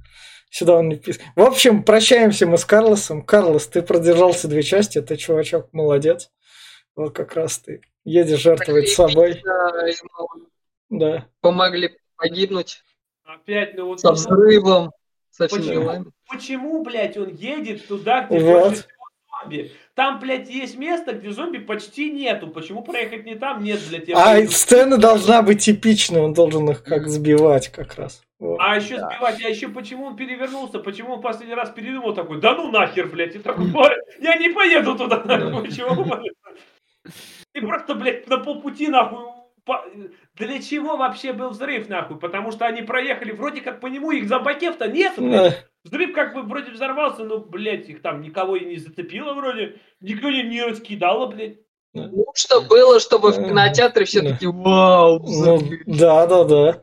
[0.51, 1.23] сюда он не вписан.
[1.37, 3.23] В общем, прощаемся мы с Карлосом.
[3.23, 6.31] Карлос, ты продержался две части, ты, чувачок, молодец.
[6.97, 9.43] Вот как раз ты едешь жертвовать собой.
[9.45, 10.49] Да, ему
[10.89, 11.27] Да.
[11.41, 12.83] помогли погибнуть
[13.25, 14.01] Опять, ну вот...
[14.01, 14.91] со взрывом,
[15.31, 16.13] со всеми Почему?
[16.29, 18.69] Почему, блядь, он едет туда, где Вот.
[18.69, 18.85] больше
[19.43, 19.73] зомби?
[19.95, 22.49] Там, блядь, есть место, где зомби почти нету.
[22.49, 23.63] Почему проехать не там?
[23.63, 24.09] Нет, блядь.
[24.09, 28.23] я А сцена должна быть типичной, он должен их как сбивать как раз.
[28.39, 28.57] Вот.
[28.59, 32.55] А еще сбивать, а еще почему он перевернулся, почему он последний раз передумал такой, да
[32.55, 36.07] ну нахер, блядь, и такой, «Ой, я не поеду туда, нахуй, почему?
[37.55, 39.27] И просто, блядь, на полпути, нахуй,
[39.65, 39.85] по-
[40.37, 42.19] Для чего вообще был взрыв, нахуй?
[42.19, 45.67] Потому что они проехали, вроде как по нему, их зомбакев-то нет, блядь.
[45.85, 45.91] Да.
[45.91, 49.77] Взрыв как бы вроде взорвался, но, блядь, их там никого и не зацепило вроде.
[50.01, 51.57] Никто не, не раскидало, блядь.
[51.95, 54.31] Ну, что было, чтобы в кинотеатре все да.
[54.31, 55.81] таки вау, Ну, взрыв».
[55.87, 56.81] да, да, да.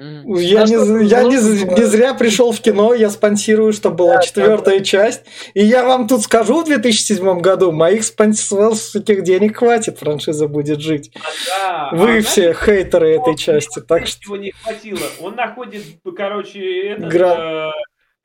[0.00, 0.34] Мгм.
[0.36, 3.90] Я, А не, что я не, Ну, не зря пришел в кино, я спонсирую, что
[3.90, 5.24] была Да, четвертая часть.
[5.52, 11.12] И я вам тут скажу, в 2007 году моих спонсорских денег хватит, франшиза будет жить.
[11.16, 11.98] А, да.
[11.98, 14.22] Вы А все хейтеры этой части, так что...
[14.24, 15.06] Его не хватило.
[15.20, 15.82] Он находит,
[16.16, 17.70] короче, этот, Гра- э,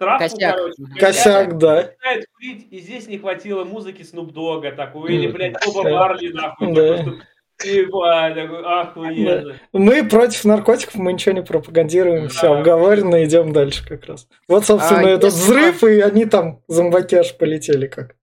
[0.05, 0.55] травку, Косяк.
[0.55, 1.75] короче, Косяк, да.
[1.75, 5.89] начинает курить, и здесь не хватило музыки Снуп Дога такой, или, блядь, Боба Да.
[5.91, 6.73] Марли, нахуй.
[6.73, 6.97] Да.
[6.97, 7.25] такой, что-
[7.63, 9.55] Ебать, такой, охуенно.
[9.71, 12.57] Мы против наркотиков, мы ничего не пропагандируем, все Да.
[12.59, 14.27] обговорено, идем дальше как раз.
[14.49, 18.15] Вот, собственно, А этот если взрыв, и они там, зомбаки аж полетели как.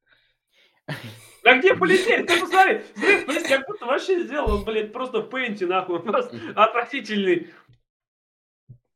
[1.44, 2.22] Да где полетели?
[2.24, 6.36] Ты посмотри, взрыв, блядь, как будто вообще сделал, он, блядь, просто в пейнте, нахуй, просто
[6.54, 7.48] отвратительный.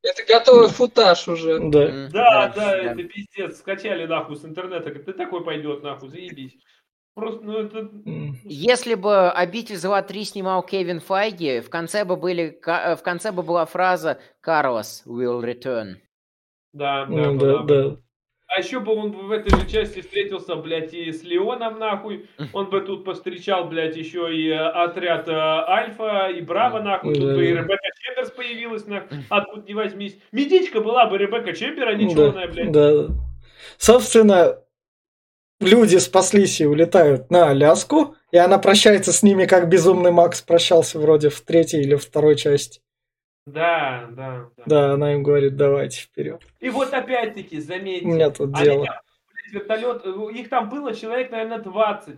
[0.07, 1.59] Это готовый футаж уже.
[1.59, 2.09] Да.
[2.13, 6.57] Да, да, это пиздец, скачали, нахуй, с интернета, как ты такой пойдет, нахуй, заебись.
[7.15, 7.91] Просто, ну, это...
[8.45, 13.33] Если бы «Обитель зла 3» снимал Кевин Файги, в конце бы, были, э, в конце
[13.33, 15.95] бы была фраза «Карлос will return».
[16.75, 17.67] Да, да, Ну, да, бы.
[17.67, 17.97] да.
[18.49, 22.29] А еще бы он в этой же части встретился, блядь, и с Леоном, нахуй.
[22.53, 27.15] Он бы тут повстречал, блядь, еще и э, отряд э, Альфа, и Браво, нахуй.
[27.15, 27.61] Тут бы и Да.
[27.63, 29.19] Ребекка Чемберс появилась, нахуй.
[29.29, 30.17] Откуда не возьмись.
[30.31, 32.71] Медичка была бы Ребекка Чембер, а не черная, блядь.
[32.71, 33.09] Да.
[33.79, 34.59] Собственно,
[35.61, 40.99] люди спаслись и улетают на Аляску, и она прощается с ними, как безумный Макс прощался
[40.99, 42.81] вроде в третьей или второй части.
[43.47, 44.63] Да, да, да.
[44.67, 46.43] Да, она им говорит, давайте вперед.
[46.59, 48.07] И вот опять-таки, заметьте.
[48.07, 48.87] У меня тут они дело.
[48.87, 48.97] там,
[49.33, 52.17] блядь, вертолет, их там было человек, наверное, 20.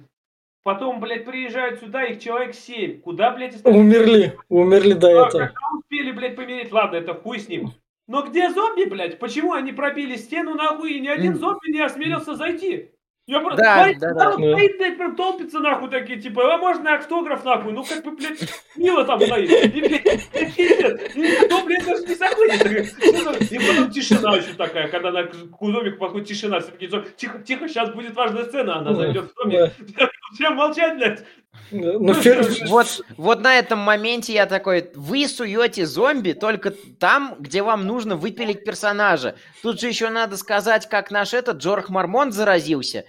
[0.63, 3.01] Потом, блядь, приезжают сюда, их человек 7.
[3.01, 3.81] Куда, блядь, остальные?
[3.81, 5.47] Умерли, умерли до А, этого.
[5.47, 6.73] Когда успели, блядь, помереть?
[6.73, 7.73] Ладно, это хуй с ним.
[8.07, 9.19] Но где зомби, блядь?
[9.19, 12.91] Почему они пробили стену нахуй, и ни один зомби не осмелился зайти?
[13.29, 13.63] Я просто...
[13.63, 14.15] Да, Стоит, да, да.
[14.15, 14.53] народ Да.
[14.55, 17.73] стоит, блядь, прям толпится нахуй такие, типа, а можно автограф нахуй?
[17.73, 18.41] Ну, как бы, блядь,
[18.75, 19.51] мило там стоит.
[19.75, 23.53] И, блядь, никто, блядь, даже не заходит.
[23.53, 26.61] И потом тишина еще такая, когда на к зомбику подходит тишина.
[26.61, 29.73] Все такие, тихо, тихо, сейчас будет важная сцена, она зайдет в да.
[30.33, 31.25] Всем молчать, блядь.
[31.71, 37.63] Ну, фер- Вот, вот на этом моменте я такой, вы суете зомби только там, где
[37.63, 39.35] вам нужно выпилить персонажа.
[39.63, 43.05] Тут же еще надо сказать, как наш этот Джорх Мармонт заразился.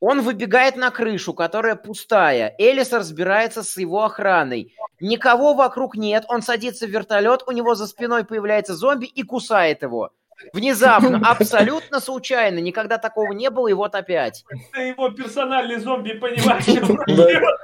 [0.00, 2.54] Он выбегает на крышу, которая пустая.
[2.58, 4.74] Элис разбирается с его охраной.
[5.00, 9.82] Никого вокруг нет, он садится в вертолет, у него за спиной появляется зомби и кусает
[9.82, 10.10] его.
[10.52, 14.44] Внезапно, абсолютно случайно, никогда такого не было, и вот опять.
[14.72, 16.64] Это его персональный зомби, понимаешь?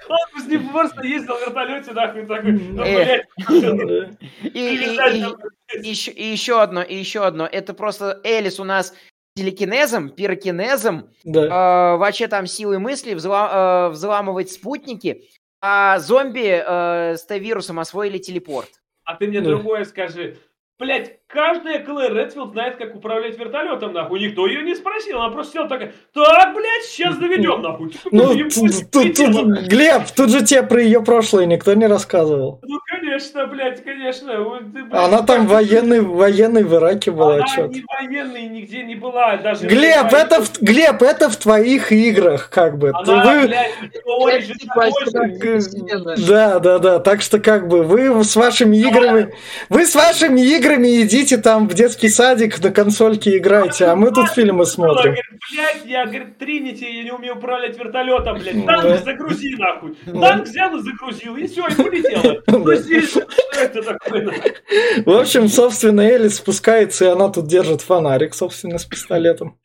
[0.08, 3.22] Он с ним просто ездил в вертолете, нахуй, такой, ну, Э.
[3.36, 4.18] блядь.
[4.54, 7.46] И, еще, и еще одно, и еще одно.
[7.46, 8.92] Это просто Элис у нас
[9.36, 11.44] телекинезом, пирокинезом, Да.
[11.94, 15.28] э, вообще там силой мысли взла- э, взламывать спутники,
[15.62, 18.68] а зомби э, с Т-вирусом освоили телепорт.
[19.04, 19.50] А ты мне Да.
[19.50, 20.38] другое скажи.
[20.78, 24.20] Блять, каждая Клэр Редфилд знает, как управлять вертолетом, нахуй.
[24.20, 25.20] Никто ее не спросил.
[25.20, 27.92] Она просто села такая, так, блядь, сейчас заведем, нахуй.
[28.10, 29.44] Ну, тут- прилетело.
[29.66, 32.60] Глеб, тут же тебе про ее прошлое никто не рассказывал.
[32.62, 34.32] Ну, конечно, блядь, конечно.
[34.92, 39.36] Она там военный, военный в Ираке была, Она не военной нигде не была.
[39.36, 42.90] Даже Глеб, это в, Глеб, это в твоих играх, как бы.
[42.94, 43.70] Она, вы- блядь,
[44.60, 44.88] Типа.
[46.28, 46.98] Да, да, да.
[46.98, 49.34] Так что как бы вы с вашими играми,
[49.68, 54.28] вы с вашими играми идите там в детский садик на консольке играйте, а мы тут
[54.30, 55.14] фильмы смотрим.
[55.52, 58.64] блядь, я, говорит, Тринити, я не умею управлять вертолетом, блядь.
[58.64, 58.82] Да.
[58.82, 59.96] Танк загрузи, нахуй.
[60.06, 60.20] Да.
[60.20, 62.42] Танк взял и загрузил, и все, и полетело.
[65.00, 65.12] Ну?
[65.12, 69.58] В общем, собственно, Элис спускается, и она тут держит фонарик, собственно, с пистолетом.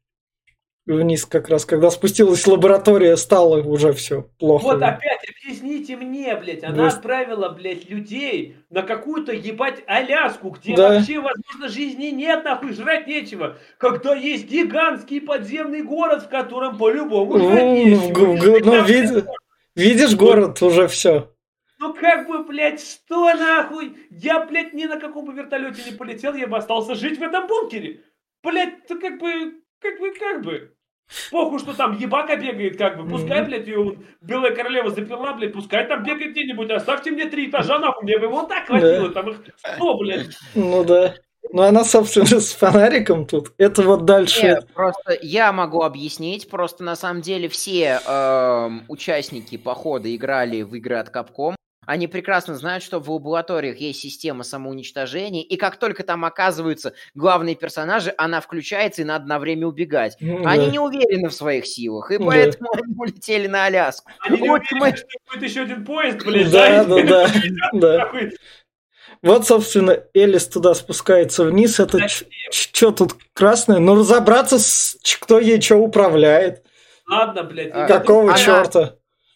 [0.85, 4.63] Вниз как раз, когда спустилась лаборатория, стало уже все плохо.
[4.65, 6.87] Вот опять объясните мне, блядь, она Да.
[6.89, 10.89] отправила, блядь, людей на какую-то, ебать, Аляску, где Да.
[10.89, 13.57] вообще, возможно, жизни нет, нахуй, жрать нечего.
[13.79, 18.35] Когда есть гигантский подземный город, в котором по-любому жрать Ну, нечего.
[18.35, 19.25] г- ну, вид-
[19.75, 21.31] видишь город, уже все.
[21.79, 23.97] Ну как бы, блядь, что нахуй?
[24.11, 27.47] Я, блядь, ни на каком бы вертолете не полетел, я бы остался жить в этом
[27.47, 28.01] бункере.
[28.43, 30.71] Блядь, то как бы, как бы, как бы.
[31.32, 33.07] Похуй, что там ебака бегает, как бы.
[33.07, 33.49] Пускай, Мгм.
[33.49, 36.72] блядь, ее Белая Королева заперла, блядь, пускай там бегает где-нибудь.
[36.72, 39.10] Оставьте мне три этажа, нахуй, мне бы вот так хватило.
[39.10, 40.36] Там их сто, блядь.
[40.56, 41.15] Ну да.
[41.52, 43.53] Ну, она, собственно, с фонариком тут.
[43.60, 44.41] Это вот дальше.
[44.41, 46.49] Не, просто я могу объяснить.
[46.49, 51.53] Просто на самом деле все эм, участники похода играли в игры от Capcom.
[51.85, 57.55] Они прекрасно знают, что в лабораториях есть система самоуничтожения, и как только там оказываются главные
[57.55, 60.17] персонажи, она включается, и надо на время убегать.
[60.19, 60.71] Ну, Они да.
[60.71, 62.25] не уверены в своих силах, и Да.
[62.25, 64.11] поэтому они улетели на Аляску.
[64.21, 66.51] Они не Вот уверены, мы- что будет еще один поезд, блядь.
[66.51, 67.29] Да, да, да,
[67.73, 68.11] да.
[69.21, 71.79] Вот, собственно, Элис туда спускается вниз.
[71.79, 72.07] Это
[72.51, 73.79] что тут красное?
[73.79, 76.63] Ну, разобраться, с, кто ей что управляет.
[77.07, 77.71] Ладно, блядь.
[77.73, 78.95] А, Какого она- черта?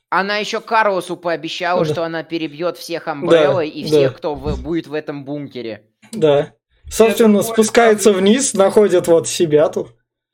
[0.10, 1.91] Она еще Карлосу пообещала, Да.
[1.94, 3.88] что она перебьет всех Амбреллы и да.
[3.88, 5.84] всех, кто в- будет в этом бункере.
[6.11, 6.53] Да.
[6.90, 9.90] Собственно, спускается вниз, находит вот себя тут.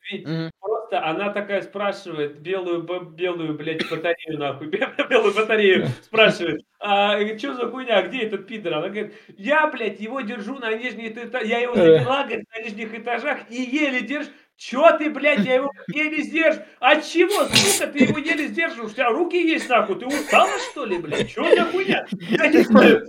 [0.09, 0.51] Ведь Мгм.
[0.61, 4.67] просто она такая спрашивает, белую, б- белую, блядь, батарею нахуй,
[5.09, 8.75] белую батарею спрашивает, а что за хуйня, где этот пидор?
[8.75, 11.77] Она говорит, я, блядь, его держу на нижних этажах, я его Э.
[11.77, 14.31] завела, говорит, на нижних этажах и еле держишь.
[14.57, 16.65] Чё ты, блядь, я его еле сдерживаю?
[16.79, 18.91] От чего, сука, ты его еле сдерживаешь?
[18.91, 21.29] У тебя руки есть, нахуй, ты устала, что ли, блядь?
[21.29, 22.05] Чё за хуйня?
[22.29, 23.05] Я не знаю.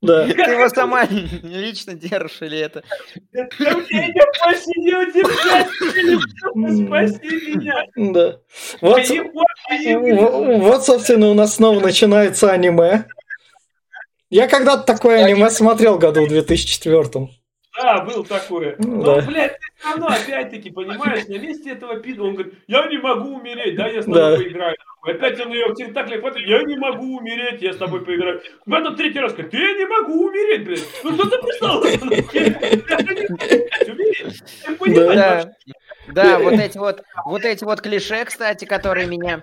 [0.00, 0.24] Да.
[0.26, 2.84] Ты его сама лично держишь или это?
[3.32, 5.66] Да, блядь, я посидел, тебя,
[6.86, 7.84] спаси меня.
[7.96, 8.38] Да.
[8.80, 9.02] Вот,
[10.62, 13.06] вот, собственно, у нас снова начинается аниме.
[14.30, 17.28] Я когда-то такое аниме смотрел году в 2004.
[17.76, 18.76] Да, был такое.
[18.78, 19.26] Ну, Но, да.
[19.26, 23.36] блядь, ты все равно, опять-таки, понимаешь, на месте этого пида, он говорит, я не могу
[23.36, 24.36] умереть, да, я с тобой Да.
[24.36, 24.76] поиграю.
[25.02, 28.40] Опять он ее в тентакле хватает, я не могу умереть, я с тобой поиграю.
[28.64, 30.84] В этом третий раз говорит, я не могу умереть, блядь.
[31.02, 31.84] Ну что ты прислал?
[31.84, 34.42] Я не могу, блядь, умереть.
[34.64, 35.44] Ты понимаешь?
[36.08, 39.42] Да, да, вот эти вот, вот эти вот клише, кстати, которые меня...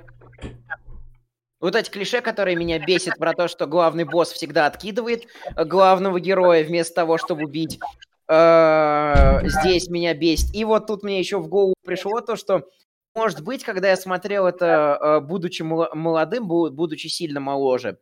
[1.59, 6.19] Вот эти клише, которые меня бесит про то, что главный босс всегда откидывает э, главного
[6.19, 7.79] героя вместо того, чтобы убить.
[8.31, 10.53] Э, Здесь меня бесит.
[10.55, 12.69] И вот тут мне еще в голову пришло то, что,
[13.13, 17.97] может быть, когда я смотрел это, э, будучи молодым, бу- будучи сильно моложе,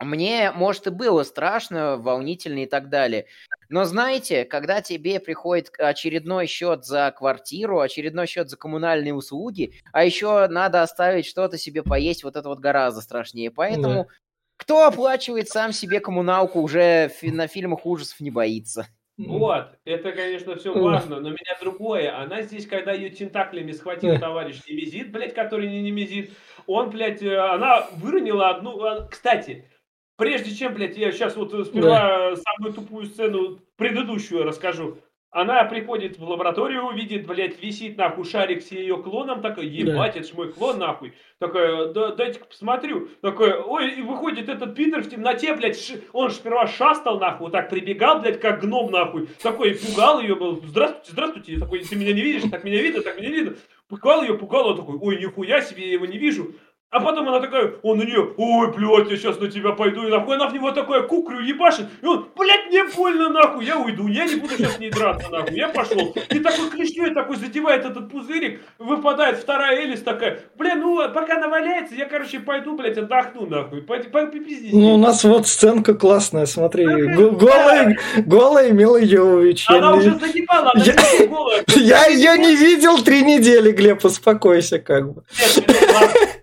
[0.00, 3.26] мне, может, и было страшно, волнительно и так далее.
[3.68, 10.04] Но знаете, когда тебе приходит очередной счет за квартиру, очередной счет за коммунальные услуги, а
[10.04, 13.52] еще надо оставить что-то себе поесть, вот это вот гораздо страшнее.
[13.52, 14.08] Поэтому
[14.56, 18.88] кто оплачивает сам себе коммуналку, уже на фильмах ужасов не боится.
[19.18, 22.16] Вот, это, конечно, все важно, но меня другое.
[22.18, 26.30] Она здесь, когда ее тентаклями схватил товарищ Немезит, блядь, который не Немезит,
[26.66, 28.82] он, блядь, э, она выронила одну...
[28.82, 29.68] а, Кстати,
[30.16, 34.98] прежде чем, блядь, я сейчас вот э, сперва самую тупую сцену предыдущую расскажу.
[35.32, 40.28] Она приходит в лабораторию, видит, блядь, висит нахуй шарик с ее клоном, такой, ебать, это
[40.28, 41.14] ж мой клон нахуй.
[41.38, 43.08] Такая, да, дайте-ка посмотрю.
[43.22, 47.46] Такой, ой, и выходит этот пидор в темноте, блядь, ш- он ж сперва шастал нахуй,
[47.46, 49.26] вот так прибегал, блядь, как гном нахуй.
[49.42, 51.58] Такой, пугал ее, был, здравствуйте, здравствуйте.
[51.58, 53.56] Такой, ты меня не видишь, так меня видно, так меня видно.
[53.88, 56.54] Пугал ее, пугал, он такой, ой, нихуя себе, я его не вижу.
[56.92, 60.10] А потом она такая, он на нее, ой, блядь, я сейчас на тебя пойду, и
[60.10, 64.08] нахуй, она в него такая кукрю ебашит, и он, блядь, мне больно, нахуй, я уйду,
[64.08, 66.14] я не буду сейчас с ней драться, нахуй, я пошел.
[66.28, 71.48] И такой клешней такой задевает этот пузырик, выпадает вторая Элис такая, бля, ну, пока она
[71.48, 74.74] валяется, я, короче, пойду, блядь, отдохну, нахуй, пойди, попиздись.
[74.74, 76.84] Ну, у нас вот сценка классная, смотри.
[76.84, 79.64] Голая, голая Мила Йовович.
[79.70, 81.64] Она уже заебала, она Я- голая.
[81.74, 85.22] Я ее не видел три недели, Глеб, успокойся, как бы.
[85.56, 86.41] Нет.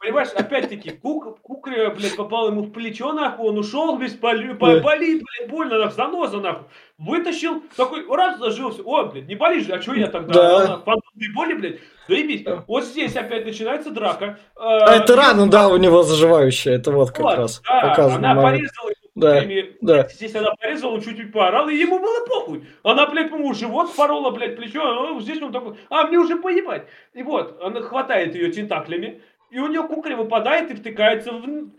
[0.00, 5.22] Понимаешь, опять-таки, кук, кукля, блядь, попал ему в плечо, нахуй, он ушел, без боли, болит,
[5.22, 6.64] блядь, больно, нахуй, заноза, нахуй.
[6.96, 10.32] Вытащил, такой, раз, зажился, о, блядь, не болишь же, а что я тогда?
[10.32, 10.66] Да.
[10.78, 12.44] Фантомные боли, блядь, заебись.
[12.44, 12.64] Да.
[12.66, 14.38] Вот здесь опять начинается драка.
[14.56, 18.30] А это рана, да, у него заживающая, это вот как Вот, раз да, показано.
[18.30, 19.76] она порезала Да, куклями.
[19.82, 20.08] да.
[20.08, 22.64] Здесь она порезала, он чуть-чуть поорал, и ему было похуй.
[22.84, 26.86] Она, блядь, ему живот порола, блядь, плечо, а здесь он такой, а, мне уже поебать.
[27.12, 29.20] И вот, она хватает ее тентаклями,
[29.50, 31.70] и у нее кукля выпадает и втыкается в...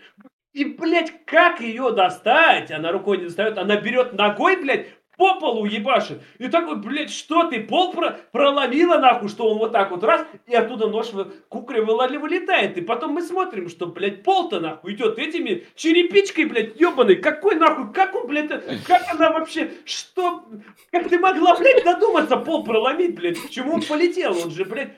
[0.54, 2.72] И, блядь, как ее достать?
[2.72, 4.88] Она рукой не достает, она берет ногой, блядь,
[5.22, 6.20] по полу ебашит.
[6.40, 10.26] И такой, блядь, что ты, пол про- проломила нахуй, что он вот так вот раз,
[10.48, 11.12] и оттуда нож
[11.48, 12.78] кукля вылали вылетает.
[12.78, 17.18] И потом мы смотрим, что, блядь, пол-то нахуй идет этими черепичкой, блядь, ебаной.
[17.18, 18.50] Какой нахуй, как он, блядь,
[18.84, 20.44] как она вообще, что,
[20.92, 24.36] как ты могла, блядь, додуматься пол проломить, блядь, к чему он полетел?
[24.38, 24.98] Он же, блядь,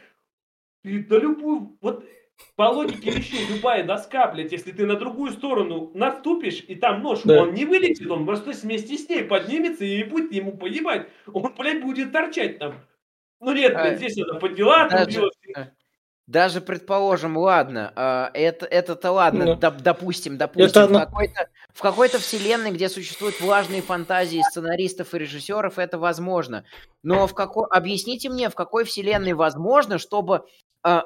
[0.84, 2.06] и да любую, вот
[2.56, 7.22] по логике вещей, любая доска, блядь, если ты на другую сторону наступишь, и там нож,
[7.24, 7.42] Да.
[7.44, 11.08] он не вылетит, он просто вместе с ней поднимется, и будет ему поебать.
[11.32, 12.76] Он, блядь, будет торчать там.
[13.40, 15.72] Ну нет, блядь, А, здесь она подняла, даже- отрубила.
[16.28, 19.54] даже предположим, ладно, а, это, это-то ладно, Ну.
[19.56, 25.18] доп- допустим, допустим, Это в, какой-то, в какой-то вселенной, где существуют влажные фантазии сценаристов и
[25.18, 26.64] режиссеров, это возможно.
[27.02, 27.68] Но в какой...
[27.70, 30.44] объясните мне, в какой вселенной возможно, чтобы а,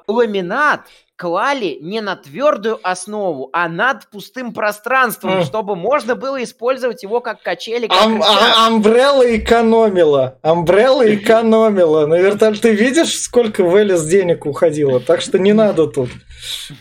[0.07, 0.81] ламинат
[1.15, 5.43] клали не на твердую основу, а над пустым пространством, М.
[5.43, 10.37] чтобы можно было использовать его как качели, как Ам- а- Амбрелла экономила.
[10.43, 12.05] Амбрелла экономила.
[12.05, 14.99] На вертолете ты видишь, сколько в Элис денег уходило?
[14.99, 16.09] Так что не надо тут.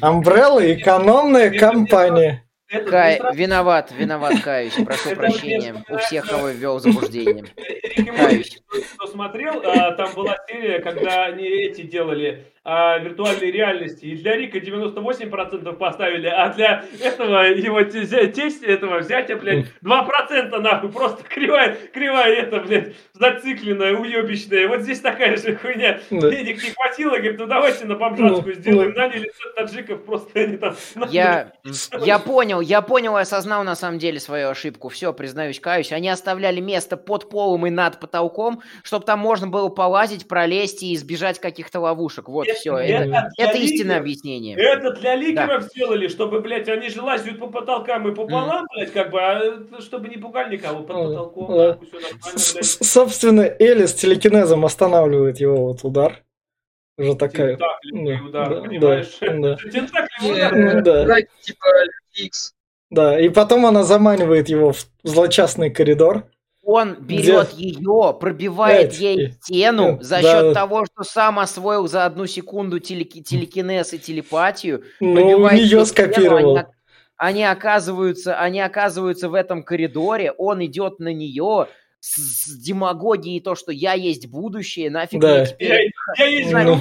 [0.00, 2.42] Амбрелла экономная компания.
[2.68, 6.82] Это Кай- сразу- Виноват, виноват, каюсь, прошу Это прощения мне у всех, кого ввел в
[6.82, 7.44] заблуждение.
[8.16, 8.60] Каюсь.
[8.98, 14.06] кто смотрел, а, там была серия, когда они эти делали а, виртуальной реальности.
[14.06, 20.90] И для Рика 98% поставили, а для этого его тесть этого взятия, блядь, 2% нахуй.
[20.90, 24.66] Просто кривая, кривая это, блядь, зацикленная, уебищная.
[24.66, 26.00] Вот здесь такая же хуйня.
[26.10, 26.28] Да.
[26.28, 28.90] Денег не хватило, говорит, ну давайте на бомжатскую Ну, сделаем.
[28.90, 28.96] ну.
[28.96, 30.74] Наняли таджиков, просто они там...
[31.08, 31.52] Я,
[32.04, 34.88] я понял, я понял и осознал на самом деле свою ошибку.
[34.88, 35.92] Все, признаюсь, каюсь.
[35.92, 40.94] Они оставляли место под полом и над потолком, чтобы там можно было полазить, пролезть и
[40.94, 42.28] избежать каких-то ловушек.
[42.28, 42.76] Вот, все.
[42.76, 44.56] Это, это истинное объяснение.
[44.56, 49.10] Это для ликеров сделали, чтобы, блядь, они же лазят по потолкам и пополам, блядь, как
[49.10, 51.78] бы, а чтобы не пугали никого под потолком, да.
[51.78, 52.64] блядь.
[52.64, 56.22] с- Собственно, Элис телекинезом останавливает его вот удар.
[56.98, 57.56] Уже такая.
[57.56, 59.18] Тентаклевый Да, удар, да, понимаешь?
[59.20, 59.56] да, да.
[60.30, 60.54] Удар.
[60.74, 61.20] Ну, да.
[61.42, 61.66] Типа
[62.14, 62.54] X.
[62.90, 66.24] Да, и потом она заманивает его в злочастный коридор.
[66.68, 70.40] Он берет ее, пробивает ей стену за да.
[70.42, 74.82] счет того, что сам освоил за одну секунду телеки- телекинез и телепатию.
[74.98, 76.56] Ну, у нее стену, скопировал.
[76.56, 76.66] Они,
[77.18, 81.68] они оказываются, они оказываются в этом коридоре, он идет на нее
[82.00, 85.36] с, с демагогией то, что я есть будущее, нафиг Да.
[85.36, 86.80] мне теперь, Я, я есть Ну,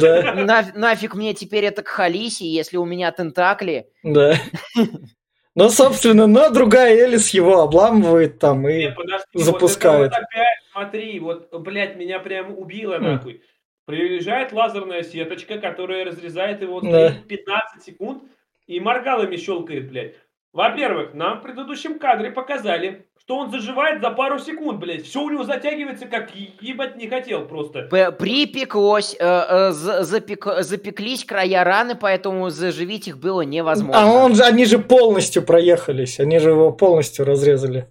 [0.00, 0.32] да.
[0.34, 3.86] на- нафиг мне теперь это к Халиси, если у меня тентакли.
[4.02, 4.34] Да.
[5.56, 8.74] Ну, собственно, но другая Элис его обламывает там и...
[8.84, 10.12] Не, подожди, вот запускает.
[10.12, 13.02] вот опять, смотри, вот, блядь, меня прям убило, Хм.
[13.04, 13.42] нахуй.
[13.86, 17.08] Приезжает лазерная сеточка, которая разрезает его Да.
[17.10, 18.22] в 15 секунд
[18.66, 20.14] и моргалами щелкает, блядь.
[20.52, 25.04] Во-первых, нам в предыдущем кадре показали, что он заживает за пару секунд, блядь.
[25.04, 26.30] Все у него затягивается, как
[26.60, 27.82] ебать не хотел просто.
[28.20, 34.00] Припеклось, э, э, за- запек- запеклись края раны, поэтому заживить их было невозможно.
[34.00, 37.88] А он же, они же полностью проехались, они же его полностью разрезали.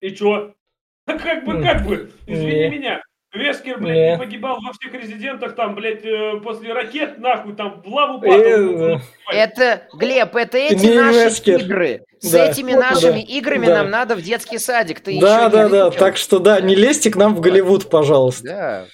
[0.00, 0.54] И чё?
[1.06, 2.68] Как бы, как бы, извини Не.
[2.70, 3.02] меня.
[3.34, 4.10] Вескер, блядь, Не.
[4.12, 8.28] не погибал во всех резидентах, там, блядь, э, после ракет, нахуй, там, в лаву Э,
[8.28, 8.78] падал.
[8.78, 9.00] да.
[9.30, 11.60] Это, Глеб, это эти Не наши Вескер.
[11.60, 12.04] игры.
[12.24, 12.50] С Да.
[12.50, 13.32] этими Вот, нашими да.
[13.36, 13.74] играми Да.
[13.82, 15.00] нам надо в детский садик.
[15.00, 15.90] Ты Да, да, да.
[15.90, 18.44] Так что да, не лезьте к нам в Голливуд, пожалуйста.
[18.44, 18.84] Да,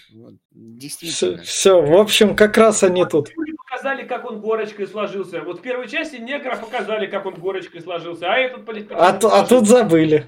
[0.52, 1.42] действительно.
[1.42, 3.30] Все, в общем, как раз они тут.
[3.70, 5.42] Показали, как он горочкой сложился.
[5.42, 9.68] Вот в первой части негра показали, как он горочкой сложился, а этот, А, а тут
[9.68, 10.26] забыли.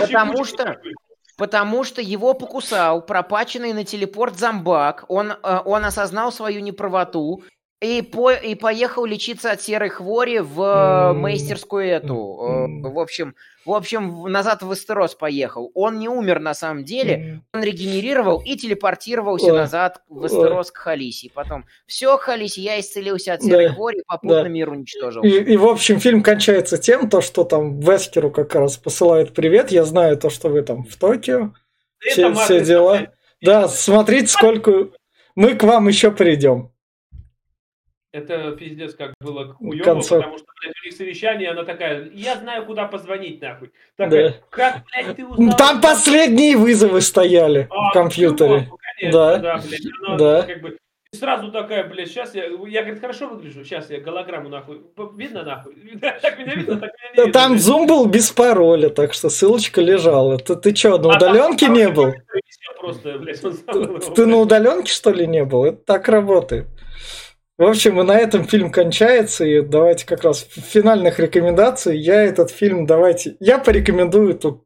[0.00, 0.78] Потому что-.
[1.38, 5.04] Потому что его покусал пропаченный на телепорт зомбак.
[5.06, 7.42] Он, э, он осознал свою неправоту
[7.80, 11.20] и, по, и поехал лечиться от серой хвори в М.
[11.20, 12.38] мастерскую эту.
[12.40, 12.82] э, М.
[12.82, 13.34] В общем,
[13.64, 15.70] в общем, назад в Эстерос поехал.
[15.74, 17.42] Он не умер на самом деле.
[17.52, 19.58] Он регенерировал и телепортировался Ой.
[19.58, 21.30] назад в Эстерос к Халиси.
[21.34, 23.74] Потом, все, Халиси, я исцелился от серой Да.
[23.74, 24.48] хвори, попутно Да.
[24.48, 25.22] мир уничтожил.
[25.22, 29.70] И, и, в общем, фильм кончается тем, то, что там Вескеру как раз посылают привет.
[29.70, 31.52] Я знаю то, что вы там в Токио.
[32.00, 33.08] Все- все дела.
[33.42, 34.88] Да, смотрите, сколько...
[35.36, 36.72] Мы к вам еще придем.
[38.12, 40.18] Это пиздец, как было хуёво, концов.
[40.20, 43.70] потому что, блядь, у них совещание, она такая, я знаю, куда позвонить, нахуй.
[43.98, 44.04] Да.
[44.06, 45.56] Такая, как, блядь, ты узнал?
[45.58, 48.66] Там последние вызовы стояли А, в компьютере.
[48.70, 49.36] ну, конечно, Да.
[49.38, 50.42] да, блядь, она Да.
[50.42, 50.78] как бы...
[51.12, 54.80] и Сразу такая, блядь, сейчас я, я, говорит, хорошо выгляжу, сейчас я голограмму нахуй,
[55.16, 55.74] видно нахуй?
[56.00, 57.32] Так меня видно, так меня не видно.
[57.32, 60.38] Там зум был без пароля, так что ссылочка лежала.
[60.38, 62.14] Ты, ты что, на А удаленке второй не был?
[62.80, 65.66] Просто, блядь, его, Ты на удаленке, что ли, не был?
[65.66, 66.66] Это так работает.
[67.58, 69.44] В общем, и на этом фильм кончается.
[69.44, 71.98] И давайте как раз в финальных рекомендаций.
[71.98, 73.36] Я этот фильм давайте...
[73.40, 74.64] Я порекомендую тут...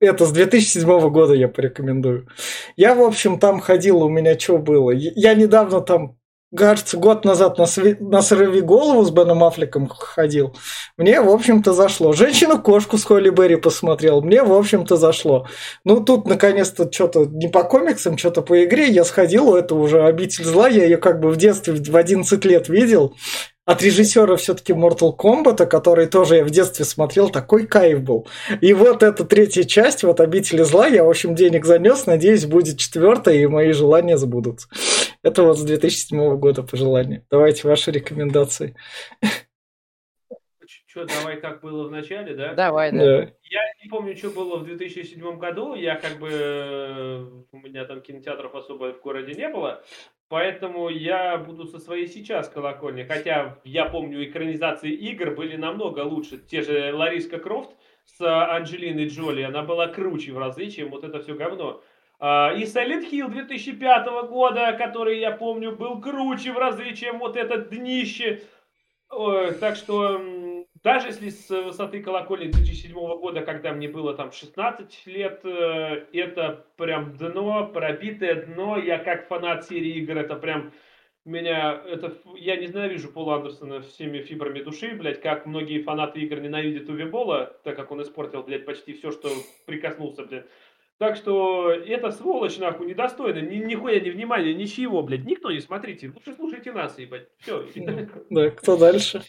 [0.00, 2.26] Это с 2007 года я порекомендую.
[2.74, 4.90] Я, в общем, там ходил, у меня что было?
[4.90, 6.18] Я недавно там,
[6.56, 10.54] кажется, год назад на, сви- на «Сорви голову» с Беном Аффлеком ходил.
[10.96, 12.12] Мне, в общем-то, зашло.
[12.12, 14.22] «Женщину-кошку» с Холли Берри посмотрел.
[14.22, 15.46] Мне, в общем-то, зашло.
[15.84, 18.88] Ну, тут, наконец-то, что-то не по комиксам, что-то по игре.
[18.88, 20.68] Я сходил, это уже «Обитель зла».
[20.68, 23.14] Я ее как бы в детстве в 11 лет видел.
[23.64, 28.26] От режиссера все-таки Mortal Kombat, который тоже я в детстве смотрел, такой кайф был.
[28.60, 32.78] И вот эта третья часть, вот «Обители зла», я, в общем, денег занес, надеюсь, будет
[32.78, 34.68] четвертая, и мои желания сбудутся.
[35.22, 37.24] Это вот с 2007 года пожелания.
[37.30, 38.74] Давайте ваши рекомендации.
[40.92, 42.52] Что, давай как было в начале, да?
[42.52, 42.98] Давай, да.
[42.98, 43.20] Да.
[43.44, 45.74] Я не помню, что было в 2007 году.
[45.74, 46.28] Я как бы...
[46.30, 49.82] э, У меня там кинотеатров особо в городе не было.
[50.28, 53.04] Поэтому я буду со своей сейчас колокольни.
[53.04, 56.36] Хотя я помню, экранизации игр были намного лучше.
[56.36, 57.70] Те же Лариска Крофт
[58.04, 61.82] с Анджелиной Джоли, она была круче в разы, чем вот это все говно.
[62.18, 67.38] А, И Silent Hill 2005 года, который, я помню, был круче в разы, чем вот
[67.38, 68.42] это днище.
[69.08, 70.18] Ой, так что
[70.82, 76.66] даже если с высоты колокольни 2007 года, когда мне было там 16 лет, э, это
[76.76, 78.76] прям дно, пробитое дно.
[78.78, 80.72] Я как фанат серии игр, это прям
[81.24, 86.88] меня, это, я ненавижу Пола Андерсона всеми фибрами души, блядь, как многие фанаты игр ненавидят
[86.88, 89.28] Уви Бола, так как он испортил, блядь, почти все, что
[89.66, 90.46] прикоснулся, блядь.
[90.98, 96.12] Так что это сволочь, нахуй, недостойно, ни, нихуя не внимания, ничего, блядь, никто не смотрите,
[96.12, 97.66] лучше слушайте нас, ебать, все.
[98.30, 99.22] Да, кто дальше?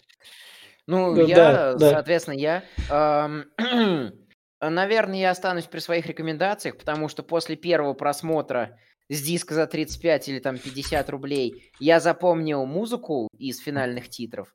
[0.86, 1.90] Ну, Да, я, да, да.
[1.90, 2.64] соответственно, я...
[2.90, 3.46] эм,
[4.60, 8.78] Наверное, я останусь при своих рекомендациях, потому что после первого просмотра
[9.10, 14.54] с диска за 35 или там 50 рублей я запомнил музыку из финальных титров.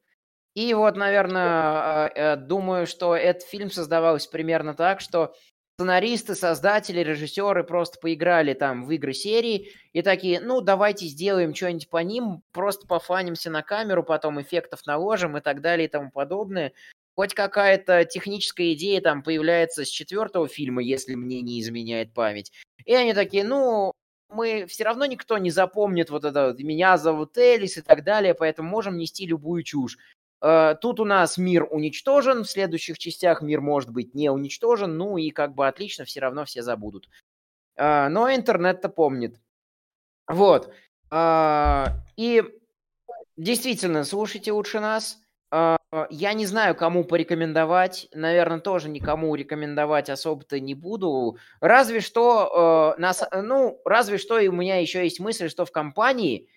[0.56, 5.34] И вот, наверное, думаю, что этот фильм создавался примерно так, что
[5.80, 11.90] сценаристы, создатели, режиссеры просто поиграли там в игры серии и такие, ну, давайте сделаем что-нибудь
[11.90, 16.74] по ним, просто пофанимся на камеру, потом эффектов наложим и так далее и тому подобное.
[17.16, 22.52] Хоть какая-то техническая идея там появляется с четвертого фильма, если мне не изменяет память.
[22.84, 23.94] И они такие, ну,
[24.30, 28.68] мы все равно никто не запомнит вот это меня зовут Элис и так далее, поэтому
[28.70, 29.98] можем нести любую чушь.
[30.42, 35.18] Э, Тут у нас мир уничтожен, в следующих частях мир может быть не уничтожен, ну
[35.18, 37.10] и как бы отлично, все равно все забудут.
[37.76, 39.40] Э, Но интернет-то помнит.
[40.28, 40.74] Вот.
[41.12, 42.44] А, И
[43.38, 45.20] действительно, слушайте лучше нас.
[46.12, 48.08] Я не знаю, кому порекомендовать.
[48.14, 51.38] Наверное, тоже никому рекомендовать особо-то не буду.
[51.62, 55.72] Разве что, э, нас, ну, разве что и у меня еще есть мысль, что в
[55.72, 56.48] компании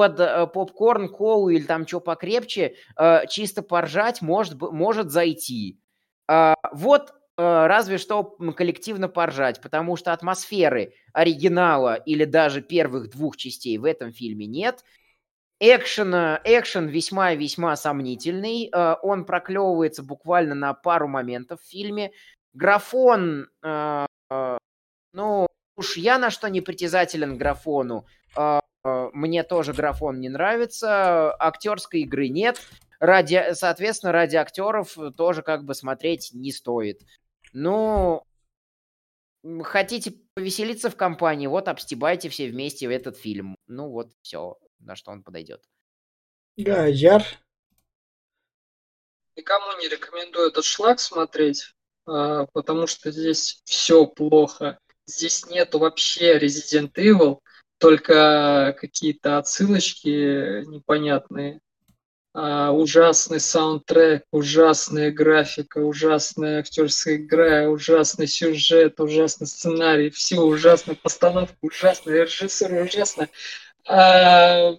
[0.00, 5.78] под э, попкорн, колу или там что покрепче, э, чисто поржать может, может зайти.
[6.26, 13.36] А, Вот э, разве что коллективно поржать, потому что атмосферы оригинала или даже первых двух
[13.36, 14.86] частей в этом фильме нет.
[15.58, 18.70] Экшена, экшен весьма весьма сомнительный.
[19.02, 22.12] Он проклевывается буквально на пару моментов в фильме.
[22.54, 23.48] Графон,
[25.12, 25.46] ну,
[25.76, 28.06] уж я на что не притязателен графону.
[28.84, 31.34] Э, Мне тоже графон не нравится.
[31.38, 32.60] Актерской игры нет.
[32.98, 37.00] Ради, соответственно, ради актеров тоже как бы смотреть не стоит.
[37.52, 38.24] Ну,
[39.62, 43.56] хотите повеселиться в компании, вот обстебайте все вместе в этот фильм.
[43.66, 45.62] Ну вот все, на что он подойдет.
[46.56, 47.24] Да, Яр.
[49.36, 51.74] Никому не рекомендую этот шлак смотреть,
[52.06, 54.78] а, потому что здесь все плохо.
[55.06, 57.40] Здесь нету вообще Resident Evil,
[57.80, 61.60] только какие-то отсылочки непонятные.
[62.32, 71.56] А, ужасный саундтрек, ужасная графика, ужасная актерская игра, ужасный сюжет, ужасный сценарий, все ужасно, постановка
[71.62, 73.28] ужасная, режиссер ужасно.
[73.88, 74.72] А,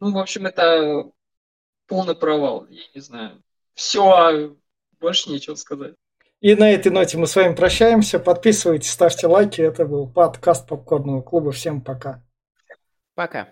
[0.00, 1.10] ну, в общем, это
[1.86, 3.42] полный провал, я не знаю.
[3.74, 4.56] Все,
[4.98, 5.94] больше нечего сказать.
[6.40, 8.18] И на этой ноте мы с вами прощаемся.
[8.18, 9.60] Подписывайтесь, ставьте лайки.
[9.60, 11.52] Это был подкаст Попкорного клуба.
[11.52, 12.22] Всем пока.
[13.14, 13.48] Пока.